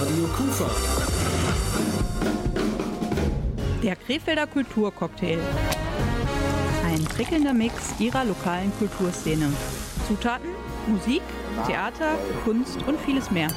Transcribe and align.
Radio 0.00 0.24
Kufa. 0.36 0.70
Der 3.82 3.96
Krefelder 3.96 4.46
Kulturcocktail. 4.46 5.38
Ein 6.86 7.04
prickelnder 7.04 7.52
Mix 7.52 7.74
ihrer 7.98 8.24
lokalen 8.24 8.72
Kulturszene. 8.78 9.52
Zutaten, 10.08 10.48
Musik, 10.86 11.22
Theater, 11.66 12.18
Kunst 12.44 12.78
und 12.86 12.98
vieles 13.00 13.30
mehr. 13.30 13.48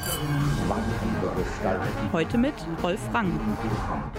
Heute 2.12 2.38
mit 2.38 2.54
Rolf 2.82 3.00
Rang. 3.12 3.32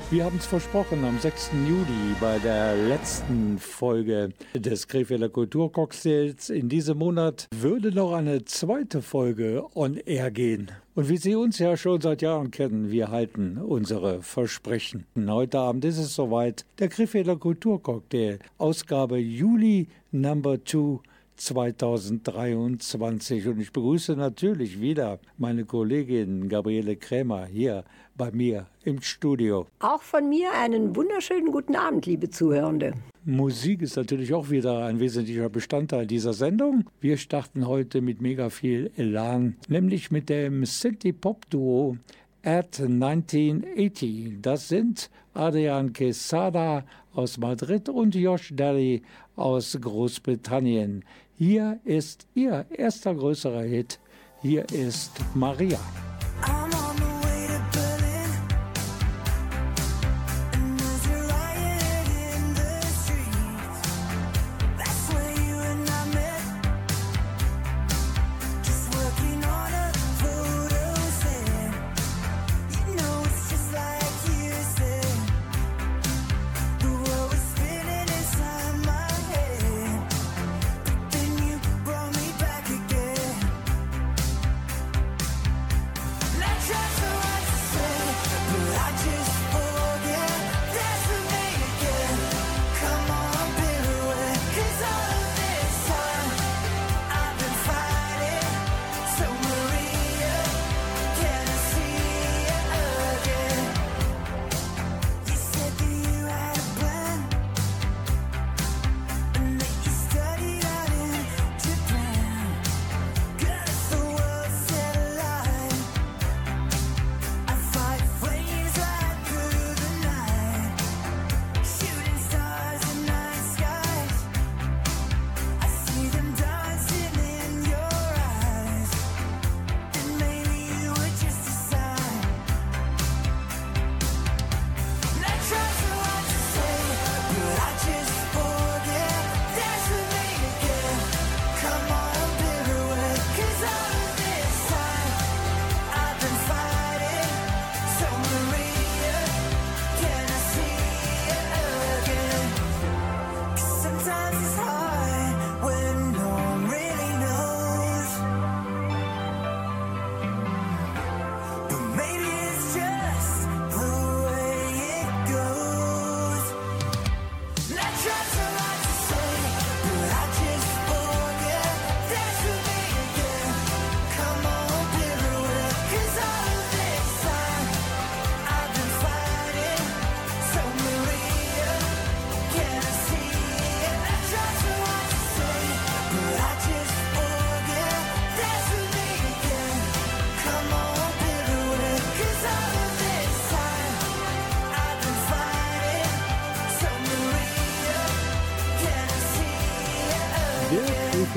Wir 0.10 0.26
haben 0.26 0.38
es 0.38 0.46
versprochen, 0.46 1.04
am 1.06 1.20
6. 1.20 1.52
Juli 1.68 2.16
bei 2.20 2.40
der 2.40 2.76
letzten 2.76 3.60
Folge 3.60 4.30
des 4.54 4.88
Krefelder 4.88 5.30
Kulturcocktails 5.30 6.50
in 6.50 6.70
diesem 6.70 6.98
Monat 6.98 7.48
würde 7.56 7.92
noch 7.92 8.14
eine 8.14 8.46
zweite 8.46 9.02
Folge 9.02 9.66
on 9.76 9.98
air 9.98 10.32
gehen. 10.32 10.72
Und 10.96 11.10
wie 11.10 11.18
Sie 11.18 11.36
uns 11.36 11.60
ja 11.60 11.76
schon 11.76 12.02
seit 12.02 12.22
Jahren 12.22 12.52
kennen, 12.52 12.90
wir 12.90 13.12
halten 13.12 13.58
unsere 13.58 14.22
Versprechen. 14.22 15.06
Heute 15.28 15.60
Abend 15.60 15.84
ist 15.86 15.98
es 15.98 16.16
soweit. 16.16 16.66
Der 16.80 16.88
Krefelder 16.88 17.36
Kulturcocktail, 17.36 18.40
Ausgabe 18.58 19.18
Juli 19.18 19.88
Number 20.12 20.64
2 20.64 21.00
2023. 21.36 23.48
Und 23.48 23.60
ich 23.60 23.72
begrüße 23.72 24.16
natürlich 24.16 24.80
wieder 24.80 25.20
meine 25.38 25.66
Kollegin 25.66 26.50
Gabriele 26.50 26.96
Krämer 26.96 27.46
hier 27.46 27.84
bei 28.16 28.32
mir 28.32 28.68
im 28.84 29.02
Studio. 29.02 29.68
Auch 29.80 30.02
von 30.02 30.30
mir 30.30 30.52
einen 30.54 30.96
wunderschönen 30.96 31.52
guten 31.52 31.76
Abend, 31.76 32.06
liebe 32.06 32.30
Zuhörende. 32.30 32.94
Musik 33.26 33.82
ist 33.82 33.98
natürlich 33.98 34.34
auch 34.34 34.50
wieder 34.50 34.86
ein 34.86 35.00
wesentlicher 35.00 35.50
Bestandteil 35.50 36.06
dieser 36.06 36.34
Sendung. 36.34 36.86
Wir 37.02 37.18
starten 37.18 37.68
heute 37.68 38.02
mit 38.02 38.22
mega 38.22 38.50
viel 38.50 38.92
Elan, 38.96 39.56
nämlich 39.68 40.12
mit 40.12 40.30
dem 40.30 40.66
City-Pop-Duo 40.66 41.98
at 42.44 42.80
1980. 42.80 44.42
Das 44.42 44.70
sind 44.70 45.10
Adrian 45.34 45.92
Quesada 45.92 46.86
aus 47.16 47.38
Madrid 47.38 47.90
und 47.90 48.14
Josh 48.14 48.54
Daly 48.56 49.02
aus 49.36 49.78
Großbritannien. 49.82 51.04
Hier 51.38 51.82
ist 51.84 52.28
ihr 52.34 52.66
erster 52.70 53.14
größerer 53.14 53.64
Hit. 53.64 54.00
Hier 54.42 54.64
ist 54.72 55.12
Maria. 55.34 55.80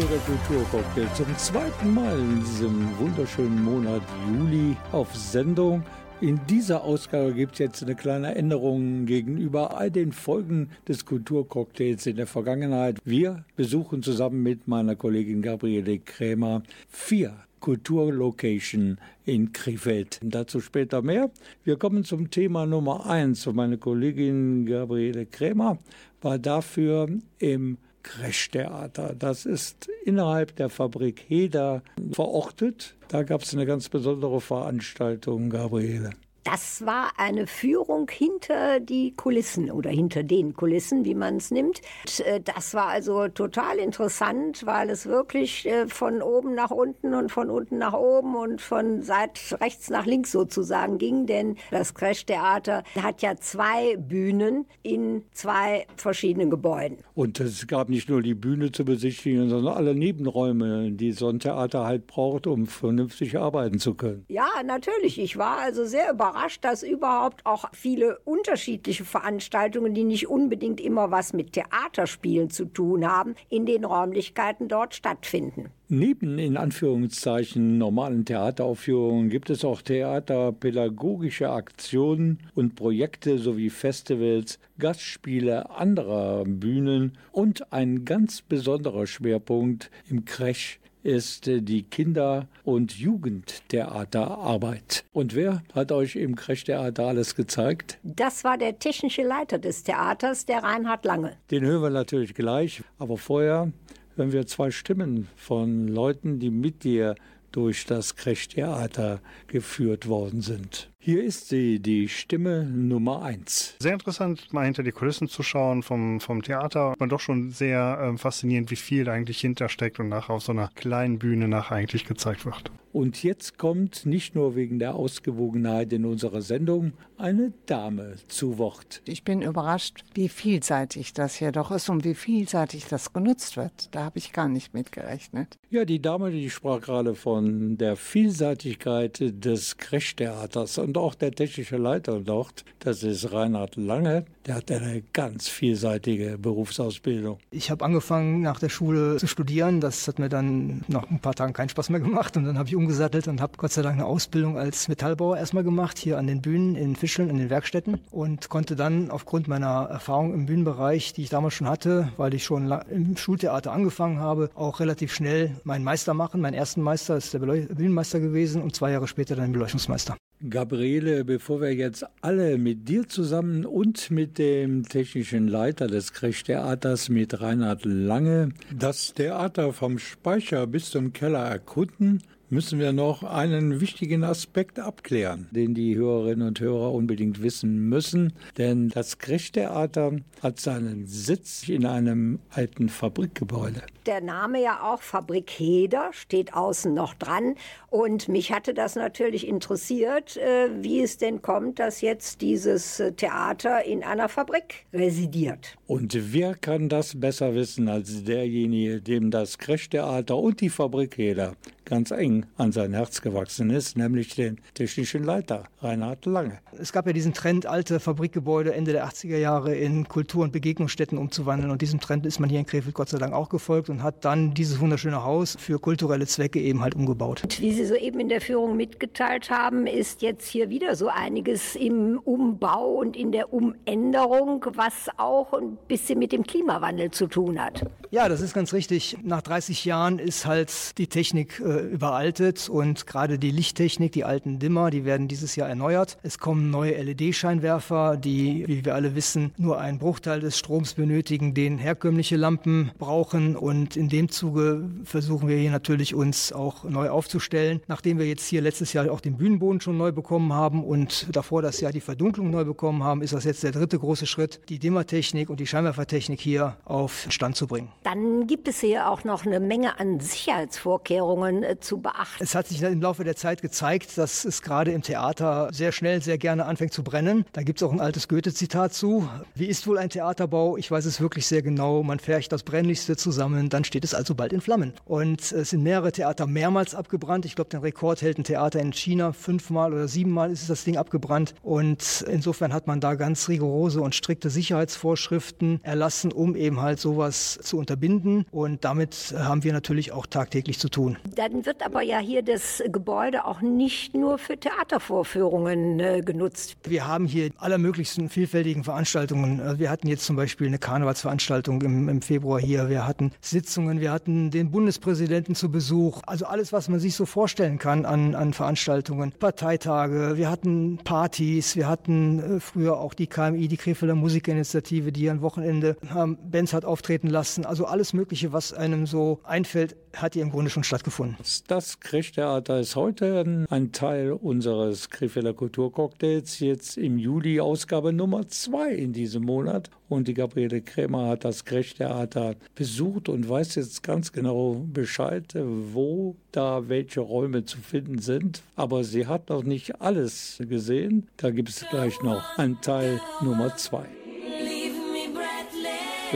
Der 0.06 0.18
Kulturcocktail 0.18 1.08
zum 1.14 1.36
zweiten 1.36 1.92
Mal 1.92 2.16
in 2.20 2.38
diesem 2.38 2.98
wunderschönen 3.00 3.64
Monat 3.64 4.02
Juli 4.28 4.76
auf 4.92 5.12
Sendung. 5.16 5.82
In 6.20 6.38
dieser 6.48 6.84
Ausgabe 6.84 7.34
gibt 7.34 7.54
es 7.54 7.58
jetzt 7.58 7.82
eine 7.82 7.96
kleine 7.96 8.36
Änderung 8.36 9.06
gegenüber 9.06 9.76
all 9.76 9.90
den 9.90 10.12
Folgen 10.12 10.70
des 10.86 11.04
Kulturcocktails 11.04 12.06
in 12.06 12.14
der 12.14 12.28
Vergangenheit. 12.28 12.98
Wir 13.04 13.44
besuchen 13.56 14.04
zusammen 14.04 14.40
mit 14.44 14.68
meiner 14.68 14.94
Kollegin 14.94 15.42
Gabriele 15.42 15.98
Krämer 15.98 16.62
vier 16.88 17.34
Kulturlocation 17.58 18.98
in 19.24 19.52
Krefeld. 19.52 20.20
Dazu 20.22 20.60
später 20.60 21.02
mehr. 21.02 21.28
Wir 21.64 21.76
kommen 21.76 22.04
zum 22.04 22.30
Thema 22.30 22.66
Nummer 22.66 23.06
eins. 23.06 23.46
Meine 23.46 23.78
Kollegin 23.78 24.64
Gabriele 24.64 25.26
Krämer 25.26 25.78
war 26.22 26.38
dafür 26.38 27.08
im 27.40 27.78
Crash-Theater. 28.02 29.14
Das 29.18 29.46
ist 29.46 29.88
innerhalb 30.04 30.56
der 30.56 30.70
Fabrik 30.70 31.24
Heder 31.28 31.82
verortet. 32.12 32.94
Da 33.08 33.22
gab 33.22 33.42
es 33.42 33.52
eine 33.54 33.66
ganz 33.66 33.88
besondere 33.88 34.40
Veranstaltung, 34.40 35.50
Gabriele. 35.50 36.10
Das 36.50 36.86
war 36.86 37.10
eine 37.18 37.46
Führung 37.46 38.08
hinter 38.10 38.80
die 38.80 39.12
Kulissen 39.14 39.70
oder 39.70 39.90
hinter 39.90 40.22
den 40.22 40.54
Kulissen, 40.54 41.04
wie 41.04 41.14
man 41.14 41.36
es 41.36 41.50
nimmt. 41.50 41.82
Äh, 42.24 42.40
das 42.40 42.72
war 42.72 42.86
also 42.86 43.28
total 43.28 43.76
interessant, 43.76 44.64
weil 44.64 44.88
es 44.88 45.04
wirklich 45.04 45.66
äh, 45.66 45.88
von 45.88 46.22
oben 46.22 46.54
nach 46.54 46.70
unten 46.70 47.12
und 47.12 47.30
von 47.30 47.50
unten 47.50 47.76
nach 47.76 47.92
oben 47.92 48.34
und 48.34 48.62
von 48.62 49.02
seit 49.02 49.58
rechts 49.60 49.90
nach 49.90 50.06
links 50.06 50.32
sozusagen 50.32 50.96
ging. 50.96 51.26
Denn 51.26 51.56
das 51.70 51.92
Crash-Theater 51.92 52.82
hat 52.98 53.20
ja 53.20 53.36
zwei 53.36 53.96
Bühnen 53.98 54.64
in 54.82 55.24
zwei 55.32 55.86
verschiedenen 55.96 56.48
Gebäuden. 56.48 56.96
Und 57.14 57.40
es 57.40 57.66
gab 57.66 57.90
nicht 57.90 58.08
nur 58.08 58.22
die 58.22 58.34
Bühne 58.34 58.72
zu 58.72 58.86
besichtigen, 58.86 59.50
sondern 59.50 59.74
alle 59.74 59.94
Nebenräume, 59.94 60.92
die 60.92 61.12
so 61.12 61.28
ein 61.28 61.40
Theater 61.40 61.84
halt 61.84 62.06
braucht, 62.06 62.46
um 62.46 62.66
vernünftig 62.66 63.36
arbeiten 63.36 63.78
zu 63.78 63.92
können. 63.92 64.24
Ja, 64.28 64.48
natürlich. 64.64 65.20
Ich 65.20 65.36
war 65.36 65.58
also 65.58 65.84
sehr 65.84 66.10
überrascht 66.10 66.37
überrascht, 66.38 66.64
dass 66.64 66.82
überhaupt 66.82 67.44
auch 67.46 67.64
viele 67.72 68.18
unterschiedliche 68.24 69.04
Veranstaltungen, 69.04 69.94
die 69.94 70.04
nicht 70.04 70.28
unbedingt 70.28 70.80
immer 70.80 71.10
was 71.10 71.32
mit 71.32 71.52
Theaterspielen 71.52 72.50
zu 72.50 72.66
tun 72.66 73.06
haben, 73.06 73.34
in 73.48 73.66
den 73.66 73.84
Räumlichkeiten 73.84 74.68
dort 74.68 74.94
stattfinden. 74.94 75.70
Neben 75.88 76.38
in 76.38 76.56
Anführungszeichen 76.56 77.78
normalen 77.78 78.24
Theateraufführungen 78.24 79.30
gibt 79.30 79.48
es 79.50 79.64
auch 79.64 79.80
theaterpädagogische 79.80 81.50
Aktionen 81.50 82.40
und 82.54 82.74
Projekte 82.76 83.38
sowie 83.38 83.70
Festivals, 83.70 84.58
Gastspiele 84.78 85.70
anderer 85.70 86.44
Bühnen 86.44 87.16
und 87.32 87.72
ein 87.72 88.04
ganz 88.04 88.42
besonderer 88.42 89.06
Schwerpunkt 89.06 89.90
im 90.10 90.24
Crash 90.26 90.78
ist 91.02 91.46
die 91.46 91.82
Kinder- 91.82 92.46
und 92.64 92.92
Jugendtheaterarbeit. 92.92 95.04
Und 95.12 95.34
wer 95.34 95.62
hat 95.74 95.92
euch 95.92 96.16
im 96.16 96.36
Crash-Theater 96.36 97.06
alles 97.06 97.34
gezeigt? 97.34 97.98
Das 98.02 98.44
war 98.44 98.58
der 98.58 98.78
technische 98.78 99.22
Leiter 99.22 99.58
des 99.58 99.84
Theaters, 99.84 100.44
der 100.46 100.62
Reinhard 100.62 101.04
Lange. 101.04 101.36
Den 101.50 101.64
hören 101.64 101.82
wir 101.82 101.90
natürlich 101.90 102.34
gleich, 102.34 102.82
aber 102.98 103.16
vorher 103.16 103.72
hören 104.16 104.32
wir 104.32 104.46
zwei 104.46 104.70
Stimmen 104.70 105.28
von 105.36 105.88
Leuten, 105.88 106.38
die 106.40 106.50
mit 106.50 106.84
dir 106.84 107.14
durch 107.52 107.86
das 107.86 108.16
Crash-Theater 108.16 109.20
geführt 109.46 110.08
worden 110.08 110.42
sind. 110.42 110.90
Hier 111.00 111.22
ist 111.22 111.48
sie, 111.48 111.78
die 111.78 112.08
Stimme 112.08 112.64
Nummer 112.64 113.22
eins. 113.22 113.76
Sehr 113.78 113.92
interessant, 113.92 114.52
mal 114.52 114.64
hinter 114.64 114.82
die 114.82 114.90
Kulissen 114.90 115.28
zu 115.28 115.44
schauen 115.44 115.84
vom, 115.84 116.20
vom 116.20 116.42
Theater. 116.42 116.94
Man 116.98 117.08
doch 117.08 117.20
schon 117.20 117.50
sehr 117.50 118.12
äh, 118.14 118.18
faszinierend, 118.18 118.72
wie 118.72 118.76
viel 118.76 119.04
da 119.04 119.12
eigentlich 119.12 119.40
hintersteckt 119.40 120.00
und 120.00 120.08
nachher 120.08 120.34
auf 120.34 120.42
so 120.42 120.50
einer 120.50 120.68
kleinen 120.74 121.20
Bühne 121.20 121.46
nachher 121.46 121.76
eigentlich 121.76 122.04
gezeigt 122.04 122.44
wird. 122.44 122.72
Und 122.92 123.22
jetzt 123.22 123.58
kommt 123.58 124.06
nicht 124.06 124.34
nur 124.34 124.56
wegen 124.56 124.80
der 124.80 124.96
Ausgewogenheit 124.96 125.92
in 125.92 126.04
unserer 126.04 126.42
Sendung 126.42 126.94
eine 127.16 127.52
Dame 127.66 128.16
zu 128.28 128.58
Wort. 128.58 129.02
Ich 129.06 129.24
bin 129.24 129.42
überrascht, 129.42 130.04
wie 130.14 130.28
vielseitig 130.28 131.12
das 131.12 131.36
hier 131.36 131.52
doch 131.52 131.70
ist 131.70 131.88
und 131.90 132.04
wie 132.04 132.14
vielseitig 132.14 132.86
das 132.86 133.12
genutzt 133.12 133.56
wird. 133.56 133.94
Da 133.94 134.04
habe 134.04 134.18
ich 134.18 134.32
gar 134.32 134.48
nicht 134.48 134.74
mit 134.74 134.90
gerechnet. 134.90 135.58
Ja, 135.70 135.84
die 135.84 136.02
Dame, 136.02 136.32
die 136.32 136.50
sprach 136.50 136.80
gerade 136.80 137.14
von 137.14 137.76
der 137.76 137.94
Vielseitigkeit 137.94 139.18
des 139.20 139.76
Crash-Theaters 139.76 140.78
und 140.78 140.96
auch 140.98 141.14
der 141.14 141.32
technische 141.32 141.76
Leiter 141.76 142.20
dort, 142.20 142.64
das 142.80 143.02
ist 143.02 143.32
Reinhard 143.32 143.76
Lange, 143.76 144.24
der 144.46 144.56
hat 144.56 144.70
eine 144.70 145.02
ganz 145.12 145.46
vielseitige 145.48 146.38
Berufsausbildung. 146.38 147.38
Ich 147.50 147.70
habe 147.70 147.84
angefangen 147.84 148.40
nach 148.40 148.58
der 148.58 148.70
Schule 148.70 149.16
zu 149.18 149.26
studieren. 149.26 149.80
Das 149.80 150.08
hat 150.08 150.18
mir 150.18 150.30
dann 150.30 150.84
nach 150.88 151.10
ein 151.10 151.20
paar 151.20 151.34
Tagen 151.34 151.52
keinen 151.52 151.68
Spaß 151.68 151.90
mehr 151.90 152.00
gemacht 152.00 152.36
und 152.36 152.44
dann 152.44 152.56
habe 152.56 152.66
ich 152.66 152.74
umgesattelt 152.74 153.28
und 153.28 153.42
habe 153.42 153.52
Gott 153.58 153.72
sei 153.72 153.82
Dank 153.82 153.96
eine 153.96 154.06
Ausbildung 154.06 154.56
als 154.56 154.88
Metallbauer 154.88 155.36
erstmal 155.36 155.64
gemacht, 155.64 155.98
hier 155.98 156.16
an 156.16 156.26
den 156.26 156.40
Bühnen 156.40 156.76
in 156.76 156.96
Fischeln, 156.96 157.28
in 157.28 157.36
den 157.36 157.50
Werkstätten 157.50 158.00
und 158.10 158.48
konnte 158.48 158.74
dann 158.74 159.10
aufgrund 159.10 159.48
meiner 159.48 159.88
Erfahrung 159.90 160.32
im 160.32 160.46
Bühnenbereich, 160.46 161.12
die 161.12 161.22
ich 161.22 161.28
damals 161.28 161.54
schon 161.54 161.68
hatte, 161.68 162.10
weil 162.16 162.32
ich 162.32 162.44
schon 162.44 162.72
im 162.90 163.16
Schultheater 163.18 163.72
angefangen 163.72 164.18
habe, 164.18 164.50
auch 164.54 164.80
relativ 164.80 165.12
schnell 165.12 165.56
meinen 165.64 165.84
Meister 165.84 166.14
machen. 166.14 166.40
Mein 166.40 166.54
ersten 166.54 166.80
Meister 166.80 167.18
ist 167.18 167.34
der 167.34 167.40
Bühnenmeister 167.40 168.18
gewesen 168.18 168.62
und 168.62 168.74
zwei 168.74 168.92
Jahre 168.92 169.08
später 169.08 169.36
dann 169.36 169.52
Beleuchtungsmeister. 169.52 170.16
Gabriele, 170.48 171.24
bevor 171.24 171.60
wir 171.60 171.74
jetzt 171.74 172.06
alle 172.20 172.58
mit 172.58 172.88
dir 172.88 173.08
zusammen 173.08 173.66
und 173.66 174.12
mit 174.12 174.38
dem 174.38 174.84
technischen 174.84 175.48
Leiter 175.48 175.88
des 175.88 176.12
Krech-Theaters, 176.12 177.08
mit 177.08 177.40
Reinhard 177.40 177.84
Lange, 177.84 178.50
das 178.72 179.14
Theater 179.14 179.72
vom 179.72 179.98
Speicher 179.98 180.68
bis 180.68 180.90
zum 180.90 181.12
Keller 181.12 181.44
erkunden, 181.44 182.22
müssen 182.50 182.78
wir 182.78 182.92
noch 182.92 183.22
einen 183.22 183.80
wichtigen 183.80 184.24
Aspekt 184.24 184.78
abklären, 184.78 185.48
den 185.50 185.74
die 185.74 185.96
Hörerinnen 185.96 186.48
und 186.48 186.60
Hörer 186.60 186.92
unbedingt 186.92 187.42
wissen 187.42 187.88
müssen. 187.88 188.32
Denn 188.56 188.88
das 188.88 189.18
Krech-Theater 189.18 190.12
hat 190.42 190.60
seinen 190.60 191.06
Sitz 191.06 191.68
in 191.68 191.86
einem 191.86 192.38
alten 192.50 192.88
Fabrikgebäude. 192.88 193.82
Der 194.06 194.20
Name 194.20 194.62
ja 194.62 194.82
auch 194.82 195.02
Fabrik 195.02 195.50
Heder 195.50 196.10
steht 196.12 196.54
außen 196.54 196.94
noch 196.94 197.14
dran. 197.14 197.54
Und 197.90 198.28
mich 198.28 198.52
hatte 198.52 198.74
das 198.74 198.96
natürlich 198.96 199.46
interessiert, 199.46 200.36
äh, 200.36 200.70
wie 200.80 201.02
es 201.02 201.18
denn 201.18 201.42
kommt, 201.42 201.78
dass 201.78 202.00
jetzt 202.00 202.40
dieses 202.40 203.00
äh, 203.00 203.12
Theater 203.12 203.84
in 203.84 204.02
einer 204.02 204.28
Fabrik 204.28 204.86
residiert. 204.92 205.76
Und 205.86 206.16
wer 206.32 206.54
kann 206.54 206.88
das 206.88 207.18
besser 207.18 207.54
wissen 207.54 207.88
als 207.88 208.24
derjenige, 208.24 209.00
dem 209.00 209.30
das 209.30 209.58
Krech-Theater 209.58 210.36
und 210.36 210.60
die 210.60 210.70
Fabrik 210.70 211.16
Heder 211.18 211.54
ganz 211.88 212.10
eng 212.10 212.46
an 212.56 212.70
sein 212.70 212.92
Herz 212.92 213.22
gewachsen 213.22 213.70
ist, 213.70 213.96
nämlich 213.96 214.34
den 214.34 214.60
technischen 214.74 215.24
Leiter 215.24 215.64
Reinhard 215.80 216.26
Lange. 216.26 216.58
Es 216.78 216.92
gab 216.92 217.06
ja 217.06 217.12
diesen 217.12 217.32
Trend, 217.32 217.66
alte 217.66 217.98
Fabrikgebäude 217.98 218.74
Ende 218.74 218.92
der 218.92 219.06
80er 219.08 219.38
Jahre 219.38 219.74
in 219.74 220.06
Kultur- 220.06 220.44
und 220.44 220.52
Begegnungsstätten 220.52 221.18
umzuwandeln. 221.18 221.70
Und 221.70 221.82
diesem 221.82 221.98
Trend 221.98 222.26
ist 222.26 222.38
man 222.38 222.50
hier 222.50 222.60
in 222.60 222.66
Krefeld 222.66 222.94
Gott 222.94 223.08
sei 223.08 223.18
Dank 223.18 223.32
auch 223.32 223.48
gefolgt 223.48 223.88
und 223.88 224.02
hat 224.02 224.24
dann 224.24 224.54
dieses 224.54 224.80
wunderschöne 224.80 225.24
Haus 225.24 225.56
für 225.58 225.78
kulturelle 225.78 226.26
Zwecke 226.26 226.60
eben 226.60 226.82
halt 226.82 226.94
umgebaut. 226.94 227.42
Und 227.42 227.60
wie 227.60 227.72
Sie 227.72 227.86
soeben 227.86 228.20
in 228.20 228.28
der 228.28 228.40
Führung 228.40 228.76
mitgeteilt 228.76 229.50
haben, 229.50 229.86
ist 229.86 230.20
jetzt 230.22 230.46
hier 230.46 230.68
wieder 230.68 230.94
so 230.94 231.08
einiges 231.08 231.74
im 231.74 232.20
Umbau 232.24 232.92
und 232.94 233.16
in 233.16 233.32
der 233.32 233.52
Umänderung, 233.52 234.64
was 234.74 235.08
auch 235.16 235.54
ein 235.54 235.78
bisschen 235.88 236.18
mit 236.18 236.32
dem 236.32 236.44
Klimawandel 236.44 237.10
zu 237.10 237.26
tun 237.26 237.58
hat. 237.58 237.86
Ja, 238.10 238.28
das 238.28 238.40
ist 238.40 238.54
ganz 238.54 238.72
richtig. 238.72 239.16
Nach 239.22 239.42
30 239.42 239.84
Jahren 239.84 240.18
ist 240.18 240.46
halt 240.46 240.98
die 240.98 241.06
Technik 241.06 241.60
äh, 241.60 241.77
überaltet 241.80 242.68
und 242.68 243.06
gerade 243.06 243.38
die 243.38 243.50
Lichttechnik, 243.50 244.12
die 244.12 244.24
alten 244.24 244.58
Dimmer, 244.58 244.90
die 244.90 245.04
werden 245.04 245.28
dieses 245.28 245.56
Jahr 245.56 245.68
erneuert. 245.68 246.18
Es 246.22 246.38
kommen 246.38 246.70
neue 246.70 247.00
LED-Scheinwerfer, 247.02 248.16
die, 248.16 248.64
wie 248.66 248.84
wir 248.84 248.94
alle 248.94 249.14
wissen, 249.14 249.52
nur 249.56 249.78
einen 249.78 249.98
Bruchteil 249.98 250.40
des 250.40 250.58
Stroms 250.58 250.94
benötigen, 250.94 251.54
den 251.54 251.78
herkömmliche 251.78 252.36
Lampen 252.36 252.90
brauchen. 252.98 253.56
Und 253.56 253.96
in 253.96 254.08
dem 254.08 254.28
Zuge 254.28 254.88
versuchen 255.04 255.48
wir 255.48 255.56
hier 255.56 255.70
natürlich 255.70 256.14
uns 256.14 256.52
auch 256.52 256.84
neu 256.84 257.10
aufzustellen. 257.10 257.80
Nachdem 257.86 258.18
wir 258.18 258.26
jetzt 258.26 258.46
hier 258.46 258.60
letztes 258.60 258.92
Jahr 258.92 259.10
auch 259.10 259.20
den 259.20 259.36
Bühnenboden 259.36 259.80
schon 259.80 259.96
neu 259.96 260.12
bekommen 260.12 260.52
haben 260.52 260.84
und 260.84 261.26
davor 261.34 261.62
das 261.62 261.80
Jahr 261.80 261.92
die 261.92 262.00
Verdunklung 262.00 262.50
neu 262.50 262.64
bekommen 262.64 263.02
haben, 263.04 263.22
ist 263.22 263.32
das 263.32 263.44
jetzt 263.44 263.62
der 263.62 263.72
dritte 263.72 263.98
große 263.98 264.26
Schritt, 264.26 264.60
die 264.68 264.78
Dimmertechnik 264.78 265.50
und 265.50 265.60
die 265.60 265.66
Scheinwerfertechnik 265.66 266.40
hier 266.40 266.76
auf 266.84 267.26
Stand 267.28 267.56
zu 267.56 267.66
bringen. 267.66 267.88
Dann 268.02 268.46
gibt 268.46 268.68
es 268.68 268.80
hier 268.80 269.10
auch 269.10 269.24
noch 269.24 269.46
eine 269.46 269.60
Menge 269.60 269.98
an 270.00 270.20
Sicherheitsvorkehrungen 270.20 271.62
äh, 271.68 271.78
zu 271.78 271.98
beachten. 271.98 272.42
Es 272.42 272.54
hat 272.54 272.66
sich 272.66 272.82
im 272.82 273.02
Laufe 273.02 273.24
der 273.24 273.36
Zeit 273.36 273.62
gezeigt, 273.62 274.16
dass 274.16 274.44
es 274.44 274.62
gerade 274.62 274.92
im 274.92 275.02
Theater 275.02 275.68
sehr 275.72 275.92
schnell, 275.92 276.22
sehr 276.22 276.38
gerne 276.38 276.64
anfängt 276.64 276.92
zu 276.92 277.02
brennen. 277.02 277.44
Da 277.52 277.62
gibt 277.62 277.80
es 277.80 277.82
auch 277.86 277.92
ein 277.92 278.00
altes 278.00 278.28
Goethe-Zitat 278.28 278.94
zu. 278.94 279.28
Wie 279.54 279.66
ist 279.66 279.86
wohl 279.86 279.98
ein 279.98 280.10
Theaterbau? 280.10 280.76
Ich 280.76 280.90
weiß 280.90 281.04
es 281.04 281.20
wirklich 281.20 281.46
sehr 281.46 281.62
genau. 281.62 282.02
Man 282.02 282.18
färcht 282.18 282.52
das 282.52 282.62
Brennlichste 282.62 283.16
zusammen, 283.16 283.68
dann 283.68 283.84
steht 283.84 284.04
es 284.04 284.14
also 284.14 284.34
bald 284.34 284.52
in 284.52 284.60
Flammen. 284.60 284.94
Und 285.04 285.52
es 285.52 285.70
sind 285.70 285.82
mehrere 285.82 286.12
Theater 286.12 286.46
mehrmals 286.46 286.94
abgebrannt. 286.94 287.44
Ich 287.44 287.54
glaube, 287.54 287.70
den 287.70 287.80
Rekord 287.80 288.22
hält 288.22 288.38
ein 288.38 288.44
Theater 288.44 288.80
in 288.80 288.92
China. 288.92 289.32
Fünfmal 289.32 289.92
oder 289.92 290.08
siebenmal 290.08 290.50
ist 290.50 290.70
das 290.70 290.84
Ding 290.84 290.96
abgebrannt. 290.96 291.54
Und 291.62 292.24
insofern 292.30 292.72
hat 292.72 292.86
man 292.86 293.00
da 293.00 293.14
ganz 293.14 293.48
rigorose 293.48 294.00
und 294.00 294.14
strikte 294.14 294.50
Sicherheitsvorschriften 294.50 295.80
erlassen, 295.82 296.32
um 296.32 296.56
eben 296.56 296.80
halt 296.80 296.98
sowas 296.98 297.58
zu 297.62 297.78
unterbinden. 297.78 298.46
Und 298.50 298.84
damit 298.84 299.34
haben 299.36 299.64
wir 299.64 299.72
natürlich 299.72 300.12
auch 300.12 300.26
tagtäglich 300.26 300.78
zu 300.78 300.88
tun. 300.88 301.18
Dann 301.34 301.57
wird 301.66 301.84
aber 301.84 302.02
ja 302.02 302.18
hier 302.18 302.42
das 302.42 302.82
Gebäude 302.86 303.44
auch 303.44 303.60
nicht 303.60 304.14
nur 304.14 304.38
für 304.38 304.58
Theatervorführungen 304.58 306.00
äh, 306.00 306.22
genutzt. 306.22 306.76
Wir 306.84 307.06
haben 307.06 307.26
hier 307.26 307.50
allermöglichsten 307.58 308.28
vielfältigen 308.28 308.84
Veranstaltungen. 308.84 309.60
Also 309.60 309.78
wir 309.78 309.90
hatten 309.90 310.08
jetzt 310.08 310.24
zum 310.26 310.36
Beispiel 310.36 310.66
eine 310.66 310.78
Karnevalsveranstaltung 310.78 311.82
im, 311.82 312.08
im 312.08 312.22
Februar 312.22 312.60
hier. 312.60 312.88
Wir 312.88 313.06
hatten 313.06 313.32
Sitzungen, 313.40 314.00
wir 314.00 314.12
hatten 314.12 314.50
den 314.50 314.70
Bundespräsidenten 314.70 315.54
zu 315.54 315.70
Besuch. 315.70 316.22
Also 316.26 316.46
alles, 316.46 316.72
was 316.72 316.88
man 316.88 317.00
sich 317.00 317.14
so 317.14 317.26
vorstellen 317.26 317.78
kann 317.78 318.04
an, 318.04 318.34
an 318.34 318.52
Veranstaltungen. 318.52 319.32
Parteitage, 319.32 320.36
wir 320.36 320.50
hatten 320.50 320.98
Partys, 321.04 321.76
wir 321.76 321.88
hatten 321.88 322.56
äh, 322.56 322.60
früher 322.60 322.98
auch 322.98 323.14
die 323.14 323.26
KMI, 323.26 323.68
die 323.68 323.76
Krefelder 323.76 324.14
Musikerinitiative, 324.14 325.12
die 325.12 325.30
am 325.30 325.40
Wochenende 325.40 325.96
haben 326.10 326.38
Bands 326.50 326.72
hat 326.72 326.84
auftreten 326.84 327.28
lassen. 327.28 327.64
Also 327.64 327.86
alles 327.86 328.12
Mögliche, 328.12 328.52
was 328.52 328.72
einem 328.72 329.06
so 329.06 329.40
einfällt, 329.44 329.96
hat 330.16 330.34
hier 330.34 330.42
im 330.42 330.50
Grunde 330.50 330.70
schon 330.70 330.84
stattgefunden. 330.84 331.36
Das 331.68 332.00
Krechtheater 332.00 332.80
ist 332.80 332.96
heute 332.96 333.66
ein 333.70 333.92
Teil 333.92 334.32
unseres 334.32 335.08
Krefelder 335.08 335.54
Kulturcocktails, 335.54 336.58
jetzt 336.58 336.98
im 336.98 337.16
Juli 337.16 337.60
Ausgabe 337.60 338.12
Nummer 338.12 338.48
zwei 338.48 338.92
in 338.92 339.12
diesem 339.12 339.44
Monat. 339.44 339.88
Und 340.08 340.26
die 340.26 340.34
Gabriele 340.34 340.80
Krämer 340.80 341.28
hat 341.28 341.44
das 341.44 341.64
Krechtheater 341.64 342.56
besucht 342.74 343.28
und 343.28 343.48
weiß 343.48 343.76
jetzt 343.76 344.02
ganz 344.02 344.32
genau 344.32 344.84
Bescheid, 344.92 345.54
wo 345.54 346.34
da 346.50 346.88
welche 346.88 347.20
Räume 347.20 347.64
zu 347.64 347.78
finden 347.78 348.18
sind. 348.18 348.62
Aber 348.74 349.04
sie 349.04 349.26
hat 349.26 349.48
noch 349.48 349.62
nicht 349.62 350.00
alles 350.00 350.60
gesehen. 350.68 351.28
Da 351.36 351.50
gibt 351.50 351.68
es 351.68 351.84
gleich 351.88 352.20
noch 352.22 352.58
einen 352.58 352.80
Teil 352.80 353.20
Nummer 353.42 353.76
zwei. 353.76 354.06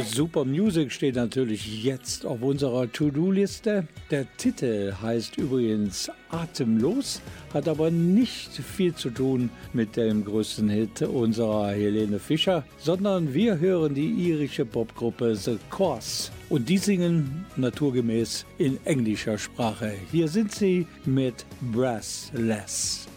Super 0.00 0.46
Music 0.46 0.90
steht 0.90 1.16
natürlich 1.16 1.84
jetzt 1.84 2.24
auf 2.24 2.40
unserer 2.40 2.90
To-Do-Liste. 2.90 3.86
Der 4.10 4.26
Titel 4.38 4.94
heißt 5.02 5.36
übrigens 5.36 6.10
Atemlos, 6.30 7.20
hat 7.52 7.68
aber 7.68 7.90
nicht 7.90 8.52
viel 8.52 8.94
zu 8.94 9.10
tun 9.10 9.50
mit 9.74 9.96
dem 9.96 10.24
größten 10.24 10.70
Hit 10.70 11.02
unserer 11.02 11.72
Helene 11.72 12.18
Fischer, 12.18 12.64
sondern 12.78 13.34
wir 13.34 13.58
hören 13.58 13.94
die 13.94 14.08
irische 14.08 14.64
Popgruppe 14.64 15.36
The 15.36 15.58
Course 15.68 16.32
und 16.48 16.70
die 16.70 16.78
singen 16.78 17.44
naturgemäß 17.56 18.46
in 18.56 18.78
englischer 18.86 19.36
Sprache. 19.36 19.92
Hier 20.10 20.28
sind 20.28 20.52
sie 20.52 20.86
mit 21.04 21.44
Brassless. 21.72 23.11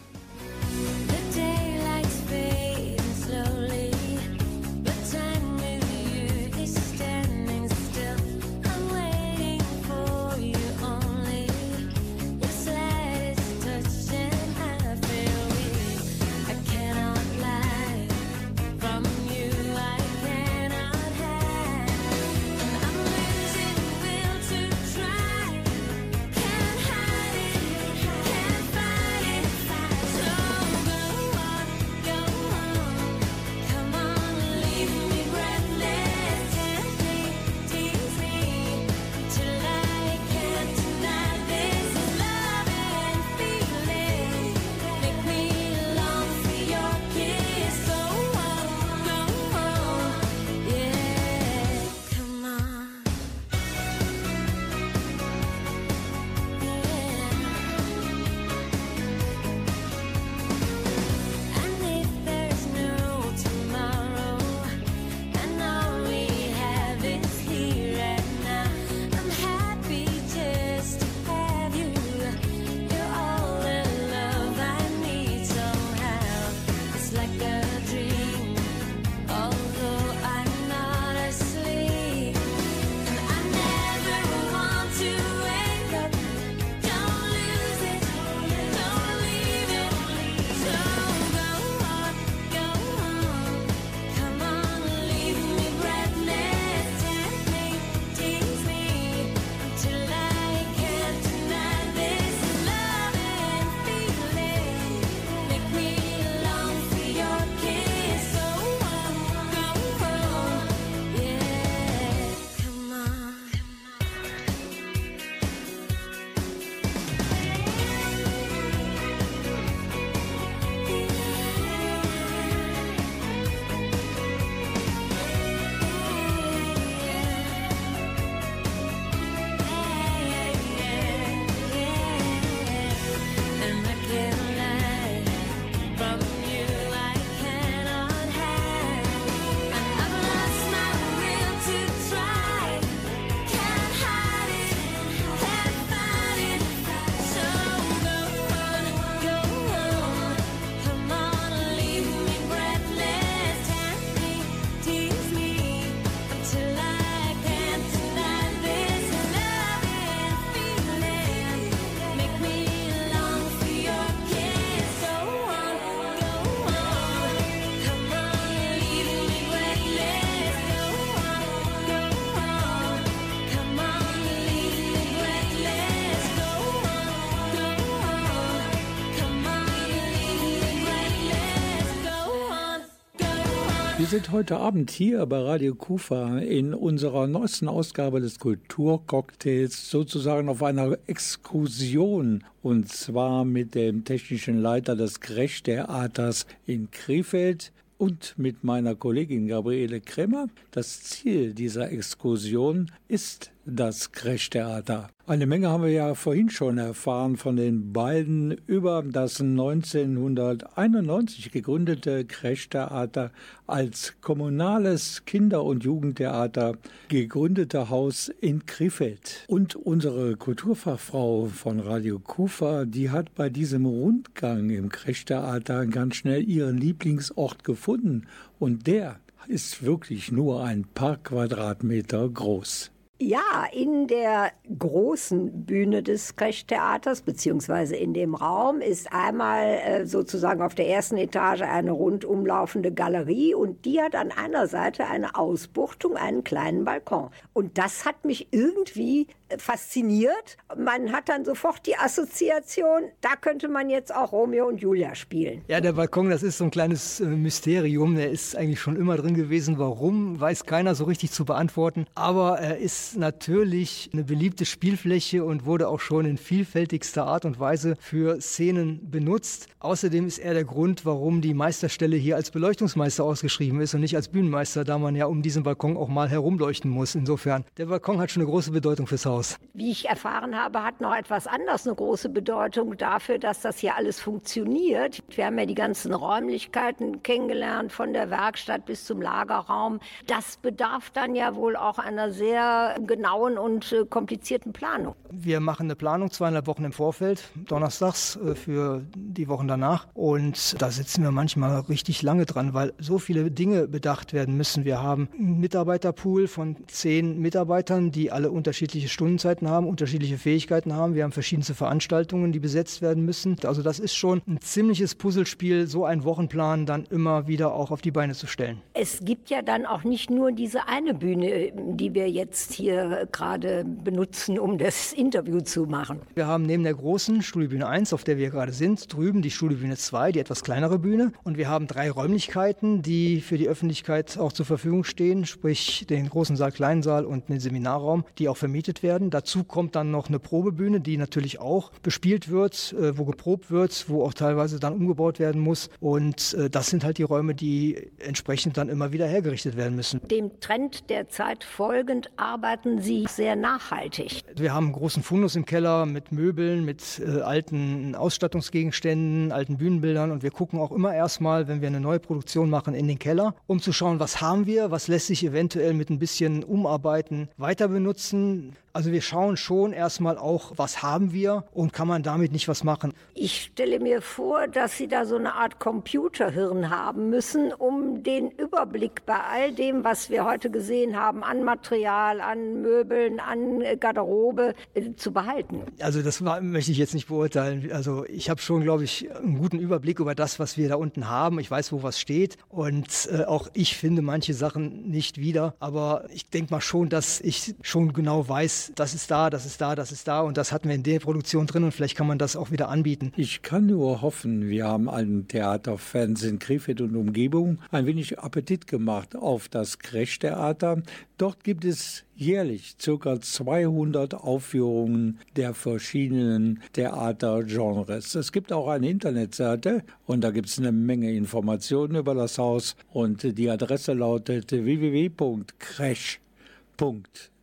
Sind 184.16 184.32
heute 184.32 184.56
Abend 184.56 184.90
hier 184.90 185.26
bei 185.26 185.38
Radio 185.40 185.74
Kufa 185.74 186.38
in 186.38 186.72
unserer 186.72 187.26
neuesten 187.26 187.68
Ausgabe 187.68 188.22
des 188.22 188.38
Kulturcocktails 188.38 189.90
sozusagen 189.90 190.48
auf 190.48 190.62
einer 190.62 190.96
Exkursion 191.06 192.42
und 192.62 192.88
zwar 192.88 193.44
mit 193.44 193.74
dem 193.74 194.04
technischen 194.04 194.62
Leiter 194.62 194.96
des 194.96 195.20
Crash-Theaters 195.20 196.46
in 196.64 196.90
Krefeld 196.90 197.72
und 197.98 198.32
mit 198.38 198.64
meiner 198.64 198.94
Kollegin 198.94 199.48
Gabriele 199.48 200.00
Kremmer. 200.00 200.46
Das 200.70 201.02
Ziel 201.02 201.52
dieser 201.52 201.92
Exkursion 201.92 202.90
ist 203.08 203.50
das 203.66 204.12
Crash-Theater. 204.12 205.10
Eine 205.28 205.46
Menge 205.46 205.70
haben 205.70 205.82
wir 205.82 205.90
ja 205.90 206.14
vorhin 206.14 206.50
schon 206.50 206.78
erfahren 206.78 207.36
von 207.36 207.56
den 207.56 207.92
beiden 207.92 208.52
über 208.68 209.02
das 209.02 209.40
1991 209.40 211.50
gegründete 211.50 212.24
Crash-Theater 212.24 213.32
als 213.66 214.14
kommunales 214.20 215.24
Kinder- 215.26 215.64
und 215.64 215.82
Jugendtheater 215.82 216.74
gegründete 217.08 217.90
Haus 217.90 218.30
in 218.40 218.66
Krefeld. 218.66 219.44
Und 219.48 219.74
unsere 219.74 220.36
Kulturfachfrau 220.36 221.46
von 221.46 221.80
Radio 221.80 222.20
Kufa, 222.20 222.84
die 222.84 223.10
hat 223.10 223.34
bei 223.34 223.50
diesem 223.50 223.84
Rundgang 223.84 224.70
im 224.70 224.90
Crash-Theater 224.90 225.86
ganz 225.86 226.14
schnell 226.14 226.48
ihren 226.48 226.78
Lieblingsort 226.78 227.64
gefunden. 227.64 228.28
Und 228.60 228.86
der 228.86 229.18
ist 229.48 229.82
wirklich 229.82 230.30
nur 230.30 230.62
ein 230.62 230.84
paar 230.84 231.16
Quadratmeter 231.16 232.28
groß. 232.28 232.92
Ja, 233.18 233.64
in 233.72 234.08
der 234.08 234.52
großen 234.78 235.64
Bühne 235.64 236.02
des 236.02 236.36
Kresch-Theaters, 236.36 237.22
beziehungsweise 237.22 237.96
in 237.96 238.12
dem 238.12 238.34
Raum, 238.34 238.82
ist 238.82 239.10
einmal 239.10 239.64
äh, 239.64 240.04
sozusagen 240.04 240.60
auf 240.60 240.74
der 240.74 240.88
ersten 240.88 241.16
Etage 241.16 241.62
eine 241.62 241.92
rundumlaufende 241.92 242.92
Galerie 242.92 243.54
und 243.54 243.86
die 243.86 244.02
hat 244.02 244.14
an 244.14 244.32
einer 244.32 244.66
Seite 244.66 245.06
eine 245.06 245.34
Ausbuchtung, 245.34 246.18
einen 246.18 246.44
kleinen 246.44 246.84
Balkon. 246.84 247.30
Und 247.54 247.78
das 247.78 248.04
hat 248.04 248.26
mich 248.26 248.48
irgendwie 248.50 249.28
fasziniert, 249.58 250.56
man 250.76 251.12
hat 251.12 251.28
dann 251.28 251.44
sofort 251.44 251.86
die 251.86 251.96
Assoziation, 251.96 253.02
da 253.20 253.36
könnte 253.36 253.68
man 253.68 253.90
jetzt 253.90 254.14
auch 254.14 254.32
Romeo 254.32 254.66
und 254.66 254.80
Julia 254.80 255.14
spielen. 255.14 255.62
Ja, 255.68 255.80
der 255.80 255.92
Balkon, 255.92 256.30
das 256.30 256.42
ist 256.42 256.58
so 256.58 256.64
ein 256.64 256.70
kleines 256.70 257.20
äh, 257.20 257.24
Mysterium. 257.24 258.16
Der 258.16 258.30
ist 258.30 258.56
eigentlich 258.56 258.80
schon 258.80 258.96
immer 258.96 259.16
drin 259.16 259.34
gewesen. 259.34 259.78
Warum, 259.78 260.40
weiß 260.40 260.64
keiner 260.64 260.94
so 260.94 261.04
richtig 261.04 261.30
zu 261.30 261.44
beantworten. 261.44 262.06
Aber 262.14 262.58
er 262.58 262.78
ist 262.78 263.16
natürlich 263.16 264.10
eine 264.12 264.24
beliebte 264.24 264.64
Spielfläche 264.64 265.44
und 265.44 265.64
wurde 265.64 265.88
auch 265.88 266.00
schon 266.00 266.26
in 266.26 266.38
vielfältigster 266.38 267.26
Art 267.26 267.44
und 267.44 267.60
Weise 267.60 267.94
für 268.00 268.40
Szenen 268.40 269.10
benutzt. 269.10 269.68
Außerdem 269.78 270.26
ist 270.26 270.38
er 270.38 270.54
der 270.54 270.64
Grund, 270.64 271.04
warum 271.04 271.40
die 271.40 271.54
Meisterstelle 271.54 272.16
hier 272.16 272.36
als 272.36 272.50
Beleuchtungsmeister 272.50 273.22
ausgeschrieben 273.22 273.80
ist 273.80 273.94
und 273.94 274.00
nicht 274.00 274.16
als 274.16 274.28
Bühnenmeister, 274.28 274.84
da 274.84 274.98
man 274.98 275.14
ja 275.14 275.26
um 275.26 275.42
diesen 275.42 275.62
Balkon 275.62 275.96
auch 275.96 276.08
mal 276.08 276.28
herumleuchten 276.28 276.90
muss. 276.90 277.14
Insofern, 277.14 277.64
der 277.76 277.86
Balkon 277.86 278.18
hat 278.18 278.30
schon 278.30 278.42
eine 278.42 278.50
große 278.50 278.70
Bedeutung 278.72 279.06
fürs 279.06 279.26
Haus. 279.26 279.35
Wie 279.74 279.90
ich 279.90 280.08
erfahren 280.08 280.56
habe, 280.56 280.82
hat 280.82 281.00
noch 281.00 281.14
etwas 281.14 281.46
anderes 281.46 281.86
eine 281.86 281.94
große 281.94 282.28
Bedeutung 282.28 282.96
dafür, 282.96 283.38
dass 283.38 283.60
das 283.60 283.78
hier 283.78 283.96
alles 283.96 284.20
funktioniert. 284.20 285.22
Wir 285.28 285.46
haben 285.46 285.58
ja 285.58 285.66
die 285.66 285.74
ganzen 285.74 286.14
Räumlichkeiten 286.14 287.22
kennengelernt, 287.22 287.92
von 287.92 288.12
der 288.12 288.30
Werkstatt 288.30 288.86
bis 288.86 289.04
zum 289.04 289.20
Lagerraum. 289.20 290.00
Das 290.26 290.56
bedarf 290.56 291.10
dann 291.10 291.34
ja 291.34 291.54
wohl 291.54 291.76
auch 291.76 291.98
einer 291.98 292.30
sehr 292.32 292.96
genauen 293.06 293.58
und 293.58 293.92
äh, 293.92 294.04
komplizierten 294.06 294.72
Planung. 294.72 295.14
Wir 295.30 295.60
machen 295.60 295.86
eine 295.86 295.96
Planung 295.96 296.30
zweieinhalb 296.30 296.66
Wochen 296.66 296.84
im 296.84 296.92
Vorfeld, 296.92 297.48
donnerstags 297.54 298.36
äh, 298.36 298.54
für 298.54 299.02
die 299.14 299.48
Wochen 299.48 299.68
danach. 299.68 300.06
Und 300.14 300.80
da 300.80 300.90
sitzen 300.90 301.22
wir 301.22 301.30
manchmal 301.30 301.80
richtig 301.80 302.22
lange 302.22 302.46
dran, 302.46 302.74
weil 302.74 302.94
so 302.98 303.18
viele 303.18 303.50
Dinge 303.50 303.88
bedacht 303.88 304.32
werden 304.32 304.56
müssen. 304.56 304.84
Wir 304.84 305.02
haben 305.02 305.28
einen 305.38 305.60
Mitarbeiterpool 305.60 306.48
von 306.48 306.76
zehn 306.86 307.38
Mitarbeitern, 307.40 308.10
die 308.10 308.32
alle 308.32 308.50
unterschiedliche 308.50 309.08
Stundenzeiten 309.26 309.68
haben, 309.68 309.88
unterschiedliche 309.88 310.38
Fähigkeiten 310.38 310.94
haben. 310.94 311.16
Wir 311.16 311.24
haben 311.24 311.32
verschiedenste 311.32 311.74
Veranstaltungen, 311.74 312.52
die 312.52 312.60
besetzt 312.60 313.02
werden 313.02 313.24
müssen. 313.24 313.56
Also 313.64 313.82
das 313.82 313.98
ist 313.98 314.14
schon 314.14 314.40
ein 314.46 314.60
ziemliches 314.60 315.16
Puzzlespiel, 315.16 315.88
so 315.88 316.04
einen 316.04 316.22
Wochenplan 316.22 316.86
dann 316.86 317.06
immer 317.06 317.48
wieder 317.48 317.74
auch 317.74 317.90
auf 317.90 318.00
die 318.00 318.12
Beine 318.12 318.34
zu 318.34 318.46
stellen. 318.46 318.80
Es 318.94 319.24
gibt 319.24 319.50
ja 319.50 319.62
dann 319.62 319.84
auch 319.84 320.04
nicht 320.04 320.30
nur 320.30 320.52
diese 320.52 320.86
eine 320.86 321.12
Bühne, 321.12 321.72
die 321.74 322.14
wir 322.14 322.30
jetzt 322.30 322.72
hier 322.72 323.26
gerade 323.32 323.84
benutzen, 323.84 324.60
um 324.60 324.78
das 324.78 325.12
Interview 325.12 325.60
zu 325.60 325.86
machen. 325.86 326.20
Wir 326.36 326.46
haben 326.46 326.62
neben 326.62 326.84
der 326.84 326.94
großen 326.94 327.42
Studiobühne 327.42 327.88
1, 327.88 328.12
auf 328.12 328.22
der 328.22 328.38
wir 328.38 328.50
gerade 328.50 328.72
sind, 328.72 329.12
drüben 329.12 329.42
die 329.42 329.50
Studiobühne 329.50 329.96
2, 329.96 330.32
die 330.32 330.38
etwas 330.38 330.62
kleinere 330.62 331.00
Bühne. 331.00 331.32
Und 331.42 331.58
wir 331.58 331.68
haben 331.68 331.88
drei 331.88 332.12
Räumlichkeiten, 332.12 333.02
die 333.02 333.40
für 333.40 333.58
die 333.58 333.68
Öffentlichkeit 333.68 334.38
auch 334.38 334.52
zur 334.52 334.66
Verfügung 334.66 335.02
stehen, 335.02 335.46
sprich 335.46 336.06
den 336.08 336.28
großen 336.28 336.54
Saal, 336.54 336.70
kleinen 336.70 337.02
Saal 337.02 337.24
und 337.24 337.48
den 337.48 337.58
Seminarraum, 337.58 338.24
die 338.38 338.48
auch 338.48 338.56
vermietet 338.56 339.02
werden. 339.02 339.15
Dazu 339.18 339.64
kommt 339.64 339.96
dann 339.96 340.10
noch 340.10 340.28
eine 340.28 340.38
Probebühne, 340.38 341.00
die 341.00 341.16
natürlich 341.16 341.58
auch 341.60 341.90
bespielt 342.02 342.50
wird, 342.50 342.94
äh, 342.98 343.16
wo 343.18 343.24
geprobt 343.24 343.70
wird, 343.70 344.08
wo 344.08 344.24
auch 344.24 344.34
teilweise 344.34 344.78
dann 344.78 344.92
umgebaut 344.92 345.38
werden 345.38 345.60
muss. 345.60 345.88
Und 346.00 346.54
äh, 346.54 346.70
das 346.70 346.88
sind 346.88 347.04
halt 347.04 347.18
die 347.18 347.22
Räume, 347.22 347.54
die 347.54 348.10
entsprechend 348.18 348.76
dann 348.76 348.88
immer 348.88 349.12
wieder 349.12 349.26
hergerichtet 349.26 349.76
werden 349.76 349.96
müssen. 349.96 350.20
Dem 350.28 350.60
Trend 350.60 351.08
der 351.10 351.28
Zeit 351.28 351.64
folgend 351.64 352.30
arbeiten 352.36 353.00
Sie 353.00 353.26
sehr 353.28 353.56
nachhaltig. 353.56 354.42
Wir 354.56 354.74
haben 354.74 354.86
einen 354.86 354.94
großen 354.94 355.22
Fundus 355.22 355.56
im 355.56 355.66
Keller 355.66 356.06
mit 356.06 356.32
Möbeln, 356.32 356.84
mit 356.84 357.20
äh, 357.20 357.40
alten 357.40 358.14
Ausstattungsgegenständen, 358.14 359.52
alten 359.52 359.78
Bühnenbildern 359.78 360.30
und 360.30 360.42
wir 360.42 360.50
gucken 360.50 360.78
auch 360.78 360.92
immer 360.92 361.14
erstmal, 361.14 361.68
wenn 361.68 361.80
wir 361.80 361.88
eine 361.88 362.00
neue 362.00 362.20
Produktion 362.20 362.70
machen, 362.70 362.94
in 362.94 363.08
den 363.08 363.18
Keller, 363.18 363.54
um 363.66 363.80
zu 363.80 363.92
schauen, 363.92 364.20
was 364.20 364.40
haben 364.40 364.66
wir, 364.66 364.90
was 364.90 365.08
lässt 365.08 365.26
sich 365.26 365.44
eventuell 365.44 365.94
mit 365.94 366.10
ein 366.10 366.18
bisschen 366.18 366.64
Umarbeiten 366.64 367.48
weiter 367.56 367.88
benutzen. 367.88 368.76
Also 368.92 369.05
wir 369.12 369.22
schauen 369.22 369.56
schon 369.56 369.92
erstmal 369.92 370.38
auch, 370.38 370.72
was 370.76 371.02
haben 371.02 371.32
wir 371.32 371.64
und 371.72 371.92
kann 371.92 372.08
man 372.08 372.22
damit 372.22 372.52
nicht 372.52 372.68
was 372.68 372.84
machen. 372.84 373.12
Ich 373.34 373.70
stelle 373.72 374.00
mir 374.00 374.22
vor, 374.22 374.66
dass 374.68 374.96
Sie 374.96 375.08
da 375.08 375.24
so 375.24 375.36
eine 375.36 375.54
Art 375.54 375.78
Computerhirn 375.78 376.90
haben 376.90 377.30
müssen, 377.30 377.72
um 377.72 378.22
den 378.22 378.50
Überblick 378.50 379.26
bei 379.26 379.38
all 379.38 379.72
dem, 379.72 380.04
was 380.04 380.30
wir 380.30 380.44
heute 380.44 380.70
gesehen 380.70 381.16
haben, 381.16 381.44
an 381.44 381.62
Material, 381.62 382.40
an 382.40 382.82
Möbeln, 382.82 383.40
an 383.40 383.82
Garderobe 384.00 384.74
äh, 384.94 385.14
zu 385.16 385.32
behalten. 385.32 385.82
Also 386.00 386.22
das 386.22 386.44
war, 386.44 386.60
möchte 386.60 386.92
ich 386.92 386.98
jetzt 386.98 387.14
nicht 387.14 387.28
beurteilen. 387.28 387.90
Also 387.92 388.24
ich 388.26 388.50
habe 388.50 388.60
schon, 388.60 388.82
glaube 388.82 389.04
ich, 389.04 389.30
einen 389.34 389.58
guten 389.58 389.78
Überblick 389.78 390.20
über 390.20 390.34
das, 390.34 390.58
was 390.58 390.76
wir 390.76 390.88
da 390.88 390.96
unten 390.96 391.28
haben. 391.28 391.58
Ich 391.60 391.70
weiß, 391.70 391.92
wo 391.92 392.02
was 392.02 392.20
steht 392.20 392.56
und 392.68 393.28
äh, 393.30 393.44
auch 393.44 393.68
ich 393.74 393.96
finde 393.96 394.22
manche 394.22 394.54
Sachen 394.54 395.10
nicht 395.10 395.38
wieder. 395.38 395.74
Aber 395.80 396.24
ich 396.32 396.48
denke 396.50 396.72
mal 396.72 396.80
schon, 396.80 397.08
dass 397.08 397.40
ich 397.40 397.74
schon 397.82 398.12
genau 398.12 398.48
weiß, 398.48 398.92
das 398.96 399.14
ist 399.14 399.30
da, 399.30 399.50
das 399.50 399.66
ist 399.66 399.80
da, 399.80 399.94
das 399.94 400.10
ist 400.10 400.26
da 400.26 400.40
und 400.40 400.56
das 400.56 400.72
hatten 400.72 400.88
wir 400.88 400.94
in 400.94 401.02
der 401.02 401.20
Produktion 401.20 401.66
drin 401.66 401.84
und 401.84 401.92
vielleicht 401.92 402.16
kann 402.16 402.26
man 402.26 402.38
das 402.38 402.56
auch 402.56 402.70
wieder 402.70 402.88
anbieten. 402.88 403.32
Ich 403.36 403.62
kann 403.62 403.86
nur 403.86 404.22
hoffen, 404.22 404.68
wir 404.68 404.86
haben 404.86 405.08
allen 405.08 405.46
Theaterfans 405.46 406.42
in 406.42 406.58
Krefeld 406.58 407.00
und 407.00 407.14
Umgebung 407.14 407.78
ein 407.90 408.06
wenig 408.06 408.38
Appetit 408.38 408.86
gemacht 408.86 409.36
auf 409.36 409.68
das 409.68 409.98
Crash-Theater. 409.98 411.02
Dort 411.38 411.62
gibt 411.62 411.84
es 411.84 412.24
jährlich 412.34 412.96
ca. 412.98 413.40
200 413.40 414.34
Aufführungen 414.34 415.38
der 415.56 415.74
verschiedenen 415.74 416.82
Theatergenres. 416.94 418.34
Es 418.34 418.50
gibt 418.52 418.72
auch 418.72 418.88
eine 418.88 419.10
Internetseite 419.10 420.02
und 420.26 420.42
da 420.42 420.50
gibt 420.50 420.68
es 420.68 420.78
eine 420.78 420.92
Menge 420.92 421.32
Informationen 421.32 422.16
über 422.16 422.34
das 422.34 422.56
Haus 422.56 422.96
und 423.12 423.42
die 423.58 423.70
Adresse 423.70 424.14
lautet 424.14 424.72
www.crash.de. 424.72 426.46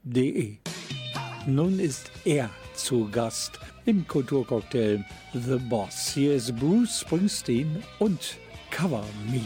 Nun 0.06 1.80
ist 1.80 2.12
er 2.26 2.50
zu 2.76 3.10
Gast 3.10 3.58
im 3.86 4.06
Kulturcocktail 4.06 5.06
The 5.34 5.56
Boss. 5.70 6.12
Hier 6.14 6.36
ist 6.36 6.54
Bruce 6.58 7.00
Springsteen 7.00 7.82
und 8.00 8.38
Cover 8.70 9.06
Me. 9.32 9.40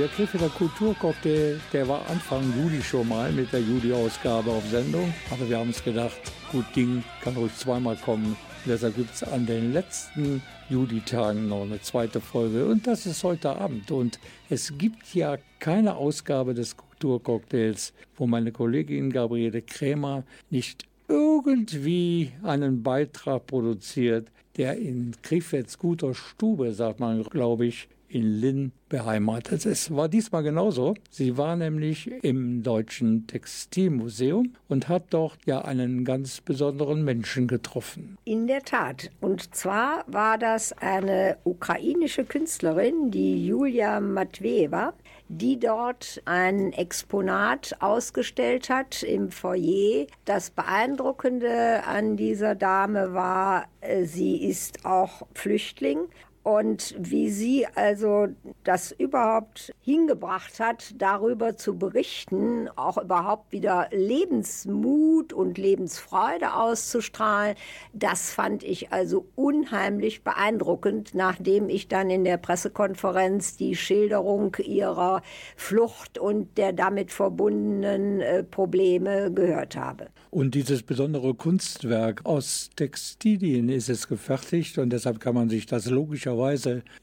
Der 0.00 0.08
Krefelder 0.08 0.48
Kulturcocktail, 0.48 1.60
der 1.74 1.86
war 1.86 2.00
Anfang 2.08 2.42
Juli 2.56 2.80
schon 2.80 3.06
mal 3.06 3.30
mit 3.32 3.52
der 3.52 3.60
Juli-Ausgabe 3.60 4.50
auf 4.50 4.66
Sendung. 4.66 5.12
Aber 5.30 5.46
wir 5.46 5.58
haben 5.58 5.68
uns 5.68 5.84
gedacht, 5.84 6.16
gut 6.50 6.64
Ding 6.74 7.04
kann 7.22 7.36
ruhig 7.36 7.54
zweimal 7.54 7.96
kommen. 7.96 8.34
Deshalb 8.64 8.96
gibt 8.96 9.12
es 9.12 9.22
an 9.22 9.44
den 9.44 9.74
letzten 9.74 10.42
Juli-Tagen 10.70 11.48
noch 11.48 11.64
eine 11.64 11.82
zweite 11.82 12.18
Folge. 12.18 12.64
Und 12.64 12.86
das 12.86 13.04
ist 13.04 13.22
heute 13.24 13.50
Abend. 13.50 13.90
Und 13.90 14.18
es 14.48 14.78
gibt 14.78 15.14
ja 15.14 15.36
keine 15.58 15.96
Ausgabe 15.96 16.54
des 16.54 16.78
Kulturcocktails, 16.78 17.92
wo 18.16 18.26
meine 18.26 18.52
Kollegin 18.52 19.12
Gabriele 19.12 19.60
Krämer 19.60 20.22
nicht 20.48 20.86
irgendwie 21.08 22.32
einen 22.42 22.82
Beitrag 22.82 23.46
produziert, 23.46 24.28
der 24.56 24.78
in 24.78 25.12
Krefelds 25.20 25.76
guter 25.78 26.14
Stube, 26.14 26.72
sagt 26.72 27.00
man, 27.00 27.22
glaube 27.24 27.66
ich, 27.66 27.86
in 28.10 28.40
Linn 28.40 28.72
beheimatet 28.88 29.64
ist. 29.64 29.94
War 29.94 30.08
diesmal 30.08 30.42
genauso. 30.42 30.94
Sie 31.10 31.38
war 31.38 31.56
nämlich 31.56 32.10
im 32.22 32.62
Deutschen 32.62 33.26
Textilmuseum 33.26 34.54
und 34.68 34.88
hat 34.88 35.04
dort 35.10 35.38
ja 35.46 35.62
einen 35.62 36.04
ganz 36.04 36.40
besonderen 36.40 37.04
Menschen 37.04 37.46
getroffen. 37.46 38.18
In 38.24 38.46
der 38.46 38.62
Tat. 38.62 39.10
Und 39.20 39.54
zwar 39.54 40.04
war 40.08 40.38
das 40.38 40.72
eine 40.72 41.38
ukrainische 41.44 42.24
Künstlerin, 42.24 43.10
die 43.10 43.46
Julia 43.46 44.00
Matveeva, 44.00 44.92
die 45.28 45.60
dort 45.60 46.20
ein 46.24 46.72
Exponat 46.72 47.76
ausgestellt 47.78 48.68
hat 48.68 49.04
im 49.04 49.30
Foyer. 49.30 50.06
Das 50.24 50.50
Beeindruckende 50.50 51.84
an 51.86 52.16
dieser 52.16 52.56
Dame 52.56 53.14
war, 53.14 53.66
äh, 53.80 54.04
sie 54.04 54.44
ist 54.44 54.84
auch 54.84 55.22
Flüchtling 55.34 56.08
und 56.42 56.94
wie 56.98 57.28
sie 57.28 57.66
also 57.74 58.28
das 58.64 58.92
überhaupt 58.92 59.74
hingebracht 59.82 60.58
hat, 60.58 60.94
darüber 60.96 61.56
zu 61.56 61.76
berichten, 61.76 62.68
auch 62.76 62.96
überhaupt 62.96 63.52
wieder 63.52 63.88
Lebensmut 63.90 65.34
und 65.34 65.58
Lebensfreude 65.58 66.54
auszustrahlen, 66.54 67.56
das 67.92 68.30
fand 68.30 68.62
ich 68.62 68.90
also 68.90 69.26
unheimlich 69.36 70.24
beeindruckend, 70.24 71.14
nachdem 71.14 71.68
ich 71.68 71.88
dann 71.88 72.08
in 72.08 72.24
der 72.24 72.38
Pressekonferenz 72.38 73.58
die 73.58 73.76
Schilderung 73.76 74.56
ihrer 74.64 75.20
Flucht 75.56 76.16
und 76.16 76.56
der 76.56 76.72
damit 76.72 77.12
verbundenen 77.12 78.20
äh, 78.20 78.44
Probleme 78.44 79.30
gehört 79.30 79.76
habe. 79.76 80.06
Und 80.30 80.54
dieses 80.54 80.82
besondere 80.82 81.34
Kunstwerk 81.34 82.24
aus 82.24 82.70
Textilien 82.76 83.68
ist 83.68 83.90
es 83.90 84.08
gefertigt 84.08 84.78
und 84.78 84.90
deshalb 84.90 85.20
kann 85.20 85.34
man 85.34 85.50
sich 85.50 85.66
das 85.66 85.86
logischerweise 85.86 86.29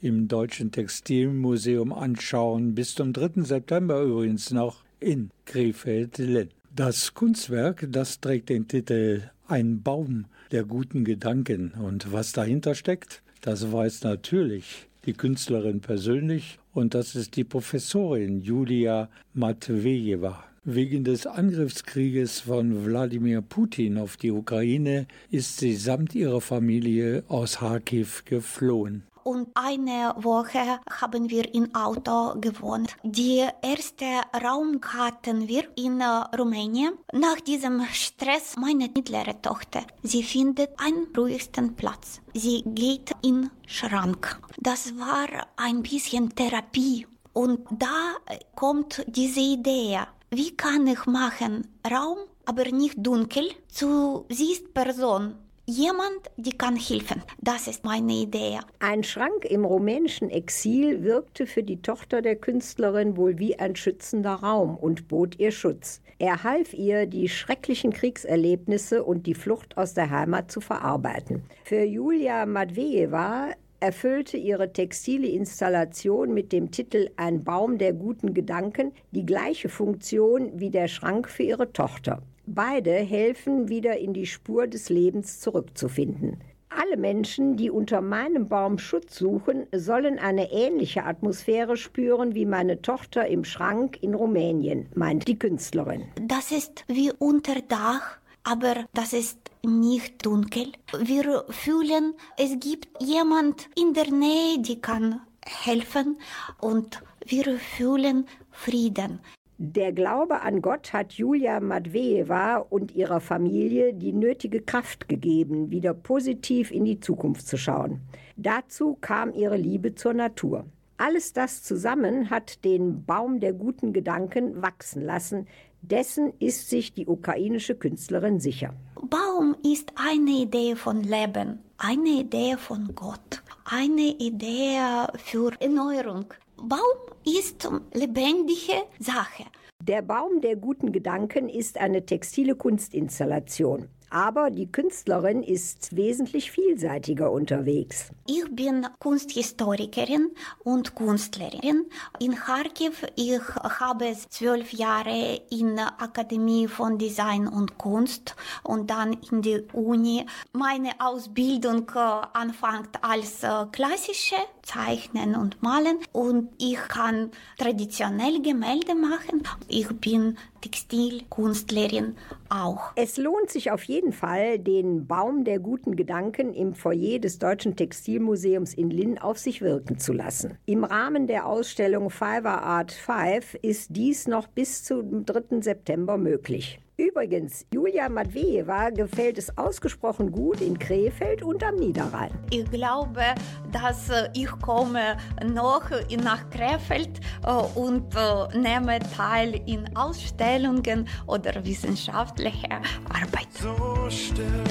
im 0.00 0.28
Deutschen 0.28 0.72
Textilmuseum 0.72 1.92
anschauen. 1.92 2.74
Bis 2.74 2.94
zum 2.94 3.12
3. 3.12 3.42
September 3.42 4.02
übrigens 4.02 4.50
noch 4.50 4.84
in 5.00 5.30
Krefeld-Linn. 5.46 6.50
Das 6.74 7.14
Kunstwerk, 7.14 7.86
das 7.90 8.20
trägt 8.20 8.48
den 8.48 8.68
Titel 8.68 9.22
Ein 9.46 9.82
Baum 9.82 10.26
der 10.50 10.64
guten 10.64 11.04
Gedanken. 11.04 11.72
Und 11.72 12.12
was 12.12 12.32
dahinter 12.32 12.74
steckt, 12.74 13.22
das 13.40 13.72
weiß 13.72 14.04
natürlich 14.04 14.88
die 15.06 15.14
Künstlerin 15.14 15.80
persönlich 15.80 16.58
und 16.74 16.94
das 16.94 17.14
ist 17.14 17.36
die 17.36 17.44
Professorin 17.44 18.40
Julia 18.40 19.08
Matvejewa. 19.32 20.44
Wegen 20.64 21.02
des 21.02 21.26
Angriffskrieges 21.26 22.40
von 22.40 22.84
Wladimir 22.84 23.40
Putin 23.40 23.96
auf 23.96 24.18
die 24.18 24.30
Ukraine 24.30 25.06
ist 25.30 25.56
sie 25.56 25.74
samt 25.74 26.14
ihrer 26.14 26.42
Familie 26.42 27.24
aus 27.28 27.60
Kharkiv 27.60 28.26
geflohen 28.26 29.04
und 29.24 29.48
eine 29.54 30.14
Woche 30.16 30.80
haben 30.90 31.30
wir 31.30 31.54
im 31.54 31.74
Auto 31.74 32.38
gewohnt. 32.40 32.96
Die 33.02 33.46
erste 33.62 34.04
Raum 34.42 34.80
hatten 34.82 35.48
wir 35.48 35.64
in 35.76 36.02
Rumänien. 36.02 36.94
Nach 37.12 37.40
diesem 37.40 37.84
Stress 37.92 38.56
meine 38.56 38.88
mittlere 38.88 39.40
Tochter, 39.42 39.82
sie 40.02 40.22
findet 40.22 40.70
einen 40.78 41.08
ruhigsten 41.16 41.74
Platz. 41.76 42.20
Sie 42.34 42.62
geht 42.64 43.12
in 43.22 43.50
Schrank. 43.66 44.40
Das 44.58 44.98
war 44.98 45.28
ein 45.56 45.82
bisschen 45.82 46.34
Therapie. 46.34 47.06
Und 47.32 47.66
da 47.70 48.16
kommt 48.54 49.04
diese 49.06 49.40
Idee, 49.40 50.00
wie 50.30 50.56
kann 50.56 50.86
ich 50.86 51.06
machen 51.06 51.68
Raum, 51.88 52.18
aber 52.44 52.64
nicht 52.72 52.96
dunkel, 52.98 53.50
zu 53.68 54.26
siehst 54.28 54.74
Person. 54.74 55.36
Jemand, 55.70 56.30
die 56.38 56.56
kann 56.56 56.76
helfen. 56.76 57.22
Das 57.42 57.68
ist 57.68 57.84
meine 57.84 58.14
Idee. 58.14 58.58
Ein 58.78 59.04
Schrank 59.04 59.44
im 59.44 59.66
rumänischen 59.66 60.30
Exil 60.30 61.04
wirkte 61.04 61.46
für 61.46 61.62
die 61.62 61.82
Tochter 61.82 62.22
der 62.22 62.36
Künstlerin 62.36 63.18
wohl 63.18 63.38
wie 63.38 63.58
ein 63.58 63.76
schützender 63.76 64.32
Raum 64.32 64.78
und 64.78 65.08
bot 65.08 65.38
ihr 65.38 65.50
Schutz. 65.50 66.00
Er 66.18 66.42
half 66.42 66.72
ihr, 66.72 67.04
die 67.04 67.28
schrecklichen 67.28 67.92
Kriegserlebnisse 67.92 69.04
und 69.04 69.26
die 69.26 69.34
Flucht 69.34 69.76
aus 69.76 69.92
der 69.92 70.08
Heimat 70.08 70.50
zu 70.50 70.62
verarbeiten. 70.62 71.42
Für 71.64 71.84
Julia 71.84 72.46
Madvejewa 72.46 73.48
erfüllte 73.78 74.38
ihre 74.38 74.72
textile 74.72 75.28
Installation 75.28 76.32
mit 76.32 76.50
dem 76.50 76.70
Titel 76.70 77.10
Ein 77.16 77.44
Baum 77.44 77.76
der 77.76 77.92
guten 77.92 78.32
Gedanken 78.32 78.92
die 79.10 79.26
gleiche 79.26 79.68
Funktion 79.68 80.50
wie 80.54 80.70
der 80.70 80.88
Schrank 80.88 81.28
für 81.28 81.42
ihre 81.42 81.74
Tochter. 81.74 82.22
Beide 82.50 82.92
helfen 82.92 83.68
wieder 83.68 83.98
in 83.98 84.14
die 84.14 84.24
Spur 84.24 84.66
des 84.66 84.88
Lebens 84.88 85.38
zurückzufinden. 85.38 86.38
Alle 86.70 86.96
Menschen, 86.96 87.58
die 87.58 87.68
unter 87.70 88.00
meinem 88.00 88.48
Baum 88.48 88.78
Schutz 88.78 89.18
suchen, 89.18 89.66
sollen 89.70 90.18
eine 90.18 90.50
ähnliche 90.50 91.04
Atmosphäre 91.04 91.76
spüren 91.76 92.34
wie 92.34 92.46
meine 92.46 92.80
Tochter 92.80 93.26
im 93.26 93.44
Schrank 93.44 94.02
in 94.02 94.14
Rumänien, 94.14 94.88
meint 94.94 95.28
die 95.28 95.38
Künstlerin. 95.38 96.04
Das 96.26 96.50
ist 96.50 96.86
wie 96.88 97.12
unter 97.18 97.60
Dach, 97.60 98.16
aber 98.44 98.86
das 98.94 99.12
ist 99.12 99.38
nicht 99.62 100.24
dunkel. 100.24 100.72
Wir 100.98 101.44
fühlen, 101.50 102.14
es 102.38 102.58
gibt 102.60 102.88
jemand 102.98 103.68
in 103.76 103.92
der 103.92 104.10
Nähe, 104.10 104.58
die 104.60 104.80
kann 104.80 105.20
helfen 105.44 106.18
und 106.62 107.02
wir 107.26 107.58
fühlen 107.58 108.24
Frieden. 108.50 109.20
Der 109.60 109.90
Glaube 109.90 110.42
an 110.42 110.62
Gott 110.62 110.92
hat 110.92 111.14
Julia 111.14 111.58
Matvejewa 111.58 112.58
und 112.58 112.94
ihrer 112.94 113.18
Familie 113.18 113.92
die 113.92 114.12
nötige 114.12 114.62
Kraft 114.62 115.08
gegeben, 115.08 115.72
wieder 115.72 115.94
positiv 115.94 116.70
in 116.70 116.84
die 116.84 117.00
Zukunft 117.00 117.44
zu 117.48 117.56
schauen. 117.56 118.00
Dazu 118.36 118.96
kam 119.00 119.34
ihre 119.34 119.56
Liebe 119.56 119.96
zur 119.96 120.14
Natur. 120.14 120.64
Alles 120.96 121.32
das 121.32 121.64
zusammen 121.64 122.30
hat 122.30 122.64
den 122.64 123.04
Baum 123.04 123.40
der 123.40 123.52
guten 123.52 123.92
Gedanken 123.92 124.62
wachsen 124.62 125.02
lassen, 125.02 125.48
dessen 125.82 126.32
ist 126.38 126.70
sich 126.70 126.94
die 126.94 127.08
ukrainische 127.08 127.74
Künstlerin 127.74 128.38
sicher. 128.38 128.74
Baum 129.10 129.56
ist 129.64 129.92
eine 129.96 130.42
Idee 130.42 130.76
von 130.76 131.02
Leben, 131.02 131.58
eine 131.78 132.20
Idee 132.20 132.56
von 132.58 132.94
Gott, 132.94 133.42
eine 133.64 134.14
Idee 134.20 134.78
für 135.16 135.50
Erneuerung. 135.60 136.26
Baum 136.60 136.80
ist 137.24 137.68
lebendige 137.94 138.82
Sache. 138.98 139.44
Der 139.80 140.02
Baum 140.02 140.40
der 140.40 140.56
guten 140.56 140.90
Gedanken 140.90 141.48
ist 141.48 141.78
eine 141.78 142.04
textile 142.04 142.56
Kunstinstallation. 142.56 143.88
Aber 144.10 144.50
die 144.50 144.70
Künstlerin 144.70 145.42
ist 145.42 145.94
wesentlich 145.94 146.50
vielseitiger 146.50 147.30
unterwegs. 147.30 148.10
Ich 148.26 148.44
bin 148.50 148.86
Kunsthistorikerin 148.98 150.30
und 150.64 150.94
Künstlerin. 150.94 151.86
In 152.18 152.34
Kharkiv 152.34 153.04
ich 153.16 153.40
habe 153.54 154.14
zwölf 154.28 154.72
Jahre 154.72 155.42
in 155.50 155.76
der 155.76 156.00
Akademie 156.00 156.68
von 156.68 156.98
Design 156.98 157.46
und 157.48 157.78
Kunst 157.78 158.34
und 158.62 158.90
dann 158.90 159.16
in 159.30 159.42
der 159.42 159.62
Uni. 159.74 160.24
Meine 160.52 160.92
Ausbildung 160.98 161.90
äh, 161.94 161.98
anfängt 161.98 163.02
als 163.02 163.42
äh, 163.42 163.66
klassische 163.72 164.36
Zeichnen 164.62 165.34
und 165.34 165.62
Malen 165.62 165.98
und 166.12 166.50
ich 166.58 166.78
kann 166.88 167.30
traditionell 167.58 168.40
Gemälde 168.42 168.94
machen. 168.94 169.42
Ich 169.68 169.88
bin 169.88 170.36
Textilkünstlerin 170.60 172.16
auch. 172.48 172.92
Es 172.96 173.16
lohnt 173.16 173.50
sich 173.50 173.70
auf 173.70 173.82
jeden 173.84 174.12
Fall, 174.12 174.58
den 174.58 175.06
Baum 175.06 175.44
der 175.44 175.58
guten 175.58 175.96
Gedanken 175.96 176.52
im 176.54 176.74
Foyer 176.74 177.18
des 177.18 177.38
Deutschen 177.38 177.76
Textilmuseums 177.76 178.74
in 178.74 178.90
Linn 178.90 179.18
auf 179.18 179.38
sich 179.38 179.60
wirken 179.60 179.98
zu 179.98 180.12
lassen. 180.12 180.58
Im 180.66 180.84
Rahmen 180.84 181.26
der 181.26 181.46
Ausstellung 181.46 182.10
Fiverr 182.10 182.62
Art 182.62 182.92
5 182.92 183.54
ist 183.62 183.96
dies 183.96 184.26
noch 184.26 184.46
bis 184.46 184.84
zum 184.84 185.24
3. 185.24 185.60
September 185.60 186.16
möglich. 186.18 186.80
Übrigens, 187.00 187.64
Julia 187.72 188.08
Matvejewa 188.08 188.90
gefällt 188.90 189.38
es 189.38 189.56
ausgesprochen 189.56 190.32
gut 190.32 190.60
in 190.60 190.76
Krefeld 190.76 191.44
und 191.44 191.62
am 191.62 191.76
Niederrhein. 191.76 192.32
Ich 192.50 192.68
glaube, 192.72 193.22
dass 193.70 194.10
äh, 194.10 194.28
ich 194.34 194.50
komme 194.60 195.16
noch 195.44 195.88
nach 196.24 196.50
Krefeld 196.50 197.20
äh, 197.46 197.52
und 197.78 198.12
äh, 198.16 198.58
nehme 198.58 198.98
teil 199.16 199.62
in 199.66 199.96
Ausstellungen 199.96 201.08
oder 201.28 201.64
wissenschaftliche 201.64 202.68
Arbeit. 202.68 203.46
So 203.52 204.10
still, 204.10 204.64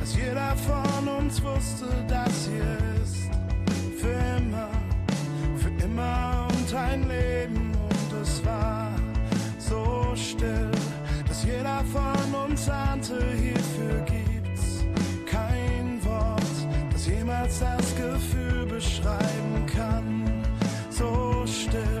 dass 0.00 0.16
jeder 0.16 0.56
von 0.56 1.08
uns 1.08 1.42
wusste, 1.42 1.88
dass 2.08 2.48
hier 2.48 3.02
ist 3.02 3.28
für 4.00 4.16
immer, 4.38 4.70
für 5.56 5.84
immer 5.84 6.48
und 6.48 6.74
ein 6.74 7.06
Leben 7.06 7.72
und 7.74 8.22
es 8.22 8.42
war 8.46 8.88
so 9.58 10.14
still, 10.14 10.75
dass 11.36 11.44
jeder 11.44 11.84
von 11.92 12.50
uns 12.50 12.68
ahnte, 12.68 13.18
hierfür 13.34 14.00
gibt's 14.06 14.84
kein 15.26 16.02
Wort, 16.04 16.42
das 16.92 17.06
jemals 17.06 17.58
das 17.58 17.94
Gefühl 17.94 18.64
beschreiben 18.66 19.66
kann. 19.66 20.24
So 20.88 21.44
still, 21.46 22.00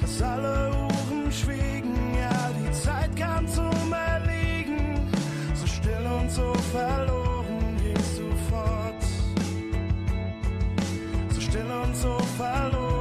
dass 0.00 0.20
alle 0.20 0.70
Uhren 0.70 1.30
schwiegen, 1.30 1.94
ja, 2.18 2.50
die 2.58 2.72
Zeit 2.72 3.14
kam 3.14 3.46
zum 3.46 3.92
Erliegen. 3.92 5.06
So 5.54 5.66
still 5.66 6.06
und 6.20 6.30
so 6.30 6.52
verloren 6.72 7.76
gingst 7.82 8.18
du 8.18 8.30
fort. 8.50 9.02
So 11.30 11.40
still 11.40 11.70
und 11.84 11.94
so 11.94 12.18
verloren 12.36 12.91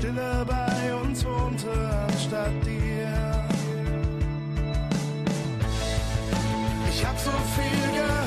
Stille 0.00 0.46
bei 0.48 0.94
uns 0.94 1.22
wohnte 1.26 1.70
anstatt 2.08 2.64
dir. 2.64 3.12
Ich 6.88 7.04
hab 7.04 7.18
so 7.18 7.30
viel 7.30 7.92
gehört 7.92 8.19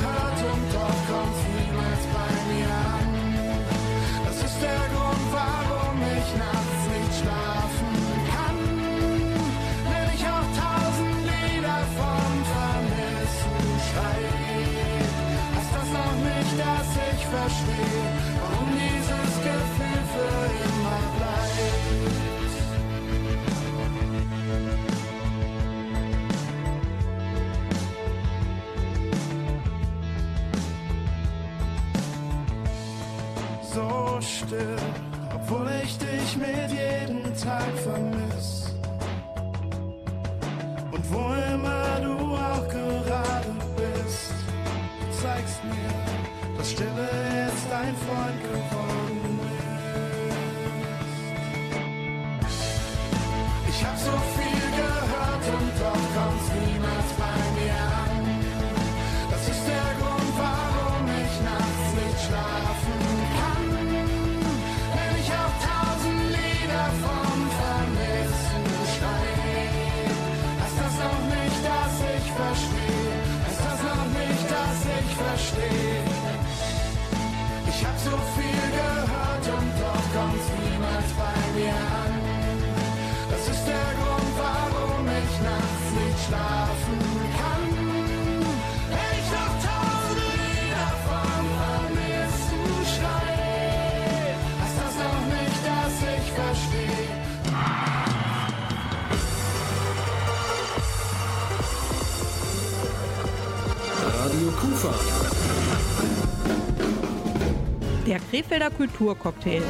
still, 34.54 34.76
obwohl 35.34 35.68
ich 35.82 35.98
dich 35.98 36.36
mit 36.36 36.70
jedem 36.70 37.22
Tag 37.36 37.72
vermiss. 37.82 38.74
Und 40.92 41.12
wo 41.12 41.34
immer 41.54 42.00
du 42.02 42.34
auch 42.34 42.68
gerade 42.68 43.50
bist, 43.76 44.34
zeigst 45.22 45.64
mir, 45.64 46.56
dass 46.56 46.70
Stille 46.70 47.08
jetzt 47.46 47.66
dein 47.70 47.94
Freund 47.96 48.42
geworden 48.42 49.23
kommt's 80.14 80.48
niemals 80.62 81.10
bei 81.18 81.38
mir 81.58 81.74
an. 81.74 82.14
Das 83.30 83.42
ist 83.52 83.64
der 83.66 83.88
Grund, 83.98 84.32
warum 84.38 85.04
ich 85.20 85.34
nachts 85.50 85.86
nicht 85.98 86.18
schlafen 86.26 86.98
kann. 87.38 87.64
Ich 89.10 89.26
noch 89.34 89.54
tausende 89.66 90.28
Lieder 90.38 90.92
vom 91.06 91.44
Vermissen 91.60 92.64
schreib, 92.94 94.38
heißt 94.60 94.78
das 94.82 94.94
noch 95.04 95.24
nicht, 95.34 95.60
dass 95.68 95.96
ich 96.14 96.26
verstehe. 96.40 97.14
Radio 104.20 104.50
Kufa. 104.60 104.94
Der 108.06 108.20
Krefelder 108.20 108.70
Kulturcocktail. 108.70 109.62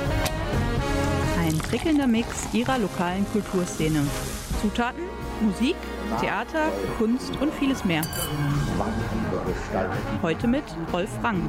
Prickelnder 1.69 2.07
Mix 2.07 2.27
ihrer 2.53 2.79
lokalen 2.79 3.25
Kulturszene. 3.33 4.03
Zutaten, 4.65 5.03
Musik, 5.43 5.77
Theater, 6.23 6.73
Kunst 6.97 7.37
und 7.39 7.53
vieles 7.53 7.85
mehr. 7.85 8.01
Heute 10.23 10.47
mit 10.47 10.65
Rolf 10.91 11.11
Rang. 11.23 11.43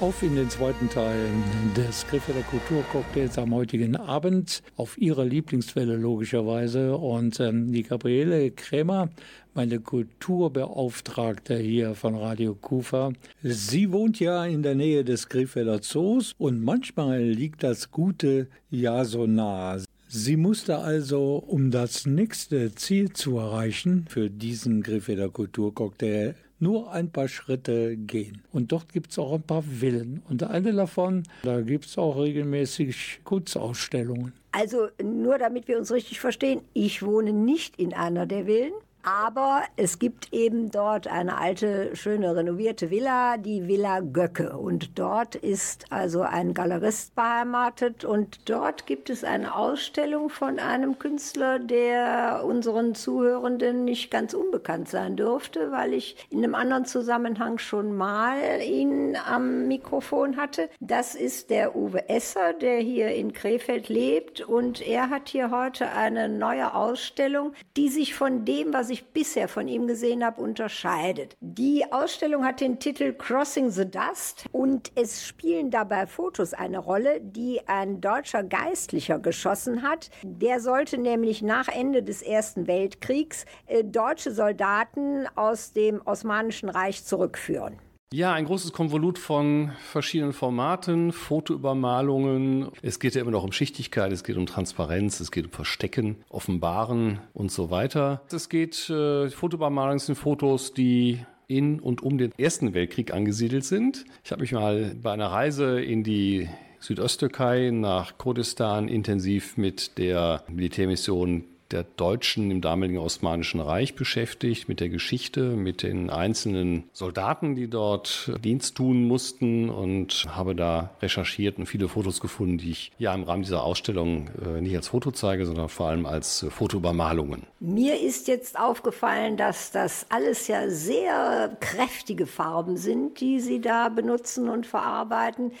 Auf 0.00 0.20
in 0.20 0.34
den 0.34 0.50
zweiten 0.50 0.90
Teil 0.90 1.28
des 1.76 2.04
Griffelder 2.08 2.42
Kulturcocktails 2.42 3.38
am 3.38 3.54
heutigen 3.54 3.94
Abend. 3.94 4.64
Auf 4.76 4.98
ihrer 4.98 5.24
Lieblingswelle 5.24 5.94
logischerweise. 5.94 6.96
Und 6.96 7.38
ähm, 7.38 7.70
die 7.70 7.84
Gabriele 7.84 8.50
Krämer, 8.50 9.10
meine 9.54 9.78
Kulturbeauftragte 9.78 11.56
hier 11.56 11.94
von 11.94 12.16
Radio 12.16 12.56
Kufa. 12.56 13.12
Sie 13.44 13.92
wohnt 13.92 14.18
ja 14.18 14.44
in 14.44 14.64
der 14.64 14.74
Nähe 14.74 15.04
des 15.04 15.28
Griffelder 15.28 15.82
Zoos 15.82 16.34
und 16.38 16.64
manchmal 16.64 17.22
liegt 17.22 17.62
das 17.62 17.92
Gute 17.92 18.48
ja 18.70 19.04
so 19.04 19.28
nah. 19.28 19.78
Sie 20.16 20.36
musste 20.36 20.78
also, 20.78 21.42
um 21.44 21.72
das 21.72 22.06
nächste 22.06 22.72
Ziel 22.76 23.12
zu 23.12 23.36
erreichen, 23.36 24.06
für 24.08 24.30
diesen 24.30 24.80
Griffelder 24.80 25.28
Kulturcocktail 25.28 26.36
nur 26.60 26.92
ein 26.92 27.10
paar 27.10 27.26
Schritte 27.26 27.96
gehen. 27.96 28.44
Und 28.52 28.70
dort 28.70 28.92
gibt 28.92 29.10
es 29.10 29.18
auch 29.18 29.32
ein 29.32 29.42
paar 29.42 29.64
Villen. 29.64 30.22
Und 30.28 30.44
eine 30.44 30.72
davon, 30.72 31.24
da 31.42 31.62
gibt 31.62 31.86
es 31.86 31.98
auch 31.98 32.16
regelmäßig 32.16 33.22
Kunstausstellungen. 33.24 34.32
Also 34.52 34.86
nur 35.02 35.36
damit 35.38 35.66
wir 35.66 35.78
uns 35.78 35.90
richtig 35.90 36.20
verstehen, 36.20 36.60
ich 36.74 37.02
wohne 37.02 37.32
nicht 37.32 37.76
in 37.80 37.92
einer 37.92 38.24
der 38.26 38.44
Villen. 38.44 38.72
Aber 39.04 39.62
es 39.76 39.98
gibt 39.98 40.32
eben 40.32 40.70
dort 40.70 41.06
eine 41.08 41.36
alte, 41.36 41.94
schöne, 41.94 42.34
renovierte 42.34 42.90
Villa, 42.90 43.36
die 43.36 43.68
Villa 43.68 44.00
Göcke. 44.00 44.56
Und 44.56 44.98
dort 44.98 45.34
ist 45.34 45.84
also 45.90 46.22
ein 46.22 46.54
Galerist 46.54 47.14
beheimatet. 47.14 48.06
Und 48.06 48.48
dort 48.48 48.86
gibt 48.86 49.10
es 49.10 49.22
eine 49.22 49.54
Ausstellung 49.54 50.30
von 50.30 50.58
einem 50.58 50.98
Künstler, 50.98 51.58
der 51.58 52.44
unseren 52.46 52.94
Zuhörenden 52.94 53.84
nicht 53.84 54.10
ganz 54.10 54.32
unbekannt 54.32 54.88
sein 54.88 55.16
dürfte, 55.16 55.70
weil 55.70 55.92
ich 55.92 56.16
in 56.30 56.38
einem 56.38 56.54
anderen 56.54 56.86
Zusammenhang 56.86 57.58
schon 57.58 57.94
mal 57.94 58.62
ihn 58.62 59.16
am 59.16 59.68
Mikrofon 59.68 60.38
hatte. 60.38 60.70
Das 60.80 61.14
ist 61.14 61.50
der 61.50 61.76
Uwe 61.76 62.08
Esser, 62.08 62.54
der 62.54 62.78
hier 62.78 63.14
in 63.14 63.34
Krefeld 63.34 63.90
lebt. 63.90 64.40
Und 64.40 64.80
er 64.80 65.10
hat 65.10 65.28
hier 65.28 65.50
heute 65.50 65.92
eine 65.92 66.30
neue 66.30 66.74
Ausstellung, 66.74 67.52
die 67.76 67.90
sich 67.90 68.14
von 68.14 68.46
dem, 68.46 68.72
was 68.72 68.88
ich 68.88 68.93
ich 68.94 69.12
bisher 69.12 69.48
von 69.48 69.68
ihm 69.68 69.86
gesehen 69.86 70.24
habe, 70.24 70.40
unterscheidet. 70.40 71.36
Die 71.40 71.84
Ausstellung 71.92 72.44
hat 72.44 72.60
den 72.60 72.78
Titel 72.78 73.12
Crossing 73.12 73.70
the 73.70 73.84
Dust 73.84 74.46
und 74.52 74.92
es 74.94 75.26
spielen 75.26 75.70
dabei 75.70 76.06
Fotos 76.06 76.54
eine 76.54 76.78
Rolle, 76.78 77.20
die 77.20 77.60
ein 77.66 78.00
deutscher 78.00 78.44
Geistlicher 78.44 79.18
geschossen 79.18 79.82
hat. 79.82 80.10
Der 80.22 80.60
sollte 80.60 80.96
nämlich 80.96 81.42
nach 81.42 81.68
Ende 81.68 82.02
des 82.02 82.22
Ersten 82.22 82.66
Weltkriegs 82.66 83.44
äh, 83.66 83.82
deutsche 83.84 84.30
Soldaten 84.30 85.26
aus 85.34 85.72
dem 85.72 86.00
Osmanischen 86.04 86.68
Reich 86.68 87.04
zurückführen. 87.04 87.78
Ja, 88.14 88.32
ein 88.32 88.44
großes 88.44 88.72
Konvolut 88.72 89.18
von 89.18 89.72
verschiedenen 89.90 90.32
Formaten, 90.32 91.10
Fotoübermalungen. 91.10 92.68
Es 92.80 93.00
geht 93.00 93.16
ja 93.16 93.20
immer 93.20 93.32
noch 93.32 93.42
um 93.42 93.50
Schichtigkeit, 93.50 94.12
es 94.12 94.22
geht 94.22 94.36
um 94.36 94.46
Transparenz, 94.46 95.18
es 95.18 95.32
geht 95.32 95.46
um 95.46 95.50
Verstecken, 95.50 96.18
Offenbaren 96.28 97.18
und 97.32 97.50
so 97.50 97.72
weiter. 97.72 98.22
Es 98.30 98.48
geht, 98.48 98.88
äh, 98.88 99.28
Fotoübermalungen 99.30 99.98
sind 99.98 100.14
Fotos, 100.14 100.72
die 100.72 101.26
in 101.48 101.80
und 101.80 102.04
um 102.04 102.16
den 102.16 102.30
Ersten 102.38 102.72
Weltkrieg 102.72 103.12
angesiedelt 103.12 103.64
sind. 103.64 104.04
Ich 104.22 104.30
habe 104.30 104.42
mich 104.42 104.52
mal 104.52 104.94
bei 105.02 105.10
einer 105.10 105.32
Reise 105.32 105.82
in 105.82 106.04
die 106.04 106.48
Südosttürkei 106.78 107.70
nach 107.72 108.16
Kurdistan 108.16 108.86
intensiv 108.86 109.56
mit 109.56 109.98
der 109.98 110.44
Militärmission 110.48 111.42
der 111.70 111.84
Deutschen 111.84 112.50
im 112.50 112.60
damaligen 112.60 112.98
Osmanischen 112.98 113.60
Reich 113.60 113.94
beschäftigt, 113.94 114.68
mit 114.68 114.80
der 114.80 114.88
Geschichte, 114.88 115.50
mit 115.50 115.82
den 115.82 116.10
einzelnen 116.10 116.84
Soldaten, 116.92 117.54
die 117.54 117.68
dort 117.68 118.32
Dienst 118.44 118.76
tun 118.76 119.04
mussten 119.06 119.70
und 119.70 120.26
habe 120.28 120.54
da 120.54 120.90
recherchiert 121.02 121.58
und 121.58 121.66
viele 121.66 121.88
Fotos 121.88 122.20
gefunden, 122.20 122.58
die 122.58 122.70
ich 122.70 122.92
ja 122.98 123.14
im 123.14 123.24
Rahmen 123.24 123.42
dieser 123.42 123.64
Ausstellung 123.64 124.30
äh, 124.44 124.60
nicht 124.60 124.76
als 124.76 124.88
Foto 124.88 125.10
zeige, 125.10 125.46
sondern 125.46 125.68
vor 125.68 125.88
allem 125.88 126.06
als 126.06 126.42
äh, 126.42 126.50
Fotoübermalungen. 126.50 127.42
Mir 127.60 128.00
ist 128.00 128.28
jetzt 128.28 128.58
aufgefallen, 128.58 129.36
dass 129.36 129.70
das 129.70 130.06
alles 130.10 130.48
ja 130.48 130.68
sehr 130.68 131.56
kräftige 131.60 132.26
Farben 132.26 132.76
sind, 132.76 133.20
die 133.20 133.40
Sie 133.40 133.60
da 133.60 133.88
benutzen 133.88 134.48
und 134.48 134.66
verarbeiten. 134.66 135.52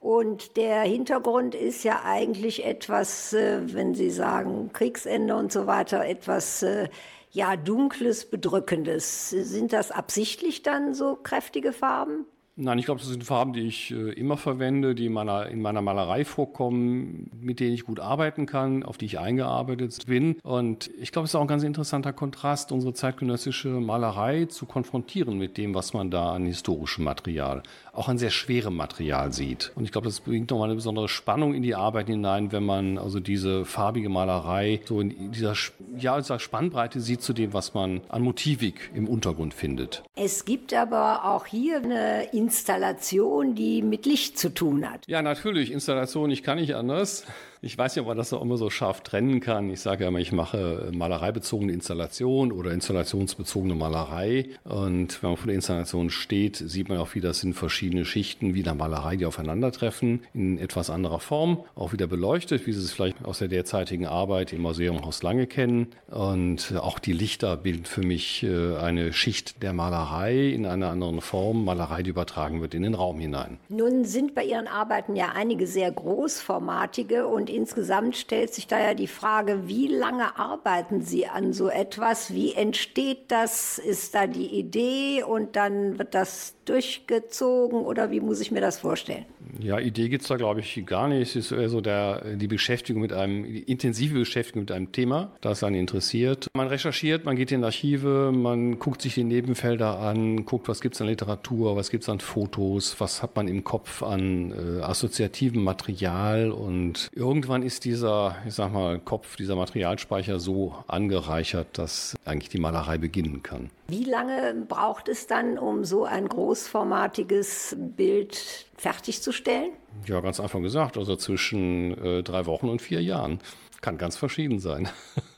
Und 0.00 0.56
der 0.56 0.80
Hintergrund 0.80 1.54
ist 1.54 1.84
ja 1.84 2.00
eigentlich 2.04 2.64
etwas, 2.64 3.34
äh, 3.34 3.60
wenn 3.74 3.94
Sie 3.94 4.10
sagen 4.10 4.70
Kriegsende 4.72 5.36
und 5.36 5.52
so 5.52 5.66
weiter, 5.66 6.06
etwas 6.06 6.62
äh, 6.62 6.88
ja 7.30 7.56
dunkles, 7.56 8.24
bedrückendes. 8.30 9.28
Sind 9.28 9.74
das 9.74 9.90
absichtlich 9.90 10.62
dann 10.62 10.94
so 10.94 11.16
kräftige 11.16 11.74
Farben? 11.74 12.24
Nein, 12.62 12.78
ich 12.78 12.84
glaube, 12.84 13.00
das 13.00 13.08
sind 13.08 13.24
Farben, 13.24 13.54
die 13.54 13.62
ich 13.62 13.90
äh, 13.90 14.12
immer 14.12 14.36
verwende, 14.36 14.94
die 14.94 15.06
in 15.06 15.14
meiner, 15.14 15.46
in 15.48 15.62
meiner 15.62 15.80
Malerei 15.80 16.26
vorkommen, 16.26 17.30
mit 17.40 17.58
denen 17.58 17.72
ich 17.72 17.84
gut 17.84 18.00
arbeiten 18.00 18.44
kann, 18.44 18.82
auf 18.82 18.98
die 18.98 19.06
ich 19.06 19.18
eingearbeitet 19.18 20.04
bin. 20.06 20.36
Und 20.42 20.90
ich 21.00 21.10
glaube, 21.10 21.24
es 21.24 21.30
ist 21.30 21.36
auch 21.36 21.40
ein 21.40 21.46
ganz 21.46 21.62
interessanter 21.62 22.12
Kontrast, 22.12 22.70
unsere 22.70 22.92
zeitgenössische 22.92 23.68
Malerei 23.68 24.44
zu 24.44 24.66
konfrontieren 24.66 25.38
mit 25.38 25.56
dem, 25.56 25.74
was 25.74 25.94
man 25.94 26.10
da 26.10 26.32
an 26.32 26.44
historischem 26.44 27.04
Material, 27.04 27.62
auch 27.92 28.08
an 28.08 28.18
sehr 28.18 28.30
schwerem 28.30 28.76
Material 28.76 29.32
sieht. 29.32 29.72
Und 29.74 29.84
ich 29.84 29.92
glaube, 29.92 30.06
das 30.06 30.20
bringt 30.20 30.50
nochmal 30.50 30.68
eine 30.68 30.76
besondere 30.76 31.08
Spannung 31.08 31.54
in 31.54 31.62
die 31.62 31.74
Arbeit 31.74 32.06
hinein, 32.06 32.52
wenn 32.52 32.64
man 32.64 32.98
also 32.98 33.20
diese 33.20 33.64
farbige 33.64 34.08
Malerei 34.08 34.80
so 34.84 35.00
in 35.00 35.32
dieser 35.32 35.54
ja, 35.98 36.18
dieser 36.18 36.38
Spannbreite 36.38 37.00
sieht 37.00 37.22
zu 37.22 37.32
dem, 37.32 37.52
was 37.52 37.74
man 37.74 38.00
an 38.08 38.22
Motivik 38.22 38.90
im 38.94 39.08
Untergrund 39.08 39.54
findet. 39.54 40.02
Es 40.14 40.44
gibt 40.44 40.74
aber 40.74 41.24
auch 41.24 41.46
hier 41.46 41.78
eine 41.78 42.32
Installation, 42.32 43.54
die 43.54 43.82
mit 43.82 44.06
Licht 44.06 44.38
zu 44.38 44.52
tun 44.54 44.88
hat. 44.88 45.06
Ja, 45.06 45.22
natürlich. 45.22 45.70
Installation, 45.70 46.30
ich 46.30 46.42
kann 46.42 46.58
nicht 46.58 46.74
anders. 46.74 47.24
Ich 47.62 47.76
weiß 47.76 47.94
nicht, 47.94 48.00
ob 48.00 48.08
man 48.08 48.16
das 48.16 48.32
auch 48.32 48.40
immer 48.40 48.56
so 48.56 48.70
scharf 48.70 49.02
trennen 49.02 49.40
kann. 49.40 49.68
Ich 49.68 49.82
sage 49.82 50.04
ja 50.04 50.08
immer, 50.08 50.18
ich 50.18 50.32
mache 50.32 50.90
malereibezogene 50.94 51.72
Installation 51.72 52.52
oder 52.52 52.72
installationsbezogene 52.72 53.74
Malerei. 53.74 54.48
Und 54.64 55.22
wenn 55.22 55.30
man 55.30 55.36
vor 55.36 55.48
der 55.48 55.56
Installation 55.56 56.08
steht, 56.08 56.56
sieht 56.56 56.88
man 56.88 56.96
auch, 56.96 57.14
wie 57.14 57.20
das 57.20 57.40
sind 57.40 57.52
verschiedene 57.52 58.06
Schichten 58.06 58.54
wie 58.54 58.62
der 58.62 58.74
Malerei, 58.74 59.16
die 59.16 59.26
aufeinandertreffen, 59.26 60.22
in 60.32 60.58
etwas 60.58 60.88
anderer 60.88 61.20
Form, 61.20 61.62
auch 61.74 61.92
wieder 61.92 62.06
beleuchtet, 62.06 62.66
wie 62.66 62.72
Sie 62.72 62.80
es 62.80 62.92
vielleicht 62.92 63.22
aus 63.26 63.40
der 63.40 63.48
derzeitigen 63.48 64.06
Arbeit 64.06 64.54
im 64.54 64.62
Museum 64.62 65.04
Haus 65.04 65.22
Lange 65.22 65.46
kennen. 65.46 65.88
Und 66.08 66.72
auch 66.80 66.98
die 66.98 67.12
Lichter 67.12 67.58
bilden 67.58 67.84
für 67.84 68.02
mich 68.02 68.42
äh, 68.42 68.76
eine 68.76 69.12
Schicht 69.12 69.62
der 69.62 69.74
Malerei 69.74 70.48
in 70.48 70.64
einer 70.64 70.88
anderen 70.88 71.20
Form, 71.20 71.66
Malerei, 71.66 72.02
die 72.04 72.10
übertragen 72.10 72.62
wird 72.62 72.72
in 72.72 72.84
den 72.84 72.94
Raum 72.94 73.18
hinein. 73.18 73.58
Nun 73.68 74.06
sind 74.06 74.34
bei 74.34 74.44
Ihren 74.44 74.66
Arbeiten 74.66 75.14
ja 75.14 75.32
einige 75.34 75.66
sehr 75.66 75.92
großformatige 75.92 77.26
und 77.26 77.49
insgesamt 77.50 78.16
stellt 78.16 78.54
sich 78.54 78.66
da 78.66 78.78
ja 78.80 78.94
die 78.94 79.06
Frage, 79.06 79.68
wie 79.68 79.88
lange 79.88 80.38
arbeiten 80.38 81.02
Sie 81.02 81.26
an 81.26 81.52
so 81.52 81.68
etwas? 81.68 82.32
Wie 82.32 82.54
entsteht 82.54 83.30
das? 83.30 83.78
Ist 83.78 84.14
da 84.14 84.26
die 84.26 84.58
Idee 84.58 85.22
und 85.22 85.56
dann 85.56 85.98
wird 85.98 86.14
das 86.14 86.54
durchgezogen 86.64 87.80
oder 87.80 88.10
wie 88.10 88.20
muss 88.20 88.40
ich 88.40 88.50
mir 88.50 88.60
das 88.60 88.78
vorstellen? 88.78 89.26
Ja, 89.58 89.78
Idee 89.78 90.08
gibt 90.08 90.22
es 90.22 90.28
da, 90.28 90.36
glaube 90.36 90.60
ich, 90.60 90.84
gar 90.86 91.08
nicht. 91.08 91.36
Es 91.36 91.36
ist 91.36 91.52
eher 91.52 91.68
so 91.68 91.80
der, 91.80 92.36
die 92.36 92.46
Beschäftigung 92.46 93.02
mit 93.02 93.12
einem, 93.12 93.44
die 93.44 93.62
intensive 93.62 94.18
Beschäftigung 94.18 94.62
mit 94.62 94.72
einem 94.72 94.92
Thema, 94.92 95.32
das 95.40 95.64
einen 95.64 95.76
interessiert. 95.76 96.48
Man 96.54 96.68
recherchiert, 96.68 97.24
man 97.24 97.36
geht 97.36 97.52
in 97.52 97.64
Archive, 97.64 98.32
man 98.32 98.78
guckt 98.78 99.02
sich 99.02 99.14
die 99.14 99.24
Nebenfelder 99.24 99.98
an, 99.98 100.44
guckt, 100.44 100.68
was 100.68 100.80
gibt 100.80 100.94
es 100.94 101.00
an 101.00 101.08
Literatur, 101.08 101.76
was 101.76 101.90
gibt 101.90 102.04
es 102.04 102.08
an 102.08 102.20
Fotos, 102.20 103.00
was 103.00 103.22
hat 103.22 103.36
man 103.36 103.48
im 103.48 103.64
Kopf 103.64 104.02
an 104.02 104.52
äh, 104.52 104.82
assoziativem 104.82 105.62
Material 105.62 106.50
und 106.50 107.10
irgendwann 107.14 107.62
ist 107.62 107.84
dieser, 107.84 108.36
ich 108.46 108.54
sag 108.54 108.72
mal, 108.72 108.98
Kopf, 108.98 109.36
dieser 109.36 109.56
Materialspeicher 109.56 110.38
so 110.38 110.74
angereichert, 110.86 111.78
dass 111.78 112.16
eigentlich 112.24 112.50
die 112.50 112.58
Malerei 112.58 112.98
beginnen 112.98 113.42
kann. 113.42 113.70
Wie 113.88 114.04
lange 114.04 114.54
braucht 114.68 115.08
es 115.08 115.26
dann, 115.26 115.58
um 115.58 115.84
so 115.84 116.04
ein 116.04 116.28
großformatiges 116.28 117.76
Bild 117.96 118.66
fertigzustellen? 118.80 119.72
Ja, 120.06 120.20
ganz 120.20 120.40
einfach 120.40 120.60
gesagt, 120.60 120.96
also 120.96 121.16
zwischen 121.16 121.96
äh, 122.02 122.22
drei 122.22 122.46
Wochen 122.46 122.68
und 122.68 122.80
vier 122.80 123.02
Jahren. 123.02 123.40
Kann 123.80 123.98
ganz 123.98 124.16
verschieden 124.16 124.58
sein. 124.58 124.88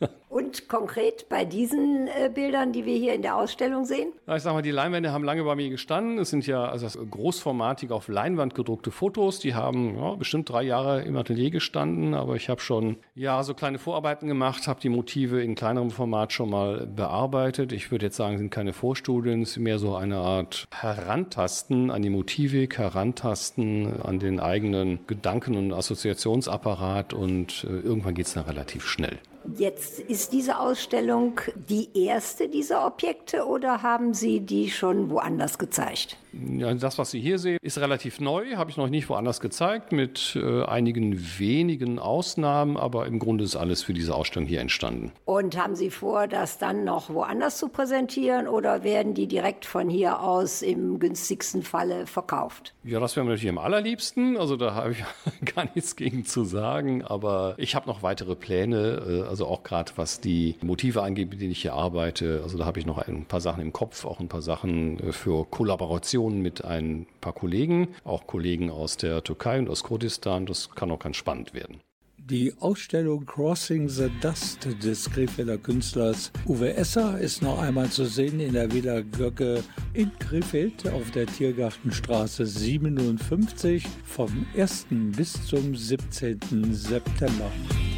Und 0.33 0.67
konkret 0.67 1.29
bei 1.29 1.45
diesen 1.45 2.09
äh, 2.09 2.31
Bildern, 2.35 2.73
die 2.73 2.87
wir 2.87 2.97
hier 2.97 3.13
in 3.13 3.21
der 3.21 3.37
Ausstellung 3.37 3.85
sehen? 3.85 4.15
Ja, 4.27 4.35
ich 4.35 4.43
sag 4.43 4.55
mal, 4.55 4.63
die 4.63 4.71
Leinwände 4.71 5.13
haben 5.13 5.25
lange 5.25 5.45
bei 5.45 5.55
mir 5.55 5.69
gestanden. 5.69 6.17
Es 6.19 6.31
sind 6.31 6.47
ja 6.47 6.65
also 6.65 6.89
großformatig 7.05 7.91
auf 7.91 8.09
Leinwand 8.09 8.55
gedruckte 8.55 8.91
Fotos. 8.91 9.41
Die 9.41 9.55
haben 9.55 9.95
ja, 9.95 10.15
bestimmt 10.15 10.49
drei 10.49 10.63
Jahre 10.63 11.03
im 11.03 11.19
Atelier 11.19 11.51
gestanden. 11.51 12.15
Aber 12.15 12.35
ich 12.35 12.49
habe 12.49 12.63
schon 12.63 12.97
ja 13.15 13.43
so 13.43 13.53
kleine 13.53 13.79
Vorarbeiten 13.79 14.27
gemacht, 14.27 14.69
habe 14.69 14.81
die 14.81 14.89
Motive 14.89 15.43
in 15.43 15.55
kleinerem 15.55 15.91
Format 15.91 16.33
schon 16.33 16.49
mal 16.49 16.87
bearbeitet. 16.87 17.71
Ich 17.71 17.91
würde 17.91 18.07
jetzt 18.07 18.17
sagen, 18.17 18.39
sind 18.39 18.49
keine 18.49 18.73
Vorstudien, 18.73 19.43
es 19.43 19.51
ist 19.51 19.59
mehr 19.59 19.79
so 19.79 19.97
eine 19.97 20.17
Art 20.17 20.67
Herantasten 20.75 21.91
an 21.91 22.01
die 22.01 22.09
Motivik, 22.09 22.79
Herantasten 22.79 24.01
an 24.01 24.19
den 24.19 24.41
eigenen 24.41 25.07
Gedanken- 25.07 25.59
und 25.59 25.75
Assoziationsapparat. 25.75 27.13
Und 27.13 27.67
äh, 27.69 27.81
irgendwann 27.81 28.15
geht 28.15 28.29
es 28.29 28.33
dann 28.33 28.45
relativ 28.45 28.87
schnell. 28.87 29.19
Jetzt 29.57 29.99
ist 29.99 30.33
diese 30.33 30.59
Ausstellung 30.59 31.41
die 31.69 31.89
erste 31.95 32.49
dieser 32.49 32.87
Objekte 32.87 33.47
oder 33.47 33.83
haben 33.83 34.15
Sie 34.15 34.41
die 34.41 34.71
schon 34.71 35.11
woanders 35.11 35.59
gezeigt? 35.59 36.17
Ja, 36.33 36.73
das, 36.73 36.99
was 36.99 37.11
Sie 37.11 37.21
hier 37.21 37.39
sehen, 37.39 37.59
ist 37.61 37.79
relativ 37.79 38.19
neu, 38.19 38.57
habe 38.57 38.71
ich 38.71 38.77
noch 38.79 38.89
nicht 38.89 39.09
woanders 39.11 39.41
gezeigt, 39.41 39.93
mit 39.93 40.39
äh, 40.41 40.65
einigen 40.65 41.19
wenigen 41.39 41.99
Ausnahmen, 41.99 42.77
aber 42.79 43.07
im 43.07 43.19
Grunde 43.19 43.45
ist 43.45 43.55
alles 43.55 43.83
für 43.83 43.93
diese 43.93 44.15
Ausstellung 44.15 44.49
hier 44.49 44.61
entstanden. 44.61 45.13
Und 45.27 45.59
haben 45.59 45.77
Sie 45.77 45.91
vor, 45.91 46.29
das 46.29 46.57
dann 46.57 46.85
noch 46.85 47.11
woanders 47.11 47.59
zu 47.59 47.69
präsentieren 47.69 48.49
oder 48.49 48.83
werden 48.83 49.13
die 49.13 49.27
direkt 49.27 49.67
von 49.67 49.91
hier 49.91 50.23
aus 50.23 50.63
im 50.63 50.99
günstigsten 50.99 51.63
Falle 51.63 52.07
verkauft? 52.07 52.75
Ja, 52.83 52.99
das 52.99 53.15
wäre 53.17 53.27
natürlich 53.27 53.51
am 53.51 53.59
allerliebsten, 53.59 54.39
also 54.39 54.57
da 54.57 54.75
habe 54.75 54.93
ich 54.93 55.05
gar 55.55 55.67
nichts 55.75 55.97
gegen 55.97 56.25
zu 56.25 56.45
sagen, 56.45 57.05
aber 57.05 57.55
ich 57.59 57.75
habe 57.75 57.87
noch 57.87 58.03
weitere 58.03 58.37
Pläne, 58.37 59.25
äh, 59.27 59.29
also 59.33 59.47
auch 59.47 59.63
gerade 59.63 59.93
was 59.97 60.21
die 60.21 60.57
Motive 60.61 61.03
angeht, 61.03 61.31
mit 61.31 61.41
denen 61.41 61.53
ich 61.53 61.63
hier 61.63 61.73
arbeite, 61.73 62.43
also 62.43 62.59
da 62.59 62.67
habe 62.67 62.79
ich 62.79 62.85
noch 62.85 62.99
ein 62.99 63.25
paar 63.25 63.41
Sachen 63.41 63.63
im 63.63 63.73
Kopf, 63.73 64.05
auch 64.05 64.21
ein 64.21 64.29
paar 64.29 64.43
Sachen 64.43 65.01
äh, 65.01 65.13
für 65.13 65.47
Kollaboration 65.47 66.43
mit 66.43 66.65
ein 66.67 67.07
paar 67.23 67.33
Kollegen, 67.33 67.89
auch 68.05 68.27
Kollegen 68.27 68.71
aus 68.71 68.99
der 68.99 69.25
Türkei 69.25 69.59
und 69.59 69.71
aus 69.71 69.85
Kurdistan. 69.85 70.45
Das 70.45 70.71
kann 70.75 70.91
auch 70.91 70.99
ganz 70.99 71.17
spannend 71.17 71.55
werden. 71.55 71.81
Die 72.19 72.55
Ausstellung 72.61 73.27
Crossing 73.27 73.89
the 73.89 74.09
Dust 74.21 74.69
des 74.81 75.11
Krefelder 75.11 75.59
Künstlers 75.59 76.31
Uwe 76.47 76.75
Esser 76.77 77.19
ist 77.19 77.43
noch 77.43 77.59
einmal 77.59 77.89
zu 77.91 78.05
sehen 78.05 78.39
in 78.39 78.53
der 78.53 78.71
Villa 78.71 79.01
Göcke 79.01 79.65
in 79.93 80.11
Krefeld 80.21 80.89
auf 80.89 81.11
der 81.11 81.27
Tiergartenstraße 81.27 82.47
57 82.47 83.85
vom 84.05 84.47
1. 84.57 84.87
bis 85.17 85.33
zum 85.47 85.75
17. 85.75 86.73
September. 86.73 87.51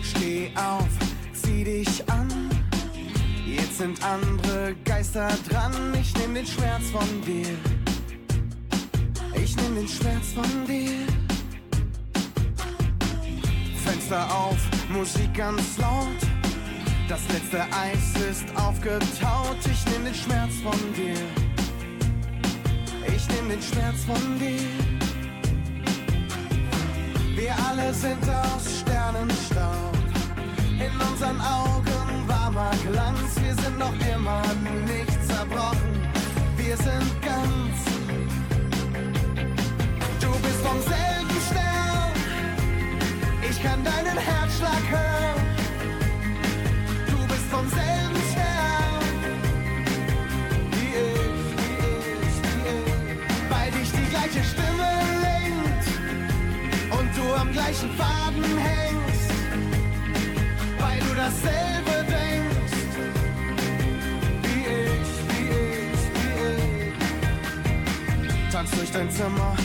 Steh 0.03 0.49
auf, 0.57 0.89
zieh 1.45 1.65
dich 1.65 2.11
an. 2.11 2.29
Jetzt 3.47 3.79
sind 3.79 4.03
andere 4.05 4.75
Geister 4.85 5.29
dran. 5.49 5.73
Ich 6.01 6.15
nehm 6.19 6.35
den 6.35 6.47
Schmerz 6.47 6.91
von 6.91 7.09
dir. 7.23 7.57
Ich 9.43 9.57
nehm 9.57 9.75
den 9.75 9.89
Schmerz 9.89 10.33
von 10.35 10.67
dir. 10.67 11.07
Fenster 13.85 14.27
auf, 14.35 14.59
Musik 14.89 15.35
ganz 15.35 15.79
laut. 15.79 16.21
Das 17.09 17.21
letzte 17.29 17.63
Eis 17.63 18.31
ist 18.31 18.47
aufgetaut, 18.57 19.59
ich 19.71 19.85
nehm 19.93 20.05
den 20.05 20.15
Schmerz 20.15 20.55
von 20.63 20.79
dir. 20.97 21.21
Ich 23.15 23.29
nehm 23.29 23.49
den 23.51 23.63
Schmerz 23.63 24.05
von 24.05 24.39
dir. 24.39 24.71
Wir 27.37 27.55
alle 27.69 27.93
sind 27.93 28.25
aus 28.31 28.81
Sternenstaub. 28.81 29.94
In 30.79 31.01
unseren 31.09 31.41
Augen 31.41 32.27
warmer 32.29 32.73
Glanz. 32.91 33.41
Wir 33.41 33.55
sind 33.55 33.79
noch 33.79 33.95
immer 34.13 34.43
nicht 34.87 35.25
zerbrochen. 35.27 35.95
Wir 36.57 36.77
sind 36.77 37.23
ganz. 37.23 37.77
Du 40.21 40.31
bist 40.43 40.61
vom 40.67 40.81
selben 40.83 41.41
Stern. 41.49 42.13
Ich 43.49 43.63
kann 43.63 43.85
deinen 43.85 44.19
Herzschlag 44.19 44.83
hören. 44.91 45.43
Du 47.07 47.19
bist 47.29 47.47
vom 47.51 47.69
selben 47.69 48.21
Stern. 48.33 49.03
Wie 50.73 50.93
ich, 51.13 51.51
wie 51.61 51.77
ich, 52.27 52.37
wie 52.43 52.61
ich. 52.75 53.51
Weil 53.51 53.71
dich 53.71 53.91
die 53.93 54.09
gleiche 54.11 54.43
Stimme 54.43 54.91
lenkt 55.23 55.87
und 56.99 57.09
du 57.17 57.35
am 57.41 57.53
gleichen 57.53 57.91
Faden 57.97 58.59
hängst, 58.59 59.04
dasselbe 61.25 61.97
denkst, 62.13 62.81
wie 64.43 64.63
ich, 64.91 65.11
wie 65.31 65.49
ich, 65.73 66.03
wie 66.17 66.35
ich. 68.47 68.53
Tanz 68.53 68.71
durch 68.73 68.91
dein 68.91 69.11
Zimmer, 69.11 69.57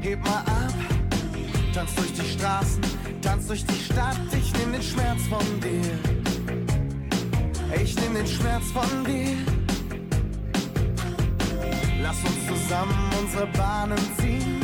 heb 0.00 0.24
mal 0.24 0.40
ab, 0.40 0.74
tanz 1.72 1.94
durch 1.94 2.12
die 2.12 2.28
Straßen, 2.34 2.82
tanz 3.22 3.46
durch 3.46 3.64
die 3.64 3.80
Stadt, 3.84 4.18
ich 4.32 4.52
nehm 4.54 4.72
den 4.72 4.82
Schmerz 4.82 5.22
von 5.28 5.46
dir. 5.60 5.98
Ich 7.82 7.94
nehm 8.00 8.14
den 8.14 8.26
Schmerz 8.26 8.64
von 8.72 9.04
dir. 9.04 9.36
Lass 12.02 12.18
uns 12.18 12.46
zusammen 12.48 13.10
unsere 13.20 13.46
Bahnen 13.48 13.98
ziehen. 14.18 14.60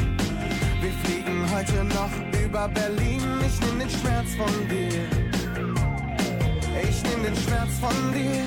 Wir 0.81 0.93
fliegen 1.05 1.45
heute 1.55 1.85
noch 1.85 2.13
über 2.45 2.69
Berlin. 2.69 3.21
Ich 3.47 3.61
nehm 3.61 3.79
den 3.79 3.91
Schmerz 3.91 4.35
von 4.37 4.69
dir. 4.69 5.22
Ich 6.93 7.03
nehm 7.05 7.23
den 7.23 7.35
Schmerz 7.35 7.73
von 7.81 8.13
dir. 8.13 8.45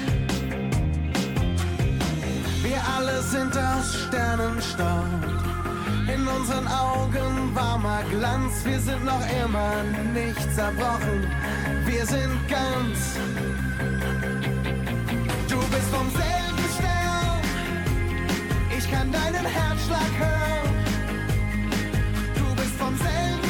Wir 2.62 2.80
alle 2.96 3.20
sind 3.24 3.58
aus 3.58 3.88
Sternenstaub. 4.04 5.24
In 6.14 6.28
unseren 6.28 6.68
Augen 6.68 7.56
warmer 7.56 8.04
Glanz. 8.12 8.54
Wir 8.64 8.80
sind 8.80 9.04
noch 9.04 9.24
immer 9.44 9.74
nicht 10.14 10.54
zerbrochen. 10.54 11.22
Wir 11.86 12.06
sind 12.06 12.38
ganz. 12.48 12.98
Du 15.50 15.58
bist 15.74 15.90
vom 15.96 16.08
selben 16.12 16.66
Stern. 16.78 17.42
Ich 18.78 18.92
kann 18.92 19.12
deinen 19.12 19.46
Herzschlag 19.58 20.12
hören. 20.20 20.76
Du 22.36 22.56
bist 22.56 22.76
vom 22.76 22.96
selben 22.98 23.45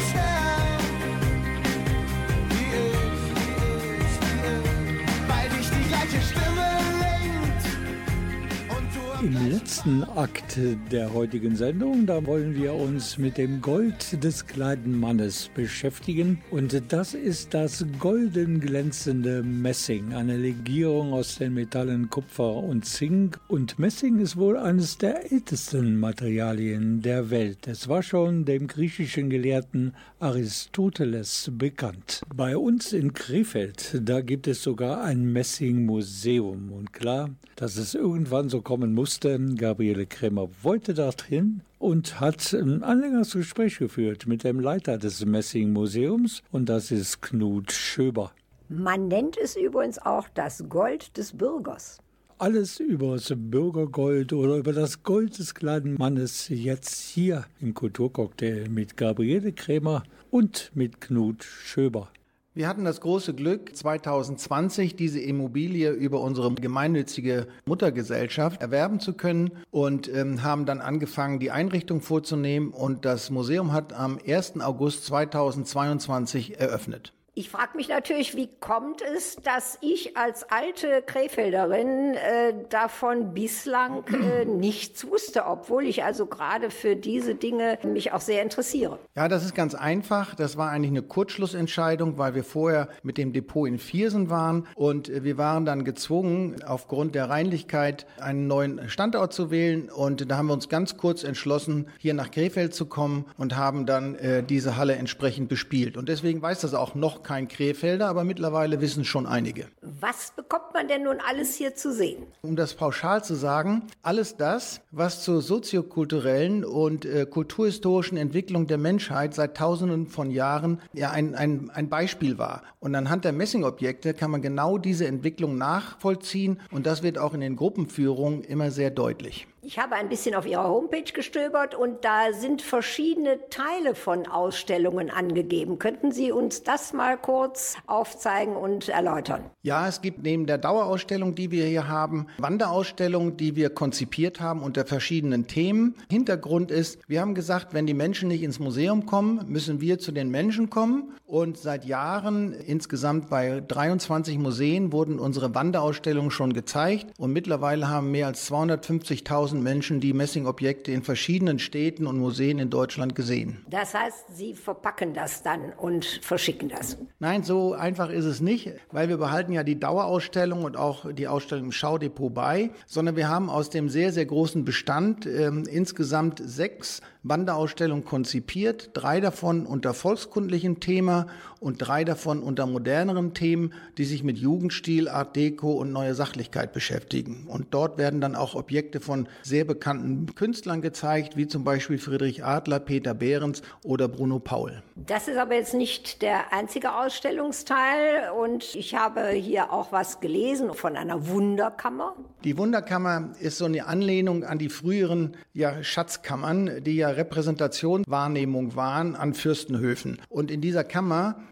Im 9.25 9.49
letzten 9.49 10.03
Akt 10.03 10.59
der 10.91 11.11
heutigen 11.11 11.55
Sendung, 11.55 12.05
da 12.05 12.23
wollen 12.27 12.55
wir 12.55 12.75
uns 12.75 13.17
mit 13.17 13.39
dem 13.39 13.59
Gold 13.59 14.23
des 14.23 14.45
kleinen 14.45 14.99
Mannes 14.99 15.49
beschäftigen. 15.55 16.43
Und 16.51 16.79
das 16.89 17.15
ist 17.15 17.55
das 17.55 17.83
golden 17.97 18.59
glänzende 18.59 19.41
Messing, 19.41 20.13
eine 20.13 20.37
Legierung 20.37 21.11
aus 21.11 21.39
den 21.39 21.55
Metallen 21.55 22.07
Kupfer 22.11 22.53
und 22.53 22.85
Zink. 22.85 23.39
Und 23.47 23.79
Messing 23.79 24.19
ist 24.19 24.37
wohl 24.37 24.57
eines 24.57 24.99
der 24.99 25.31
ältesten 25.31 25.99
Materialien 25.99 27.01
der 27.01 27.31
Welt. 27.31 27.67
Es 27.67 27.87
war 27.87 28.03
schon 28.03 28.45
dem 28.45 28.67
griechischen 28.67 29.31
Gelehrten 29.31 29.95
Aristoteles 30.25 31.51
bekannt. 31.53 32.23
Bei 32.35 32.57
uns 32.57 32.93
in 32.93 33.13
Krefeld, 33.13 34.01
da 34.01 34.21
gibt 34.21 34.47
es 34.47 34.63
sogar 34.63 35.03
ein 35.03 35.31
Messingmuseum. 35.31 36.71
Und 36.71 36.93
klar, 36.93 37.29
dass 37.55 37.77
es 37.77 37.93
irgendwann 37.93 38.49
so 38.49 38.63
kommen 38.63 38.95
musste, 38.95 39.39
Gabriele 39.55 40.07
Krämer 40.07 40.49
wollte 40.63 40.95
dorthin 40.95 41.61
und 41.77 42.19
hat 42.19 42.55
ein 42.55 42.79
längeres 42.81 43.33
Gespräch 43.33 43.77
geführt 43.77 44.25
mit 44.25 44.43
dem 44.43 44.59
Leiter 44.59 44.97
des 44.97 45.23
Messingmuseums 45.23 46.41
und 46.51 46.69
das 46.69 46.89
ist 46.89 47.21
Knut 47.21 47.71
Schöber. 47.71 48.31
Man 48.67 49.07
nennt 49.07 49.37
es 49.37 49.55
übrigens 49.55 49.99
auch 49.99 50.27
das 50.33 50.63
Gold 50.67 51.15
des 51.17 51.37
Bürgers. 51.37 51.99
Alles 52.37 52.81
über 52.81 53.13
das 53.13 53.31
Bürgergold 53.33 54.33
oder 54.33 54.57
über 54.57 54.73
das 54.73 55.03
Gold 55.03 55.39
des 55.39 55.55
kleinen 55.55 55.93
Mannes 55.93 56.49
jetzt 56.49 56.99
hier 56.99 57.45
im 57.61 57.73
Kulturcocktail 57.73 58.67
mit 58.67 58.97
Gabriele 58.97 59.53
Krämer 59.53 60.03
und 60.31 60.69
mit 60.75 60.99
Knut 60.99 61.45
Schöber. 61.45 62.09
Wir 62.53 62.67
hatten 62.67 62.83
das 62.83 62.99
große 62.99 63.35
Glück, 63.35 63.73
2020 63.73 64.97
diese 64.97 65.21
Immobilie 65.21 65.91
über 65.91 66.19
unsere 66.19 66.53
gemeinnützige 66.53 67.47
Muttergesellschaft 67.65 68.61
erwerben 68.61 68.99
zu 68.99 69.13
können 69.13 69.51
und 69.71 70.13
ähm, 70.13 70.43
haben 70.43 70.65
dann 70.65 70.81
angefangen, 70.81 71.39
die 71.39 71.51
Einrichtung 71.51 72.01
vorzunehmen. 72.01 72.71
Und 72.71 73.05
das 73.05 73.29
Museum 73.29 73.71
hat 73.71 73.93
am 73.93 74.19
1. 74.27 74.59
August 74.59 75.05
2022 75.05 76.59
eröffnet. 76.59 77.13
Ich 77.37 77.49
frage 77.49 77.75
mich 77.75 77.89
natürlich, 77.89 78.37
wie 78.37 78.47
kommt 78.61 79.01
es, 79.01 79.35
dass 79.35 79.77
ich 79.81 80.15
als 80.15 80.49
alte 80.49 81.03
Krefelderin 81.05 82.13
äh, 82.13 82.53
davon 82.69 83.33
bislang 83.33 84.05
äh, 84.07 84.45
nichts 84.45 85.05
wusste, 85.05 85.45
obwohl 85.45 85.85
ich 85.85 86.05
also 86.05 86.27
gerade 86.27 86.69
für 86.69 86.95
diese 86.95 87.35
Dinge 87.35 87.77
mich 87.83 88.13
auch 88.13 88.21
sehr 88.21 88.41
interessiere. 88.41 88.99
Ja, 89.17 89.27
das 89.27 89.43
ist 89.43 89.53
ganz 89.53 89.75
einfach. 89.75 90.33
Das 90.35 90.55
war 90.55 90.69
eigentlich 90.69 90.91
eine 90.91 91.01
Kurzschlussentscheidung, 91.01 92.17
weil 92.17 92.35
wir 92.35 92.45
vorher 92.45 92.87
mit 93.03 93.17
dem 93.17 93.33
Depot 93.33 93.67
in 93.67 93.79
Viersen 93.79 94.29
waren 94.29 94.65
und 94.73 95.09
äh, 95.09 95.25
wir 95.25 95.37
waren 95.37 95.65
dann 95.65 95.83
gezwungen, 95.83 96.63
aufgrund 96.63 97.15
der 97.15 97.29
Reinlichkeit 97.29 98.05
einen 98.17 98.47
neuen 98.47 98.87
Standort 98.87 99.33
zu 99.33 99.51
wählen. 99.51 99.89
Und 99.89 100.31
da 100.31 100.37
haben 100.37 100.47
wir 100.47 100.53
uns 100.53 100.69
ganz 100.69 100.95
kurz 100.95 101.25
entschlossen, 101.25 101.89
hier 101.99 102.13
nach 102.13 102.31
Krefeld 102.31 102.73
zu 102.73 102.85
kommen 102.85 103.25
und 103.37 103.57
haben 103.57 103.85
dann 103.85 104.15
äh, 104.15 104.41
diese 104.41 104.77
Halle 104.77 104.95
entsprechend 104.95 105.49
bespielt. 105.49 105.97
Und 105.97 106.07
deswegen 106.07 106.41
weiß 106.41 106.61
das 106.61 106.73
auch 106.73 106.95
noch 106.95 107.24
kein 107.25 107.49
Krefelder, 107.49 108.07
aber 108.07 108.23
mittlerweile 108.23 108.79
wissen 108.79 109.03
schon 109.03 109.25
einige. 109.25 109.67
Was 109.81 110.31
bekommt 110.35 110.73
man 110.73 110.87
denn 110.87 111.03
nun 111.03 111.17
alles 111.27 111.55
hier 111.55 111.75
zu 111.75 111.91
sehen? 111.91 112.23
Um 112.43 112.55
das 112.55 112.75
pauschal 112.75 113.23
zu 113.23 113.35
sagen, 113.35 113.83
alles 114.03 114.37
das, 114.37 114.81
was 114.91 115.23
zur 115.23 115.41
soziokulturellen 115.41 116.63
und 116.63 117.03
äh, 117.03 117.25
kulturhistorischen 117.25 118.17
Entwicklung 118.17 118.67
der 118.67 118.77
Menschheit 118.77 119.33
seit 119.33 119.57
Tausenden 119.57 120.07
von 120.07 120.31
Jahren 120.31 120.79
ja 120.93 121.11
ein, 121.11 121.35
ein, 121.35 121.71
ein 121.71 121.89
Beispiel 121.89 122.37
war. 122.37 122.61
Und 122.79 122.95
anhand 122.95 123.25
der 123.25 123.33
Messingobjekte 123.33 124.13
kann 124.13 124.31
man 124.31 124.41
genau 124.41 124.77
diese 124.77 125.07
Entwicklung 125.07 125.57
nachvollziehen 125.57 126.61
und 126.71 126.85
das 126.85 127.01
wird 127.01 127.17
auch 127.17 127.33
in 127.33 127.41
den 127.41 127.55
Gruppenführungen 127.55 128.43
immer 128.43 128.69
sehr 128.69 128.91
deutlich. 128.91 129.47
Ich 129.67 129.79
habe 129.79 129.95
ein 129.95 130.09
bisschen 130.09 130.35
auf 130.35 130.45
Ihrer 130.45 130.69
Homepage 130.69 131.11
gestöbert 131.11 131.73
und 131.73 132.05
da 132.05 132.33
sind 132.33 132.61
verschiedene 132.61 133.39
Teile 133.49 133.95
von 133.95 134.27
Ausstellungen 134.27 135.09
angegeben. 135.09 135.79
Könnten 135.79 136.11
Sie 136.11 136.31
uns 136.31 136.61
das 136.61 136.93
mal 136.93 137.17
kurz 137.17 137.75
aufzeigen 137.87 138.55
und 138.55 138.89
erläutern? 138.89 139.49
Ja, 139.63 139.87
es 139.87 140.03
gibt 140.03 140.21
neben 140.21 140.45
der 140.45 140.59
Dauerausstellung, 140.59 141.33
die 141.33 141.49
wir 141.49 141.65
hier 141.65 141.87
haben, 141.87 142.27
Wanderausstellungen, 142.37 143.37
die 143.37 143.55
wir 143.55 143.71
konzipiert 143.71 144.39
haben 144.39 144.61
unter 144.61 144.85
verschiedenen 144.85 145.47
Themen. 145.47 145.95
Hintergrund 146.11 146.69
ist, 146.69 146.99
wir 147.07 147.21
haben 147.21 147.33
gesagt, 147.33 147.73
wenn 147.73 147.87
die 147.87 147.95
Menschen 147.95 148.27
nicht 148.27 148.43
ins 148.43 148.59
Museum 148.59 149.07
kommen, 149.07 149.45
müssen 149.47 149.81
wir 149.81 149.97
zu 149.97 150.11
den 150.11 150.29
Menschen 150.29 150.69
kommen. 150.69 151.15
Und 151.27 151.57
seit 151.57 151.85
Jahren, 151.85 152.53
insgesamt 152.53 153.31
bei 153.31 153.59
23 153.67 154.37
Museen, 154.37 154.91
wurden 154.91 155.17
unsere 155.17 155.55
Wanderausstellungen 155.55 156.29
schon 156.29 156.53
gezeigt. 156.53 157.07
Und 157.17 157.33
mittlerweile 157.33 157.89
haben 157.89 158.11
mehr 158.11 158.27
als 158.27 158.47
250.000 158.51 159.55
Menschen 159.55 159.99
die 159.99 160.13
Messingobjekte 160.13 160.91
in 160.91 161.01
verschiedenen 161.01 161.57
Städten 161.57 162.05
und 162.05 162.19
Museen 162.19 162.59
in 162.59 162.69
Deutschland 162.69 163.15
gesehen. 163.15 163.65
Das 163.67 163.95
heißt, 163.95 164.25
Sie 164.35 164.53
verpacken 164.53 165.15
das 165.15 165.41
dann 165.41 165.73
und 165.73 166.05
verschicken 166.21 166.69
das. 166.69 166.97
Nein, 167.17 167.41
so 167.41 167.73
einfach 167.73 168.11
ist 168.11 168.25
es 168.25 168.39
nicht, 168.39 168.73
weil 168.91 169.09
wir 169.09 169.17
behalten 169.17 169.51
ja 169.51 169.63
die 169.63 169.79
Dauerausstellung 169.79 170.63
und 170.63 170.77
auch 170.77 171.11
die 171.11 171.27
Ausstellung 171.27 171.65
im 171.65 171.71
Schaudepot 171.71 172.35
bei, 172.35 172.69
sondern 172.85 173.15
wir 173.15 173.29
haben 173.29 173.49
aus 173.49 173.71
dem 173.71 173.89
sehr, 173.89 174.13
sehr 174.13 174.27
großen 174.27 174.63
Bestand 174.63 175.25
ähm, 175.25 175.63
insgesamt 175.67 176.39
sechs 176.45 177.01
Wanderausstellungen 177.23 178.05
konzipiert, 178.05 178.91
drei 178.93 179.19
davon 179.19 179.65
unter 179.65 179.95
volkskundlichem 179.95 180.79
Thema 180.79 181.14
Thema 181.15 181.27
und 181.59 181.77
drei 181.77 182.03
davon 182.03 182.43
unter 182.43 182.67
moderneren 182.67 183.33
Themen, 183.33 183.73
die 183.97 184.05
sich 184.05 184.23
mit 184.23 184.37
Jugendstil, 184.37 185.09
Art 185.09 185.35
Deco 185.35 185.71
und 185.71 185.91
neue 185.91 186.13
Sachlichkeit 186.13 186.73
beschäftigen. 186.73 187.47
Und 187.47 187.73
dort 187.73 187.97
werden 187.97 188.21
dann 188.21 188.35
auch 188.35 188.53
Objekte 188.53 188.99
von 188.99 189.27
sehr 189.41 189.65
bekannten 189.65 190.35
Künstlern 190.35 190.81
gezeigt, 190.81 191.37
wie 191.37 191.47
zum 191.47 191.63
Beispiel 191.63 191.97
Friedrich 191.97 192.43
Adler, 192.43 192.79
Peter 192.79 193.15
Behrens 193.15 193.63
oder 193.83 194.07
Bruno 194.07 194.37
Paul. 194.37 194.83
Das 194.95 195.27
ist 195.27 195.37
aber 195.37 195.55
jetzt 195.55 195.73
nicht 195.73 196.21
der 196.21 196.53
einzige 196.53 196.93
Ausstellungsteil 196.93 198.31
und 198.39 198.75
ich 198.75 198.95
habe 198.95 199.29
hier 199.29 199.71
auch 199.71 199.91
was 199.91 200.19
gelesen 200.19 200.73
von 200.73 200.95
einer 200.95 201.27
Wunderkammer. 201.27 202.15
Die 202.43 202.57
Wunderkammer 202.57 203.29
ist 203.39 203.57
so 203.57 203.65
eine 203.65 203.87
Anlehnung 203.87 204.43
an 204.43 204.59
die 204.59 204.69
früheren 204.69 205.35
ja, 205.53 205.83
Schatzkammern, 205.83 206.83
die 206.83 206.97
ja 206.97 207.09
Repräsentationswahrnehmung 207.09 208.75
waren 208.75 209.15
an 209.15 209.33
Fürstenhöfen. 209.33 210.21
Und 210.29 210.51
in 210.51 210.61
dieser 210.61 210.83
Kammer 210.83 211.04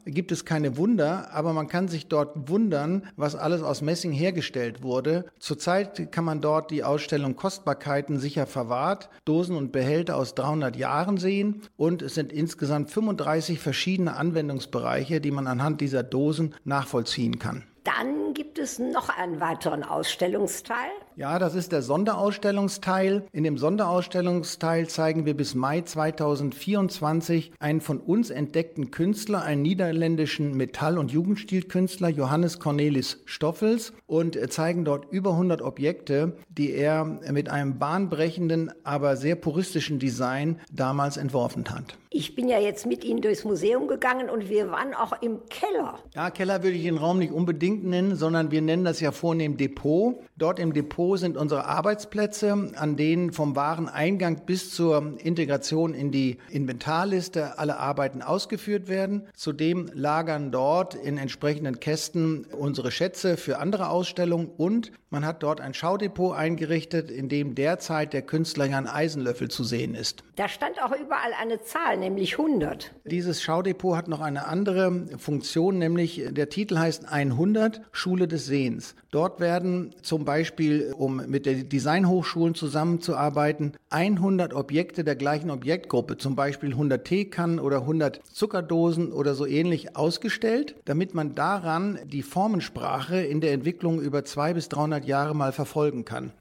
gibt 0.05 0.31
es 0.31 0.45
keine 0.45 0.77
Wunder, 0.77 1.33
aber 1.33 1.53
man 1.53 1.67
kann 1.67 1.87
sich 1.87 2.07
dort 2.07 2.49
wundern, 2.49 3.03
was 3.15 3.35
alles 3.35 3.61
aus 3.61 3.81
Messing 3.81 4.11
hergestellt 4.11 4.83
wurde. 4.83 5.25
Zurzeit 5.39 6.11
kann 6.11 6.25
man 6.25 6.41
dort 6.41 6.71
die 6.71 6.83
Ausstellung 6.83 7.35
Kostbarkeiten 7.35 8.19
sicher 8.19 8.45
verwahrt, 8.45 9.09
Dosen 9.25 9.55
und 9.55 9.71
Behälter 9.71 10.17
aus 10.17 10.35
300 10.35 10.75
Jahren 10.75 11.17
sehen 11.17 11.61
und 11.77 12.01
es 12.01 12.15
sind 12.15 12.31
insgesamt 12.31 12.91
35 12.91 13.59
verschiedene 13.59 14.15
Anwendungsbereiche, 14.15 15.21
die 15.21 15.31
man 15.31 15.47
anhand 15.47 15.81
dieser 15.81 16.03
Dosen 16.03 16.55
nachvollziehen 16.63 17.39
kann. 17.39 17.63
Dann 17.83 18.33
gibt 18.33 18.59
es 18.59 18.79
noch 18.79 19.09
einen 19.09 19.41
weiteren 19.41 19.83
Ausstellungsteil. 19.83 20.91
Ja, 21.17 21.37
das 21.37 21.53
ist 21.53 21.73
der 21.73 21.81
Sonderausstellungsteil. 21.81 23.25
In 23.33 23.43
dem 23.43 23.57
Sonderausstellungsteil 23.57 24.87
zeigen 24.87 25.25
wir 25.25 25.35
bis 25.35 25.53
Mai 25.53 25.81
2024 25.81 27.51
einen 27.59 27.81
von 27.81 27.99
uns 27.99 28.29
entdeckten 28.29 28.89
Künstler, 28.89 29.43
einen 29.43 29.61
niederländischen 29.61 30.55
Metall- 30.55 30.97
und 30.97 31.11
Jugendstilkünstler, 31.11 32.07
Johannes 32.07 32.59
Cornelis 32.59 33.21
Stoffels, 33.25 33.91
und 34.07 34.39
zeigen 34.51 34.85
dort 34.85 35.11
über 35.11 35.31
100 35.31 35.61
Objekte, 35.61 36.37
die 36.47 36.71
er 36.71 37.03
mit 37.03 37.49
einem 37.49 37.79
bahnbrechenden, 37.79 38.71
aber 38.85 39.17
sehr 39.17 39.35
puristischen 39.35 39.99
Design 39.99 40.59
damals 40.71 41.17
entworfen 41.17 41.69
hat. 41.69 41.97
Ich 42.15 42.35
bin 42.35 42.47
ja 42.47 42.59
jetzt 42.59 42.85
mit 42.85 43.03
Ihnen 43.03 43.23
durchs 43.23 43.43
Museum 43.43 43.87
gegangen 43.87 44.29
und 44.29 44.47
wir 44.47 44.69
waren 44.69 44.93
auch 44.93 45.19
im 45.23 45.39
Keller. 45.49 45.97
Ja, 46.13 46.29
Keller 46.29 46.61
würde 46.61 46.77
ich 46.77 46.83
den 46.83 46.99
Raum 46.99 47.17
nicht 47.17 47.33
unbedingt 47.33 47.83
nennen, 47.85 48.15
sondern 48.15 48.51
wir 48.51 48.61
nennen 48.61 48.85
das 48.85 48.99
ja 48.99 49.11
vornehm 49.11 49.57
Depot. 49.57 50.21
Dort 50.37 50.59
im 50.59 50.73
Depot 50.73 51.17
sind 51.17 51.37
unsere 51.37 51.65
Arbeitsplätze, 51.65 52.71
an 52.75 52.97
denen 52.97 53.33
vom 53.33 53.55
Wareneingang 53.55 54.45
bis 54.45 54.75
zur 54.75 55.15
Integration 55.23 55.95
in 55.95 56.11
die 56.11 56.37
Inventarliste 56.51 57.57
alle 57.57 57.79
Arbeiten 57.79 58.21
ausgeführt 58.21 58.87
werden. 58.87 59.25
Zudem 59.35 59.89
lagern 59.95 60.51
dort 60.51 60.93
in 60.93 61.17
entsprechenden 61.17 61.79
Kästen 61.79 62.45
unsere 62.45 62.91
Schätze 62.91 63.37
für 63.37 63.57
andere 63.57 63.89
Ausstellungen 63.89 64.51
und 64.55 64.91
man 65.13 65.25
hat 65.25 65.43
dort 65.43 65.61
ein 65.61 65.75
Schaudepot 65.75 66.35
eingerichtet, 66.35 67.11
in 67.11 67.29
dem 67.29 67.53
derzeit 67.53 68.13
der 68.13 68.23
Künstler 68.23 68.65
Jan 68.65 68.87
Eisenlöffel 68.87 69.47
zu 69.49 69.63
sehen 69.63 69.93
ist. 69.93 70.23
Da 70.35 70.49
stand 70.49 70.81
auch 70.81 70.91
überall 70.91 71.31
eine 71.39 71.61
Zahl, 71.61 71.97
nämlich 71.97 72.39
100. 72.39 72.91
Dieses 73.05 73.43
Schaudepot 73.43 73.95
hat 73.95 74.07
noch 74.07 74.21
eine 74.21 74.47
andere 74.47 75.05
Funktion, 75.19 75.77
nämlich 75.77 76.23
der 76.31 76.49
Titel 76.49 76.79
heißt 76.79 77.07
100 77.07 77.81
Schule 77.91 78.27
des 78.27 78.47
Sehens. 78.47 78.95
Dort 79.11 79.39
werden 79.39 79.93
zum 80.01 80.25
Beispiel, 80.25 80.91
um 80.97 81.17
mit 81.27 81.45
den 81.45 81.69
Designhochschulen 81.69 82.55
zusammenzuarbeiten, 82.55 83.73
100 83.91 84.55
Objekte 84.55 85.03
der 85.03 85.15
gleichen 85.15 85.51
Objektgruppe, 85.51 86.17
zum 86.17 86.35
Beispiel 86.35 86.71
100 86.71 87.05
Teekannen 87.05 87.59
oder 87.59 87.81
100 87.81 88.21
Zuckerdosen 88.25 89.11
oder 89.13 89.35
so 89.35 89.45
ähnlich 89.45 89.95
ausgestellt, 89.95 90.73
damit 90.85 91.13
man 91.13 91.35
daran 91.35 91.99
die 92.05 92.23
Formensprache 92.23 93.21
in 93.21 93.39
der 93.39 93.53
Entwicklung 93.53 94.01
über 94.01 94.25
200 94.25 94.63
bis 94.63 94.69
300 94.69 95.02
Jahre 95.05 95.35
mal 95.35 95.51
verfolgen 95.51 96.05
kann. 96.05 96.31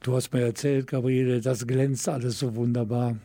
Du 0.00 0.14
hast 0.14 0.32
mir 0.32 0.42
erzählt, 0.42 0.86
Gabriele, 0.86 1.40
das 1.40 1.66
glänzt 1.66 2.08
alles 2.08 2.38
so 2.38 2.54
wunderbar. 2.54 3.16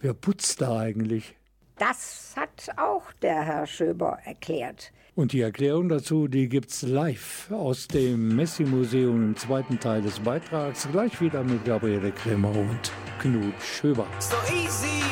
Wer 0.00 0.14
putzt 0.14 0.60
da 0.60 0.78
eigentlich? 0.78 1.34
Das 1.78 2.34
hat 2.36 2.68
auch 2.76 3.12
der 3.22 3.42
Herr 3.42 3.66
Schöber 3.66 4.18
erklärt. 4.24 4.92
Und 5.14 5.32
die 5.32 5.42
Erklärung 5.42 5.88
dazu, 5.88 6.26
die 6.26 6.48
gibt's 6.48 6.82
live 6.82 7.50
aus 7.50 7.86
dem 7.86 8.34
Messi-Museum 8.34 9.22
im 9.22 9.36
zweiten 9.36 9.78
Teil 9.78 10.00
des 10.00 10.20
Beitrags. 10.20 10.88
Gleich 10.90 11.20
wieder 11.20 11.44
mit 11.44 11.64
Gabriele 11.64 12.12
Krämer 12.12 12.50
und 12.50 12.92
Knut 13.18 13.54
Schöber. 13.60 14.06
So 14.20 14.36
easy 14.54 15.02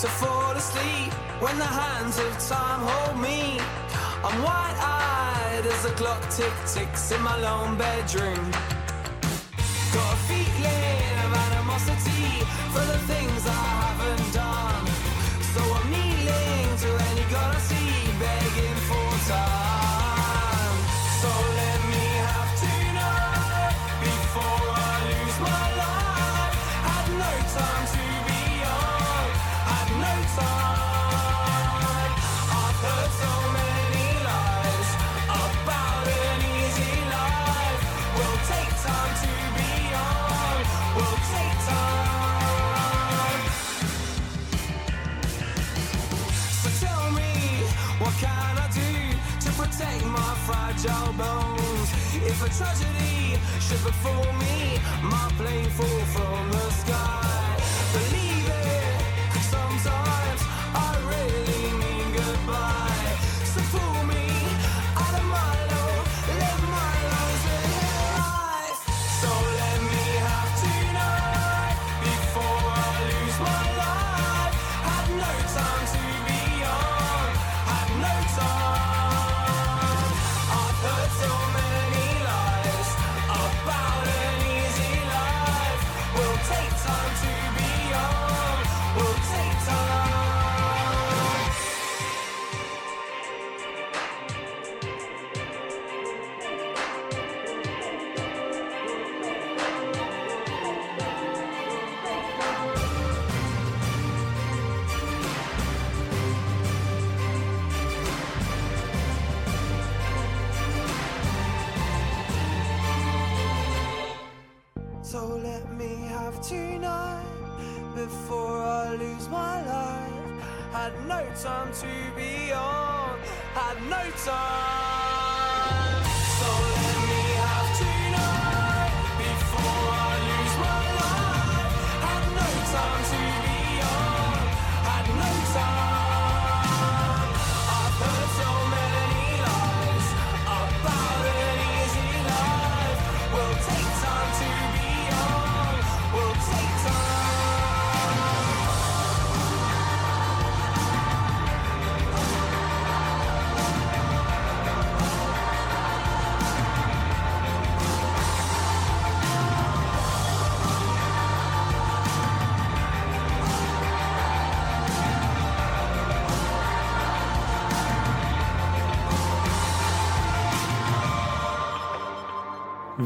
to 0.00 0.08
fall 0.08 0.56
asleep 0.56 1.12
when 1.40 1.56
the 1.58 1.64
hands 1.64 2.18
of 2.18 2.48
time 2.48 2.82
hold 2.82 3.20
me. 3.20 3.60
I'm 4.24 4.42
wide-eyed 4.42 5.66
as 5.66 5.82
the 5.82 5.90
clock 5.90 6.22
tick 6.30 6.52
ticks 6.66 7.12
in 7.12 7.20
my 7.22 7.36
lone 7.38 7.76
bedroom. 7.76 8.50
Got 9.92 10.12
a 10.12 10.16
feeling 10.28 11.16
of 11.24 11.32
animosity 11.46 12.44
for 12.72 12.84
the 12.92 12.98
things 13.06 13.25
a 52.42 52.48
tragedy 52.48 53.38
should 53.60 53.82
befall 53.84 54.32
me, 54.34 54.78
my 55.02 55.32
plane 55.38 55.70
fall 55.70 56.04
from 56.14 56.50
the 56.50 56.70
sky. 56.70 57.45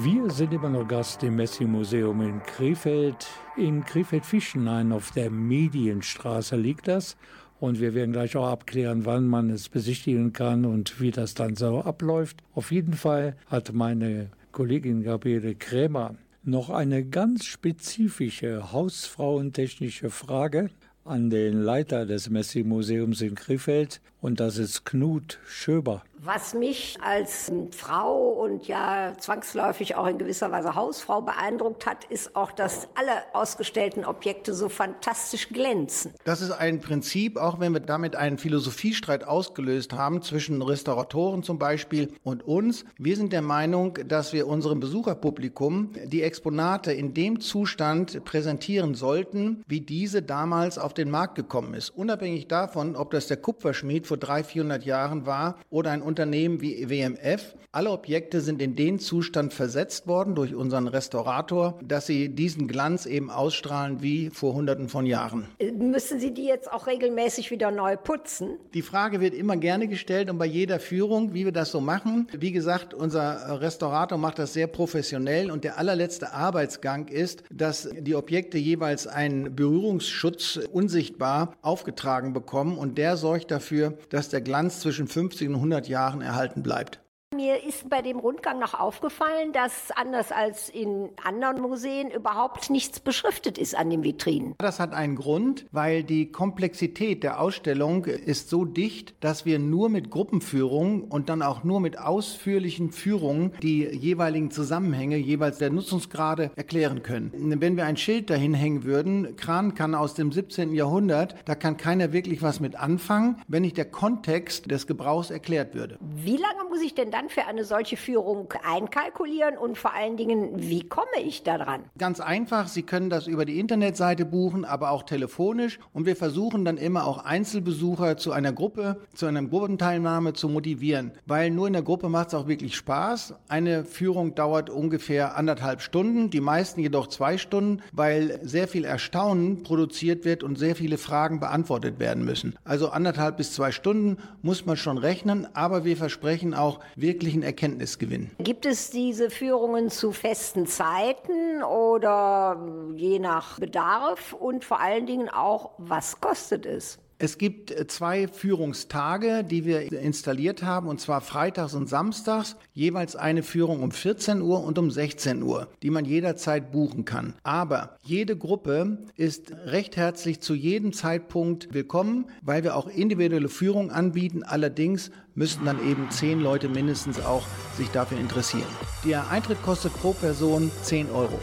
Wir 0.03 0.31
sind 0.31 0.55
immer 0.55 0.71
noch 0.71 0.89
Gast 0.89 1.23
im 1.25 1.37
Messi-Museum 1.37 2.23
in 2.23 2.43
Krefeld. 2.43 3.27
In 3.59 3.85
Krefeld-Fischenhain 3.85 4.93
auf 4.93 5.11
der 5.11 5.31
Medienstraße 5.31 6.57
liegt 6.57 6.89
das. 6.89 7.19
Und 7.59 7.81
wir 7.81 7.93
werden 7.93 8.13
gleich 8.13 8.35
auch 8.35 8.49
abklären, 8.49 9.05
wann 9.05 9.27
man 9.27 9.51
es 9.51 9.69
besichtigen 9.69 10.33
kann 10.33 10.65
und 10.65 11.03
wie 11.03 11.11
das 11.11 11.35
dann 11.35 11.55
so 11.55 11.83
abläuft. 11.83 12.43
Auf 12.55 12.73
jeden 12.73 12.95
Fall 12.95 13.37
hat 13.49 13.75
meine 13.75 14.31
Kollegin 14.53 15.03
Gabriele 15.03 15.55
Krämer 15.55 16.15
noch 16.45 16.71
eine 16.71 17.05
ganz 17.05 17.45
spezifische 17.45 18.73
hausfrauentechnische 18.73 20.09
Frage 20.09 20.71
an 21.05 21.29
den 21.29 21.61
Leiter 21.61 22.07
des 22.07 22.31
Messi-Museums 22.31 23.21
in 23.21 23.35
Krefeld. 23.35 24.01
Und 24.23 24.41
das 24.41 24.57
ist 24.57 24.87
Knut 24.87 25.41
Schöber. 25.47 26.03
Was 26.23 26.53
mich 26.53 26.99
als 27.01 27.51
Frau 27.71 28.33
und 28.33 28.69
ja 28.69 29.15
zwangsläufig 29.19 29.95
auch 29.95 30.07
in 30.07 30.19
gewisser 30.19 30.53
Weise 30.53 30.75
Hausfrau 30.75 31.23
beeindruckt 31.23 31.87
hat, 31.87 32.05
ist 32.05 32.37
auch, 32.37 32.53
dass 32.53 32.89
alle 32.95 33.13
ausgestellten 33.33 34.05
Objekte 34.05 34.53
so 34.53 34.69
fantastisch 34.69 35.49
glänzen. 35.49 36.13
Das 36.25 36.43
ist 36.43 36.51
ein 36.51 36.81
Prinzip, 36.81 37.39
auch 37.39 37.59
wenn 37.59 37.73
wir 37.73 37.81
damit 37.81 38.17
einen 38.17 38.37
Philosophiestreit 38.37 39.25
ausgelöst 39.25 39.95
haben 39.95 40.21
zwischen 40.21 40.61
Restauratoren 40.61 41.43
zum 41.43 41.59
Beispiel 41.59 42.13
und 42.23 42.47
uns. 42.47 42.85
Wir 42.99 43.17
sind 43.17 43.33
der 43.33 43.41
Meinung, 43.41 43.95
dass 44.07 44.35
wir 44.35 44.47
unserem 44.47 44.79
Besucherpublikum 44.79 45.93
die 46.05 46.23
Exponate 46.23 46.93
in 46.93 47.15
dem 47.15 47.41
Zustand 47.41 48.27
präsentieren 48.27 48.95
sollten, 48.95 49.65
wie 49.69 49.81
diese 49.81 50.21
damals 50.21 50.77
auf 50.77 50.93
den 50.93 51.09
Markt 51.11 51.37
gekommen 51.37 51.73
ist. 51.73 51.89
Unabhängig 51.89 52.47
davon, 52.47 52.95
ob 52.95 53.11
das 53.11 53.27
der 53.27 53.39
Kupferschmied 53.39 54.07
vor 54.07 54.19
300, 54.19 54.47
400 54.47 54.85
Jahren 54.85 55.25
war 55.25 55.57
oder 55.71 55.93
ein 55.93 56.10
Unternehmen 56.11 56.61
wie 56.61 56.91
WMF. 56.91 57.55
Alle 57.73 57.93
Objekte 57.93 58.41
sind 58.41 58.61
in 58.61 58.75
den 58.75 58.99
Zustand 58.99 59.55
versetzt 59.55 60.09
worden 60.09 60.35
durch 60.35 60.57
unseren 60.57 60.89
Restaurator, 60.89 61.79
dass 61.85 62.05
sie 62.05 62.29
diesen 62.29 62.67
Glanz 62.67 63.07
eben 63.07 63.31
ausstrahlen 63.31 64.03
wie 64.03 64.31
vor 64.31 64.55
Hunderten 64.55 64.89
von 64.89 65.07
Jahren. 65.07 65.47
Müssen 65.79 66.19
Sie 66.19 66.35
die 66.35 66.47
jetzt 66.47 66.73
auch 66.73 66.89
regelmäßig 66.89 67.53
wieder 67.53 67.71
neu 67.71 67.97
putzen? 67.97 68.59
Die 68.75 68.83
Frage 68.83 69.21
wird 69.21 69.35
immer 69.35 69.57
gerne 69.57 69.87
gestellt 69.87 70.31
und 70.31 70.39
bei 70.39 70.47
jeder 70.47 70.81
Führung, 70.81 71.33
wie 71.33 71.45
wir 71.45 71.53
das 71.53 71.71
so 71.71 71.81
machen. 71.81 72.27
Wie 72.37 72.51
gesagt, 72.51 72.93
unser 72.93 73.61
Restaurator 73.61 74.19
macht 74.19 74.41
das 74.41 74.53
sehr 74.53 74.67
professionell 74.67 75.49
und 75.53 75.63
der 75.63 75.79
allerletzte 75.79 76.33
Arbeitsgang 76.33 77.07
ist, 77.07 77.45
dass 77.53 77.89
die 77.97 78.17
Objekte 78.17 78.59
jeweils 78.59 79.07
einen 79.07 79.55
Berührungsschutz 79.55 80.59
unsichtbar 80.73 81.55
aufgetragen 81.63 82.33
bekommen 82.33 82.77
und 82.77 82.99
der 82.99 83.17
sorgt 83.17 83.53
dafür, 83.53 83.97
dass 84.09 84.29
der 84.29 84.41
Glanz 84.41 84.81
zwischen 84.81 85.07
50 85.07 85.51
und 85.51 85.55
100 85.55 85.87
Jahren 85.87 86.00
erhalten 86.23 86.63
bleibt. 86.63 87.01
Mir 87.33 87.63
ist 87.63 87.89
bei 87.89 88.03
dem 88.03 88.19
Rundgang 88.19 88.59
noch 88.59 88.75
aufgefallen, 88.75 89.53
dass 89.53 89.93
anders 89.93 90.33
als 90.33 90.69
in 90.69 91.11
anderen 91.23 91.61
Museen 91.61 92.11
überhaupt 92.11 92.71
nichts 92.71 92.99
beschriftet 92.99 93.57
ist 93.57 93.77
an 93.77 93.89
den 93.89 94.03
Vitrinen. 94.03 94.57
Das 94.59 94.81
hat 94.81 94.93
einen 94.93 95.15
Grund, 95.15 95.65
weil 95.71 96.03
die 96.03 96.33
Komplexität 96.33 97.23
der 97.23 97.41
Ausstellung 97.41 98.07
ist 98.07 98.51
so 98.51 98.65
dicht, 98.65 99.15
dass 99.21 99.47
wir 99.47 99.61
nur 99.61 99.91
mit 99.91 100.11
Gruppenführungen 100.11 101.03
und 101.05 101.29
dann 101.29 101.43
auch 101.43 101.63
nur 101.63 101.79
mit 101.79 102.01
ausführlichen 102.01 102.91
Führungen 102.91 103.53
die 103.63 103.85
jeweiligen 103.85 104.51
Zusammenhänge 104.51 105.17
jeweils 105.17 105.59
der 105.59 105.71
Nutzungsgrade 105.71 106.51
erklären 106.57 107.05
können. 107.05 107.31
Wenn 107.33 107.77
wir 107.77 107.85
ein 107.85 107.97
Schild 107.97 108.29
dahin 108.29 108.55
hängen 108.55 108.83
würden, 108.83 109.37
Kran 109.37 109.75
kann 109.75 109.95
aus 109.95 110.15
dem 110.15 110.33
17. 110.33 110.75
Jahrhundert, 110.75 111.37
da 111.45 111.55
kann 111.55 111.77
keiner 111.77 112.13
wirklich 112.13 112.43
was 112.43 112.59
mit 112.59 112.75
anfangen, 112.75 113.41
wenn 113.47 113.63
nicht 113.63 113.77
der 113.77 113.89
Kontext 113.89 114.69
des 114.69 114.89
Gebrauchs 114.89 115.31
erklärt 115.31 115.77
würde. 115.77 115.97
Wie 116.01 116.37
lange 116.37 116.69
muss 116.69 116.83
ich 116.83 116.97
denn 116.97 117.13
da 117.13 117.20
dann 117.21 117.29
für 117.29 117.47
eine 117.47 117.65
solche 117.65 117.99
Führung 117.99 118.49
einkalkulieren 118.65 119.59
und 119.59 119.77
vor 119.77 119.93
allen 119.93 120.17
Dingen, 120.17 120.53
wie 120.57 120.89
komme 120.89 121.21
ich 121.23 121.43
da 121.43 121.59
dran? 121.59 121.83
Ganz 121.99 122.19
einfach, 122.19 122.67
Sie 122.67 122.83
können 122.83 123.11
das 123.11 123.27
über 123.27 123.45
die 123.45 123.61
Internetseite 123.61 124.25
buchen, 124.25 124.65
aber 124.65 124.91
auch 124.91 125.03
telefonisch 125.03 125.79
und 125.93 126.07
wir 126.07 126.17
versuchen 126.17 126.65
dann 126.65 126.79
immer 126.79 127.07
auch 127.07 127.19
Einzelbesucher 127.19 128.17
zu 128.17 128.33
einer 128.33 128.53
Gruppe, 128.53 129.01
zu 129.15 129.27
einer 129.27 129.43
Gruppenteilnahme 129.43 130.33
zu 130.33 130.49
motivieren, 130.49 131.13
weil 131.27 131.51
nur 131.51 131.67
in 131.67 131.75
der 131.75 131.83
Gruppe 131.83 132.09
macht 132.09 132.29
es 132.29 132.35
auch 132.35 132.49
wirklich 132.49 132.75
Spaß. 132.75 133.35
Eine 133.49 133.85
Führung 133.85 134.35
dauert 134.35 134.71
ungefähr 134.71 135.37
anderthalb 135.37 135.83
Stunden, 135.83 136.31
die 136.31 136.41
meisten 136.41 136.81
jedoch 136.81 137.09
zwei 137.09 137.37
Stunden, 137.37 137.83
weil 137.93 138.41
sehr 138.43 138.67
viel 138.67 138.85
Erstaunen 138.87 139.63
produziert 139.63 140.25
wird 140.25 140.43
und 140.43 140.59
sehr 140.59 140.75
viele 140.75 140.97
Fragen 140.97 141.39
beantwortet 141.39 141.99
werden 141.99 142.25
müssen. 142.25 142.57
Also 142.65 142.89
anderthalb 142.89 143.37
bis 143.37 143.53
zwei 143.53 143.73
Stunden 143.73 144.17
muss 144.41 144.65
man 144.65 144.79
schon 144.79 144.97
rechnen, 144.97 145.47
aber 145.53 145.85
wir 145.85 145.99
versprechen 145.99 146.55
auch, 146.55 146.81
wir 146.97 147.10
wirklichen 147.11 147.43
Erkenntnisgewinn. 147.43 148.31
Gibt 148.39 148.67
es 148.67 148.91
diese 148.91 149.31
Führungen 149.31 149.91
zu 149.91 150.13
festen 150.13 150.67
Zeiten 150.67 151.63
oder 151.65 152.65
je 152.95 153.19
nach 153.19 153.59
Bedarf 153.59 154.33
und 154.33 154.65
vor 154.65 154.81
allen 154.81 155.07
Dingen 155.07 155.29
auch, 155.29 155.73
was 155.79 156.21
kostet 156.21 156.67
es? 156.67 157.01
Es 157.23 157.37
gibt 157.37 157.71
äh, 157.71 157.87
zwei 157.87 158.29
Führungstage, 158.29 159.45
die 159.45 159.67
wir 159.67 159.93
installiert 159.93 160.63
haben, 160.63 160.89
und 160.89 161.03
zwar 161.03 161.21
freitags 161.21 161.75
und 161.75 161.87
samstags, 161.87 162.57
jeweils 162.73 163.15
eine 163.15 163.43
Führung 163.43 163.83
um 163.83 163.91
14 163.91 164.41
Uhr 164.41 164.65
und 164.65 164.79
um 164.79 164.91
16 164.91 165.43
Uhr, 165.43 165.69
die 165.83 165.91
man 165.91 166.07
jederzeit 166.07 166.73
buchen 166.73 167.05
kann. 167.05 167.35
Aber 167.43 167.99
jede 168.03 168.39
Gruppe 168.39 169.05
ist 169.17 169.53
recht 169.67 169.99
herzlich 169.99 170.41
zu 170.41 170.55
jedem 170.55 170.95
Zeitpunkt 170.95 171.75
willkommen, 171.75 172.25
weil 172.41 172.65
wir 172.65 172.75
auch 172.75 172.89
individuelle 172.89 173.51
Führungen 173.51 173.91
anbieten. 173.91 174.43
Allerdings 174.43 175.11
müssen 175.35 175.67
dann 175.67 175.87
eben 175.87 176.11
zehn 176.11 176.41
Leute 176.41 176.71
mindestens 176.71 177.21
auch 177.21 177.43
sich 177.77 177.91
dafür 177.91 178.19
interessieren. 178.19 178.65
Der 179.05 179.29
Eintritt 179.29 179.63
kostet 179.63 179.93
pro 179.93 180.15
Person 180.15 180.71
10 180.85 181.11
Euro. 181.11 181.39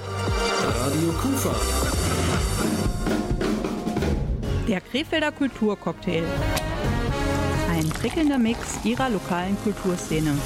Radio 0.82 1.12
Kufa. 1.22 2.17
Der 4.68 4.82
Krefelder 4.82 5.32
Kulturcocktail. 5.32 6.24
Ein 7.70 7.88
prickelnder 7.88 8.38
Mix 8.38 8.84
ihrer 8.84 9.10
lokalen 9.10 9.56
Kulturszene. 9.64 10.38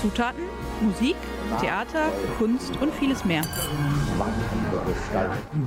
Zutaten, 0.00 0.44
Musik, 0.80 1.16
Theater, 1.60 2.10
Kunst 2.38 2.74
und 2.80 2.92
vieles 2.94 3.24
mehr. 3.26 3.42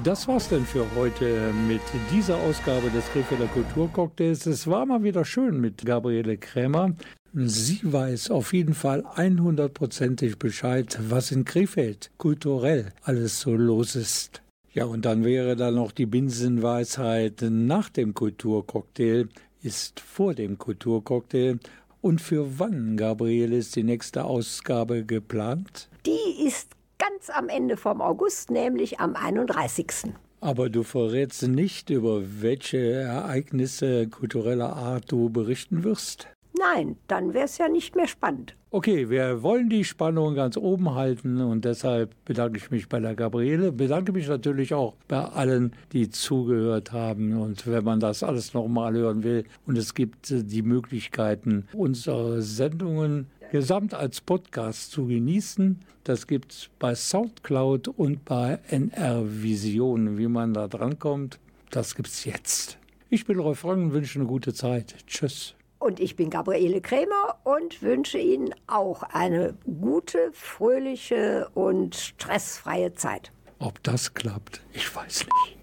Das 0.03 0.27
war's 0.27 0.49
denn 0.49 0.65
für 0.65 0.85
heute 0.95 1.53
mit 1.67 1.81
dieser 2.11 2.37
Ausgabe 2.37 2.89
des 2.89 3.05
Krefelder 3.11 3.45
Kulturcocktails. 3.47 4.47
Es 4.47 4.65
war 4.65 4.87
mal 4.87 5.03
wieder 5.03 5.23
schön 5.23 5.61
mit 5.61 5.85
Gabriele 5.85 6.37
Krämer. 6.37 6.95
Sie 7.33 7.79
weiß 7.83 8.31
auf 8.31 8.53
jeden 8.53 8.73
Fall 8.73 9.03
100%ig 9.17 10.39
Bescheid, 10.39 10.97
was 11.09 11.31
in 11.31 11.45
Krefeld 11.45 12.09
kulturell 12.17 12.91
alles 13.03 13.39
so 13.39 13.53
los 13.53 13.95
ist. 13.95 14.41
Ja, 14.71 14.85
und 14.85 15.05
dann 15.05 15.25
wäre 15.25 15.55
da 15.55 15.71
noch 15.71 15.91
die 15.91 16.05
Binsenweisheit 16.05 17.43
nach 17.49 17.89
dem 17.89 18.13
Kulturcocktail 18.13 19.29
ist 19.61 19.99
vor 19.99 20.33
dem 20.33 20.57
Kulturcocktail. 20.57 21.59
Und 22.01 22.21
für 22.21 22.59
wann, 22.59 22.95
Gabriel, 22.95 23.51
ist 23.53 23.75
die 23.75 23.83
nächste 23.83 24.23
Ausgabe 24.23 25.03
geplant? 25.03 25.89
Die 26.05 26.45
ist 26.45 26.71
ganz 26.97 27.29
am 27.29 27.49
Ende 27.49 27.75
vom 27.75 28.01
August, 28.01 28.51
nämlich 28.51 28.99
am 28.99 29.15
31. 29.15 30.13
Aber 30.41 30.69
du 30.69 30.83
verrätst 30.83 31.47
nicht, 31.47 31.89
über 31.89 32.21
welche 32.41 32.77
Ereignisse 32.77 34.07
kultureller 34.07 34.73
Art 34.73 35.11
du 35.11 35.29
berichten 35.29 35.83
wirst? 35.83 36.29
Nein, 36.57 36.97
dann 37.07 37.33
wäre 37.33 37.45
es 37.45 37.57
ja 37.57 37.69
nicht 37.69 37.95
mehr 37.95 38.07
spannend. 38.07 38.55
Okay, 38.71 39.09
wir 39.09 39.41
wollen 39.41 39.69
die 39.69 39.83
Spannung 39.83 40.35
ganz 40.35 40.55
oben 40.55 40.93
halten 40.93 41.41
und 41.41 41.65
deshalb 41.65 42.13
bedanke 42.25 42.57
ich 42.57 42.69
mich 42.69 42.87
bei 42.87 42.99
der 42.99 43.15
Gabriele, 43.15 43.71
bedanke 43.71 44.11
mich 44.11 44.27
natürlich 44.27 44.73
auch 44.73 44.95
bei 45.07 45.23
allen, 45.23 45.73
die 45.91 46.09
zugehört 46.09 46.91
haben. 46.91 47.39
Und 47.39 47.65
wenn 47.65 47.83
man 47.83 47.99
das 47.99 48.21
alles 48.21 48.53
nochmal 48.53 48.93
hören 48.93 49.23
will 49.23 49.45
und 49.65 49.77
es 49.77 49.93
gibt 49.95 50.27
die 50.29 50.61
Möglichkeiten, 50.61 51.67
unsere 51.73 52.41
Sendungen 52.41 53.27
gesamt 53.51 53.93
als 53.93 54.21
Podcast 54.21 54.91
zu 54.91 55.07
genießen, 55.07 55.79
das 56.03 56.27
gibt 56.27 56.51
es 56.51 56.69
bei 56.77 56.93
Soundcloud 56.93 57.87
und 57.87 58.25
bei 58.25 58.59
NR 58.69 59.23
Vision. 59.25 60.17
Wie 60.17 60.27
man 60.27 60.53
da 60.53 60.67
drankommt, 60.67 61.39
das 61.71 61.95
gibt 61.95 62.09
es 62.09 62.25
jetzt. 62.25 62.77
Ich 63.09 63.25
bin 63.25 63.39
Rolf 63.39 63.65
Rang 63.65 63.85
und 63.85 63.93
wünsche 63.93 64.19
eine 64.19 64.27
gute 64.27 64.53
Zeit. 64.53 64.95
Tschüss. 65.07 65.55
Und 65.79 66.01
ich 66.01 66.17
bin 66.17 66.29
Gabriele 66.29 66.81
Krämer 66.81 67.39
und 67.45 67.81
wünsche 67.81 68.17
Ihnen 68.17 68.53
auch 68.67 69.01
eine 69.03 69.57
gute, 69.79 70.31
fröhliche 70.33 71.49
und 71.53 71.95
stressfreie 71.95 72.95
Zeit. 72.95 73.31
Ob 73.59 73.81
das 73.83 74.13
klappt, 74.13 74.61
ich 74.73 74.93
weiß 74.93 75.25
nicht. 75.25 75.57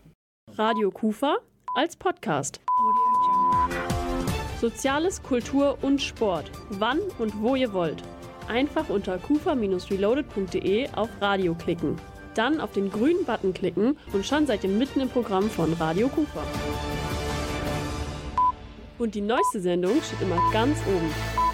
Radio 0.59 0.91
Kufa 0.91 1.37
als 1.75 1.97
Podcast. 1.97 2.61
Soziales, 4.59 5.23
Kultur 5.23 5.77
und 5.83 6.01
Sport. 6.01 6.51
Wann 6.71 6.99
und 7.19 7.43
wo 7.43 7.55
ihr 7.55 7.75
wollt. 7.75 8.03
Einfach 8.49 8.89
unter 8.89 9.19
kufa-reloaded.de 9.19 10.89
auf 10.95 11.11
Radio 11.21 11.55
klicken. 11.55 11.97
Dann 12.35 12.61
auf 12.61 12.73
den 12.73 12.91
grünen 12.91 13.25
Button 13.27 13.53
klicken 13.53 13.99
und 14.14 14.25
schon 14.25 14.47
seid 14.47 14.64
ihr 14.64 14.71
mitten 14.71 15.01
im 15.01 15.11
Programm 15.11 15.51
von 15.51 15.75
Radio 15.75 16.09
Kufa. 16.09 16.43
Und 18.99 19.14
die 19.14 19.20
neueste 19.20 19.61
Sendung 19.61 20.01
steht 20.03 20.22
immer 20.22 20.40
ganz 20.53 20.78
oben. 20.86 21.45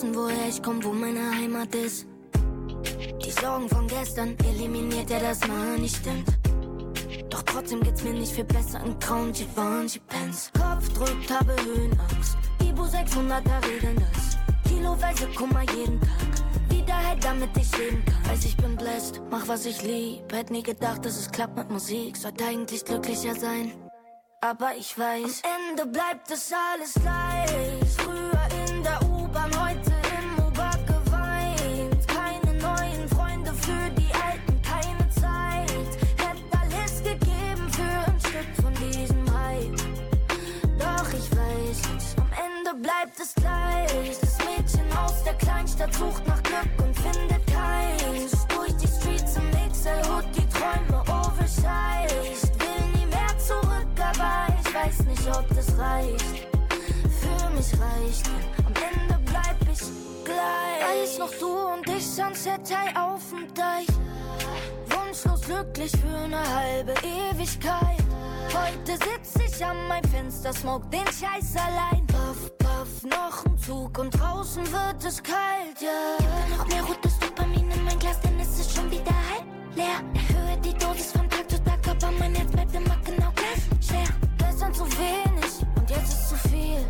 Vergessen, 0.00 0.14
woher 0.14 0.48
ich 0.48 0.62
komm, 0.62 0.82
wo 0.82 0.92
meine 0.92 1.30
Heimat 1.36 1.74
ist. 1.74 2.06
Die 3.24 3.30
Sorgen 3.30 3.68
von 3.68 3.86
gestern 3.86 4.36
eliminiert 4.44 5.10
er, 5.10 5.20
das 5.20 5.46
mal 5.46 5.78
nicht 5.78 5.96
stimmt. 5.96 6.28
Doch 7.28 7.42
trotzdem 7.42 7.82
geht's 7.82 8.02
mir 8.02 8.14
nicht 8.14 8.32
viel 8.32 8.44
besser 8.44 8.82
in 8.84 8.98
grauen 8.98 9.32
Givenchy-Pants. 9.32 10.50
Kopf 10.58 10.88
drückt, 10.94 11.30
habe 11.30 11.54
Höhenangst. 11.64 12.38
Ibu 12.62 12.82
600er 12.82 13.64
regeln 13.66 13.96
das. 14.12 14.38
Kiloweise 14.68 15.26
Kummer 15.36 15.62
jeden 15.74 16.00
Tag. 16.00 16.10
Wiederheit, 16.70 17.22
damit 17.22 17.50
ich 17.56 17.76
leben 17.78 18.04
kann. 18.04 18.32
Weiß, 18.32 18.44
ich 18.44 18.56
bin 18.56 18.76
blessed, 18.76 19.20
mach 19.30 19.46
was 19.48 19.66
ich 19.66 19.82
lieb. 19.82 20.32
Hätt 20.32 20.50
nie 20.50 20.62
gedacht, 20.62 21.04
dass 21.04 21.18
es 21.18 21.30
klappt 21.30 21.56
mit 21.56 21.70
Musik. 21.70 22.16
Sollte 22.16 22.44
eigentlich 22.44 22.84
glücklicher 22.84 23.34
sein. 23.34 23.72
Aber 24.42 24.70
ich 24.78 24.98
weiß, 24.98 25.42
am 25.44 25.50
Ende 25.70 25.86
bleibt 25.86 26.30
es 26.30 26.50
alles 26.52 26.94
gleich. 26.94 27.50
Früher 27.98 28.66
in 28.66 28.82
der 28.82 28.98
U-Bahn, 29.02 29.09
Bleibt 43.10 43.20
es 43.20 43.34
gleich. 43.34 44.20
Das 44.20 44.38
Mädchen 44.38 44.96
aus 44.96 45.24
der 45.24 45.34
Kleinstadt 45.34 45.92
sucht 45.94 46.26
nach 46.28 46.40
Glück 46.42 46.68
und 46.78 46.96
findet 46.96 47.44
keins. 47.46 48.46
Durch 48.46 48.76
die 48.76 48.86
Streets 48.86 49.36
im 49.36 49.50
Mixelhood 49.50 50.24
die 50.36 50.46
Träume 50.48 51.02
oversized. 51.08 52.52
Will 52.60 52.86
nie 52.94 53.06
mehr 53.06 53.38
zurück, 53.38 53.88
aber 53.98 54.54
ich 54.60 54.74
weiß 54.74 55.06
nicht, 55.06 55.26
ob 55.28 55.44
das 55.56 55.76
reicht. 55.78 56.46
Für 57.20 57.50
mich 57.50 57.72
reicht, 57.80 58.30
am 58.64 58.74
Ende 58.74 59.18
bleib 59.24 59.56
ich 59.72 59.80
gleich. 60.24 61.02
Weiß 61.02 61.18
noch 61.18 61.32
du 61.40 61.72
und 61.74 61.88
ich, 61.88 62.06
Sunset 62.06 62.60
High 62.70 62.96
auf 62.96 63.22
dem 63.30 63.52
Deich. 63.54 63.88
Wunschlos 64.88 65.40
glücklich 65.40 65.92
für 65.92 66.16
eine 66.16 66.54
halbe 66.54 66.94
Ewigkeit. 67.02 68.04
Heute 68.52 68.92
sitz 68.92 69.34
ich 69.44 69.64
an 69.64 69.88
meinem 69.88 70.08
Fenster, 70.10 70.52
smoke 70.52 70.86
den 70.88 71.06
Scheiß 71.06 71.56
allein. 71.56 72.06
Puff, 72.06 72.50
puff, 72.80 73.04
noch 73.04 73.44
ein 73.44 73.58
Zug 73.58 73.98
und 73.98 74.10
draußen 74.10 74.64
wird 74.72 75.04
es 75.04 75.22
kalt, 75.22 75.80
ja. 75.80 75.88
Yeah. 75.88 76.56
Noch 76.56 76.66
mehr 76.68 76.82
rotes 76.82 77.18
Dopamin 77.18 77.70
in 77.70 77.84
mein 77.84 77.98
Glas, 77.98 78.20
denn 78.20 78.38
es 78.40 78.58
ist 78.58 78.74
schon 78.74 78.90
wieder 78.90 79.14
halb 79.30 79.44
leer. 79.74 80.00
Erhöhe 80.14 80.56
die 80.58 80.74
Dosis 80.74 81.12
von 81.12 81.28
Tag 81.28 81.50
zu 81.50 81.62
Tag, 81.62 81.78
aber 81.88 82.10
mein 82.18 82.34
Herz 82.34 82.50
bleibt 82.50 82.74
immer 82.74 82.96
genau 83.04 83.30
gleich 83.34 83.62
schwer. 83.86 84.08
Gestern 84.38 84.72
zu 84.74 84.84
wenig 84.98 85.52
und 85.76 85.90
jetzt 85.90 86.12
ist 86.12 86.28
zu 86.30 86.48
viel. 86.48 86.86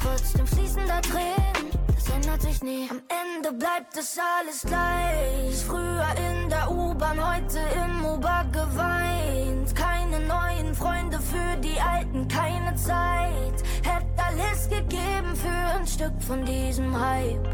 Trotzdem 0.00 0.46
fließen 0.46 0.82
da 0.88 1.00
Tränen, 1.00 1.70
das 1.94 2.08
ändert 2.08 2.42
sich 2.42 2.62
nie. 2.62 2.88
Am 2.90 3.00
Ende 3.22 3.52
bleibt 3.52 3.96
es 3.96 4.18
alles 4.18 4.62
gleich. 4.62 5.64
Früher 5.64 6.06
in 6.16 6.48
der 6.48 6.70
U-Bahn, 6.70 7.18
heute 7.24 7.60
im 7.84 8.04
U-Bahn 8.04 8.50
geweint. 8.50 9.61
Keine 10.12 10.26
neuen 10.26 10.74
Freunde 10.74 11.18
für 11.18 11.56
die 11.62 11.80
Alten, 11.80 12.28
keine 12.28 12.74
Zeit. 12.76 13.62
Hätte 13.82 14.04
alles 14.18 14.68
gegeben 14.68 15.34
für 15.34 15.78
ein 15.78 15.86
Stück 15.86 16.12
von 16.20 16.44
diesem 16.44 16.94
Hype. 17.00 17.48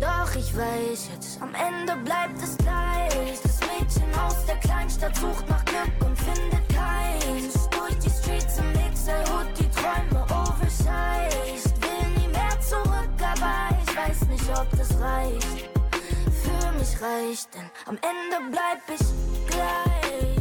Doch 0.00 0.34
ich 0.34 0.56
weiß 0.56 1.10
jetzt, 1.12 1.42
am 1.42 1.52
Ende 1.54 1.94
bleibt 2.04 2.42
es 2.42 2.56
gleich. 2.56 3.42
Das 3.42 3.60
Mädchen 3.60 4.14
aus 4.18 4.46
der 4.46 4.56
Kleinstadt 4.56 5.14
sucht 5.16 5.46
nach 5.50 5.62
Glück 5.66 6.08
und 6.08 6.16
findet 6.16 6.66
keins. 6.74 7.68
Durch 7.68 7.98
die 7.98 8.10
Streets 8.10 8.58
im 8.58 8.72
Mixelhood 8.72 9.48
die 9.58 9.68
Träume 9.68 10.24
oversized. 10.24 11.74
Will 11.82 12.08
nie 12.16 12.28
mehr 12.28 12.58
zurück, 12.60 13.10
aber 13.20 13.76
ich 13.84 13.94
weiß 13.94 14.26
nicht, 14.28 14.48
ob 14.58 14.70
das 14.70 14.98
reicht. 14.98 15.68
Für 16.42 16.72
mich 16.78 17.02
reicht, 17.02 17.54
denn 17.54 17.70
am 17.84 17.96
Ende 17.96 18.56
bleib 18.56 18.80
ich 18.88 19.06
gleich. 19.50 20.37